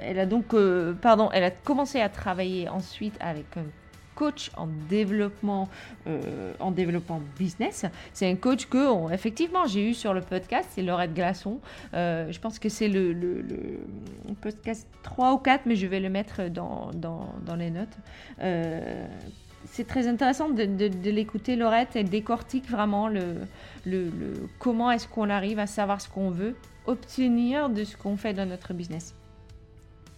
elle 0.00 0.18
a 0.18 0.24
donc, 0.24 0.54
euh, 0.54 0.94
pardon, 0.94 1.28
elle 1.30 1.44
a 1.44 1.50
commencé 1.50 2.00
à 2.00 2.08
travailler 2.08 2.70
ensuite 2.70 3.14
avec 3.20 3.44
un 3.58 3.66
coach 4.14 4.50
en 4.56 4.66
développement, 4.88 5.68
euh, 6.06 6.54
en 6.58 6.70
développement 6.70 7.20
business. 7.38 7.84
C'est 8.14 8.30
un 8.30 8.36
coach 8.36 8.64
que, 8.64 9.12
effectivement, 9.12 9.66
j'ai 9.66 9.90
eu 9.90 9.92
sur 9.92 10.14
le 10.14 10.22
podcast, 10.22 10.66
c'est 10.72 10.80
Laurette 10.80 11.12
Glaçon. 11.12 11.60
je 11.92 12.38
pense 12.38 12.58
que 12.58 12.70
c'est 12.70 12.88
le, 12.88 13.14
podcast 14.40 14.88
3 15.02 15.34
ou 15.34 15.36
4, 15.38 15.66
mais 15.66 15.76
je 15.76 15.86
vais 15.86 16.00
le 16.00 16.08
mettre 16.08 16.48
dans, 16.48 16.92
dans, 16.94 17.28
dans 17.44 17.56
les 17.56 17.70
notes 17.70 17.98
c'est 19.66 19.86
très 19.86 20.08
intéressant 20.08 20.48
de, 20.48 21.10
l'écouter, 21.10 21.56
Laurette. 21.56 21.90
Elle 21.94 22.08
décortique 22.08 22.68
vraiment 22.68 23.08
le, 23.08 23.46
comment 24.58 24.90
est-ce 24.90 25.08
qu'on 25.08 25.30
arrive 25.30 25.58
à 25.58 25.66
savoir 25.66 26.00
ce 26.00 26.08
qu'on 26.08 26.30
veut 26.30 26.56
obtenir 26.86 27.68
de 27.68 27.84
ce 27.84 27.96
qu'on 27.96 28.16
fait 28.16 28.32
dans 28.32 28.46
notre 28.46 28.72
business. 28.72 29.14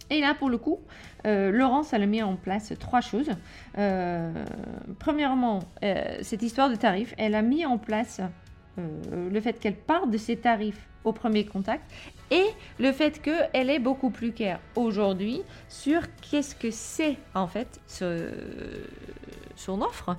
Et 0.09 0.19
là, 0.19 0.33
pour 0.33 0.49
le 0.49 0.57
coup, 0.57 0.79
euh, 1.25 1.51
Laurence, 1.51 1.93
elle 1.93 2.03
a 2.03 2.05
mis 2.05 2.21
en 2.21 2.35
place 2.35 2.73
trois 2.79 3.01
choses. 3.01 3.29
Euh, 3.77 4.31
premièrement, 4.99 5.59
euh, 5.83 6.17
cette 6.21 6.43
histoire 6.43 6.69
de 6.69 6.75
tarifs, 6.75 7.13
elle 7.17 7.35
a 7.35 7.41
mis 7.41 7.65
en 7.65 7.77
place 7.77 8.21
le 8.77 9.41
fait 9.41 9.59
qu'elle 9.59 9.75
part 9.75 10.07
de 10.07 10.17
ses 10.17 10.37
tarifs 10.37 10.87
au 11.03 11.11
premier 11.11 11.45
contact 11.45 11.83
et 12.31 12.45
le 12.79 12.91
fait 12.91 13.21
qu'elle 13.21 13.69
est 13.69 13.79
beaucoup 13.79 14.09
plus 14.09 14.31
claire 14.31 14.59
aujourd'hui 14.75 15.41
sur 15.69 16.01
qu'est-ce 16.21 16.55
que 16.55 16.71
c'est 16.71 17.17
en 17.35 17.47
fait 17.47 17.79
son 19.55 19.81
offre 19.81 20.15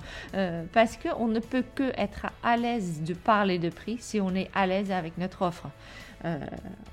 parce 0.71 0.97
qu'on 0.97 1.27
ne 1.27 1.39
peut 1.39 1.63
que 1.75 1.91
être 1.97 2.27
à 2.43 2.55
l'aise 2.55 3.01
de 3.01 3.13
parler 3.13 3.59
de 3.59 3.69
prix 3.69 3.97
si 3.99 4.21
on 4.21 4.33
est 4.35 4.49
à 4.53 4.67
l'aise 4.67 4.91
avec 4.91 5.17
notre 5.17 5.41
offre. 5.41 5.67
Euh, 6.25 6.37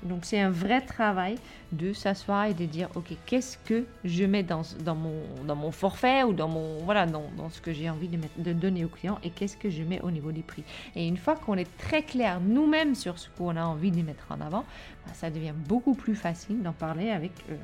donc 0.03 0.25
c'est 0.25 0.41
un 0.41 0.49
vrai 0.49 0.81
travail 0.81 1.35
de 1.71 1.93
s'asseoir 1.93 2.47
et 2.47 2.53
de 2.53 2.65
dire 2.65 2.89
ok 2.95 3.13
qu'est-ce 3.25 3.57
que 3.57 3.85
je 4.03 4.25
mets 4.25 4.43
dans, 4.43 4.63
mon, 4.93 5.21
dans 5.47 5.55
mon 5.55 5.71
forfait 5.71 6.23
ou 6.23 6.33
dans 6.33 6.49
mon 6.49 6.79
voilà 6.79 7.05
dans, 7.05 7.23
dans 7.37 7.49
ce 7.49 7.61
que 7.61 7.71
j'ai 7.71 7.89
envie 7.89 8.09
de, 8.09 8.19
de 8.37 8.51
donner 8.51 8.83
au 8.83 8.89
client 8.89 9.19
et 9.23 9.29
qu'est-ce 9.29 9.55
que 9.55 9.69
je 9.69 9.83
mets 9.83 10.01
au 10.01 10.11
niveau 10.11 10.33
des 10.33 10.41
prix 10.41 10.65
et 10.97 11.07
une 11.07 11.15
fois 11.15 11.37
qu'on 11.37 11.55
est 11.55 11.77
très 11.77 12.03
clair 12.03 12.41
nous-mêmes 12.41 12.93
sur 12.93 13.17
ce 13.17 13.29
qu'on 13.37 13.55
a 13.55 13.63
envie 13.63 13.91
de 13.91 14.01
mettre 14.01 14.25
en 14.31 14.41
avant 14.41 14.65
ça 15.13 15.29
devient 15.29 15.53
beaucoup 15.55 15.93
plus 15.93 16.15
facile 16.15 16.61
d'en 16.61 16.73
parler 16.73 17.09
avec, 17.09 17.31
euh, 17.49 17.55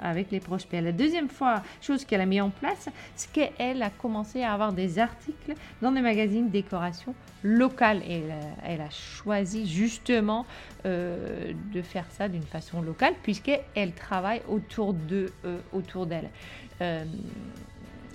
avec 0.00 0.30
les 0.30 0.40
prospects 0.40 0.82
la 0.82 0.92
deuxième 0.92 1.28
fois 1.28 1.62
chose 1.80 2.04
qu'elle 2.04 2.20
a 2.20 2.26
mis 2.26 2.40
en 2.40 2.50
place 2.50 2.88
c'est 3.16 3.30
qu'elle 3.32 3.82
a 3.82 3.90
commencé 3.90 4.42
à 4.42 4.52
avoir 4.52 4.72
des 4.72 4.98
articles 4.98 5.54
dans 5.80 5.92
des 5.92 6.00
magazines 6.00 6.50
décoration 6.50 7.14
locale 7.42 8.02
et 8.08 8.22
elle, 8.64 8.80
a 8.80 8.90
choisi 8.90 9.66
justement 9.66 10.46
euh, 10.86 11.52
de 11.72 11.82
faire 11.82 12.06
ça 12.10 12.28
d'une 12.28 12.42
façon 12.42 12.82
locale 12.82 13.14
puisqu'elle 13.22 13.92
travaille 13.94 14.42
autour 14.48 14.94
euh, 15.12 15.58
autour 15.72 16.06
d'elle. 16.06 16.28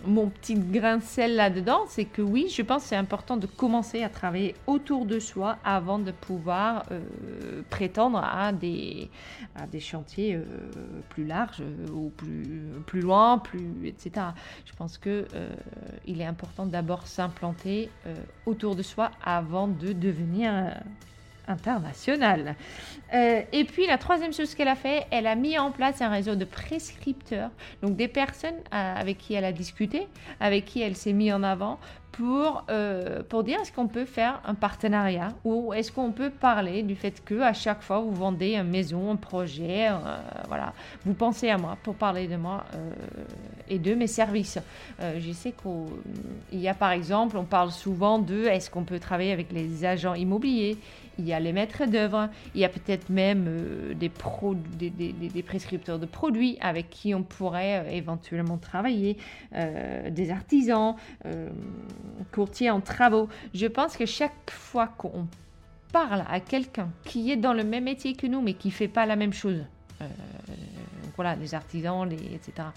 Mon 0.06 0.28
petit 0.30 0.56
grain 0.56 0.98
de 0.98 1.04
sel 1.04 1.36
là-dedans, 1.36 1.82
c'est 1.88 2.06
que 2.06 2.22
oui, 2.22 2.48
je 2.54 2.62
pense 2.62 2.84
que 2.84 2.90
c'est 2.90 2.96
important 2.96 3.36
de 3.36 3.48
commencer 3.48 4.04
à 4.04 4.10
travailler 4.10 4.56
autour 4.66 5.06
de 5.06 5.20
soi 5.20 5.58
avant 5.64 6.00
de 6.00 6.12
pouvoir 6.12 6.86
euh, 6.92 7.62
prétendre 7.70 8.20
à 8.20 8.52
des, 8.52 9.10
chantiers 9.80 10.36
euh, 10.36 10.44
plus 11.10 11.26
larges 11.26 11.62
euh, 11.62 11.92
ou 11.92 12.10
plus, 12.10 13.02
loin, 13.02 13.38
plus, 13.38 13.86
etc. 13.86 14.28
Je 14.66 14.74
pense 14.74 15.00
il 16.06 16.22
est 16.22 16.26
important 16.26 16.66
d'abord 16.66 17.08
s'implanter 17.08 17.90
autour 18.46 18.76
de 18.76 18.82
soi 18.82 19.12
avant 19.24 19.68
de 19.68 19.94
devenir 19.94 20.74
international. 21.48 22.56
Euh, 23.14 23.42
et 23.52 23.64
puis 23.64 23.88
la 23.88 23.98
troisième 23.98 24.34
chose 24.34 24.54
qu'elle 24.54 24.68
a 24.68 24.76
fait, 24.76 25.08
elle 25.12 25.28
a 25.28 25.36
mis 25.36 25.58
en 25.58 25.72
place 25.72 26.02
un 26.02 26.10
réseau 26.10 26.36
de 26.36 26.46
prescripteurs, 26.46 27.52
donc 27.82 27.96
des 27.96 28.08
personnes 28.08 28.60
euh, 28.74 28.96
avec 28.96 29.18
qui 29.18 29.34
elle 29.34 29.46
a 29.46 29.54
discuté, 29.54 30.08
avec 30.40 30.66
qui 30.66 30.82
elle 30.82 30.96
s'est 30.96 31.14
mis 31.14 31.32
en 31.32 31.44
avant 31.44 31.80
pour, 32.12 32.64
euh, 32.70 33.22
pour 33.28 33.44
dire 33.44 33.60
est-ce 33.62 33.72
qu'on 33.72 33.88
peut 33.88 34.06
faire 34.06 34.42
un 34.46 34.56
partenariat 34.56 35.30
ou 35.44 35.74
est-ce 35.74 35.92
qu'on 35.92 36.12
peut 36.12 36.30
parler 36.30 36.82
du 36.84 36.96
fait 36.96 37.24
que 37.24 37.42
à 37.42 37.54
chaque 37.54 37.82
fois 37.82 38.00
vous 38.00 38.14
vendez 38.14 38.56
une 38.56 38.64
maison, 38.64 39.12
un 39.12 39.16
projet, 39.16 39.90
voilà, 40.48 40.74
vous 41.06 41.14
pensez 41.14 41.50
à 41.50 41.58
moi 41.58 41.78
pour 41.84 41.96
parler 41.96 42.28
de 42.28 42.36
moi 42.36 42.64
et 43.70 43.78
de 43.78 43.94
mes 43.94 44.08
services. 44.08 44.58
je 45.00 45.32
sais 45.32 45.54
qu'il 45.54 46.60
y 46.60 46.68
a 46.68 46.74
par 46.74 46.92
exemple, 46.92 47.38
on 47.38 47.44
parle 47.44 47.72
souvent 47.72 48.20
de 48.20 48.46
est-ce 48.46 48.70
qu'on 48.70 48.84
peut 48.84 49.00
travailler 49.00 49.32
avec 49.32 49.52
les 49.52 49.86
agents 49.86 50.16
immobiliers. 50.16 50.78
Il 51.20 51.26
y 51.26 51.34
a 51.34 51.40
les 51.40 51.52
maîtres 51.52 51.86
d'œuvre, 51.86 52.30
il 52.54 52.62
y 52.62 52.66
a 52.66 52.70
peut-être 52.70 53.10
même 53.10 53.46
euh, 53.48 53.94
des, 53.96 54.12
des, 54.90 55.12
des, 55.12 55.44
prescripteurs 55.44 55.98
de 55.98 56.06
produits 56.06 56.58
avec 56.62 56.92
qui 56.92 57.16
on 57.16 57.24
pourrait 57.24 57.80
euh, 57.80 57.90
éventuellement 57.90 58.58
travailler, 58.58 59.18
euh, 59.56 60.12
des 60.12 60.30
artisans, 60.30 60.96
courtiers 62.32 62.70
en 62.70 62.82
travaux. 62.82 63.30
Je 63.54 63.68
pense 63.68 63.98
que 63.98 64.06
chaque 64.06 64.52
fois 64.52 64.88
qu'on 64.88 65.28
parle 65.92 66.26
à 66.30 66.40
quelqu'un 66.40 66.90
qui 67.04 67.32
est 67.32 67.38
dans 67.38 67.54
le 67.54 67.64
même 67.64 67.86
métier 67.86 68.14
que 68.14 68.28
nous 68.28 68.42
mais 68.42 68.54
qui 68.54 68.70
ne 68.70 68.74
fait 68.74 68.88
pas 68.88 69.06
la 69.06 69.16
même 69.16 69.34
chose, 69.34 69.64
voilà, 71.18 71.36
les 71.36 71.54
artisans, 71.54 72.08
les, 72.08 72.36
etc. 72.36 72.70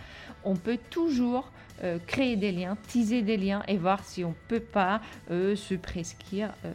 On 0.45 0.57
peut 0.57 0.79
toujours 0.91 1.53
euh, 1.85 1.99
créer 2.07 2.37
des 2.37 2.51
liens, 2.51 2.77
teaser 2.89 3.23
des 3.23 3.37
liens 3.37 3.63
et 3.69 3.77
voir 3.77 4.03
si 4.05 4.25
on 4.25 4.35
peut 4.49 4.61
pas 4.61 5.01
euh, 5.31 5.55
se 5.55 5.75
prescrire 5.75 6.53
euh, 6.65 6.73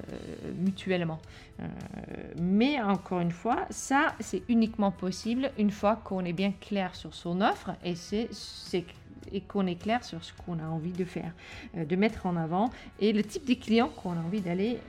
mutuellement. 0.57 1.19
mais 2.39 2.81
encore 2.81 3.21
une 3.21 3.31
fois, 3.31 3.65
ça 3.69 4.13
c'est 4.19 4.43
uniquement 4.49 4.91
possible 4.91 5.51
une 5.57 5.71
fois 5.71 5.95
qu'on 6.03 6.23
est 6.25 6.33
bien 6.33 6.51
clair 6.51 6.95
sur 6.95 7.13
son 7.13 7.41
offre 7.41 7.71
et 7.83 7.95
c'est 7.95 8.29
et 9.32 9.41
qu'on 9.41 9.67
est 9.67 9.76
clair 9.76 10.03
sur 10.03 10.23
ce 10.23 10.34
qu'on 10.34 10.59
a 10.59 10.65
envie 10.65 10.91
de 10.91 11.05
faire, 11.05 11.32
de 11.76 11.95
mettre 11.95 12.26
en 12.26 12.36
avant 12.36 12.69
et 12.99 13.13
le 13.13 13.23
type 13.23 13.45
de 13.45 13.53
clients 13.53 13.89
qu'on 13.89 14.13
a 14.13 14.19
envie 14.19 14.41
d'aller 14.41 14.80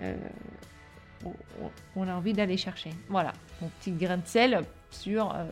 d'aller 2.32 2.56
chercher. 2.56 2.90
Voilà, 3.08 3.32
mon 3.60 3.68
petit 3.80 3.90
grain 3.92 4.18
de 4.18 4.26
sel 4.26 4.62
sur 4.90 5.34
euh, 5.34 5.44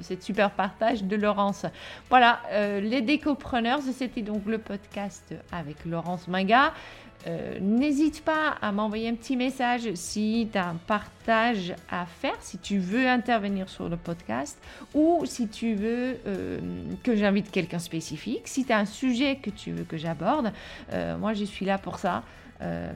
cette 0.00 0.22
super 0.22 0.50
partage 0.50 1.04
de 1.04 1.16
Laurence. 1.16 1.66
Voilà, 2.08 2.40
euh, 2.50 2.80
les 2.80 3.02
décopreneurs, 3.02 3.80
c'était 3.82 4.22
donc 4.22 4.46
le 4.46 4.58
podcast 4.58 5.34
avec 5.52 5.84
Laurence 5.84 6.28
Minga. 6.28 6.72
Euh, 7.26 7.58
n'hésite 7.60 8.22
pas 8.24 8.56
à 8.62 8.72
m'envoyer 8.72 9.08
un 9.08 9.14
petit 9.14 9.36
message 9.36 9.92
si 9.94 10.48
tu 10.52 10.58
as 10.58 10.68
un 10.68 10.76
partage 10.86 11.74
à 11.90 12.06
faire, 12.06 12.36
si 12.40 12.58
tu 12.58 12.78
veux 12.78 13.08
intervenir 13.08 13.68
sur 13.68 13.88
le 13.88 13.96
podcast 13.96 14.58
ou 14.94 15.24
si 15.24 15.48
tu 15.48 15.74
veux 15.74 16.18
que 17.02 17.16
j'invite 17.16 17.50
quelqu'un 17.50 17.78
spécifique, 17.80 18.42
si 18.46 18.64
tu 18.64 18.72
as 18.72 18.78
un 18.78 18.84
sujet 18.84 19.36
que 19.36 19.50
tu 19.50 19.72
veux 19.72 19.84
que 19.84 19.96
j'aborde. 19.96 20.52
moi, 21.18 21.34
je 21.34 21.44
suis 21.44 21.64
là 21.64 21.78
pour 21.78 21.98
ça. 21.98 22.22
Euh, 22.62 22.92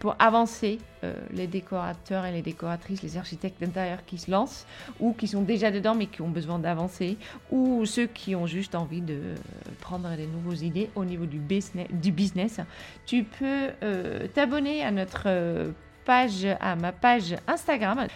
pour 0.00 0.16
avancer 0.18 0.78
euh, 1.02 1.14
les 1.32 1.46
décorateurs 1.46 2.26
et 2.26 2.32
les 2.32 2.42
décoratrices, 2.42 3.02
les 3.02 3.16
architectes 3.16 3.60
d'intérieur 3.60 4.04
qui 4.04 4.18
se 4.18 4.30
lancent 4.30 4.66
ou 5.00 5.14
qui 5.14 5.28
sont 5.28 5.40
déjà 5.40 5.70
dedans 5.70 5.94
mais 5.94 6.06
qui 6.06 6.20
ont 6.20 6.28
besoin 6.28 6.58
d'avancer 6.58 7.16
ou 7.50 7.86
ceux 7.86 8.06
qui 8.06 8.34
ont 8.34 8.46
juste 8.46 8.74
envie 8.74 9.00
de 9.00 9.34
prendre 9.80 10.14
des 10.16 10.26
nouvelles 10.26 10.62
idées 10.62 10.90
au 10.94 11.04
niveau 11.06 11.24
du 11.24 11.38
business. 11.38 12.60
Tu 13.06 13.24
peux 13.24 13.70
euh, 13.82 14.26
t'abonner 14.34 14.84
à 14.84 14.90
notre 14.90 15.72
page, 16.04 16.46
à 16.60 16.76
ma 16.76 16.92
page 16.92 17.36
Instagram. 17.46 18.06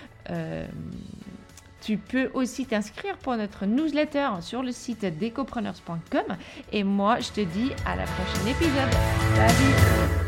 Tu 1.80 1.96
peux 1.96 2.30
aussi 2.34 2.66
t'inscrire 2.66 3.16
pour 3.18 3.36
notre 3.36 3.66
newsletter 3.66 4.28
sur 4.40 4.62
le 4.62 4.72
site 4.72 5.04
decopreneurs.com. 5.18 6.36
Et 6.72 6.84
moi, 6.84 7.20
je 7.20 7.30
te 7.30 7.40
dis 7.40 7.70
à 7.86 7.96
la 7.96 8.04
prochaine 8.04 8.48
épisode. 8.48 8.92
Salut 9.34 10.27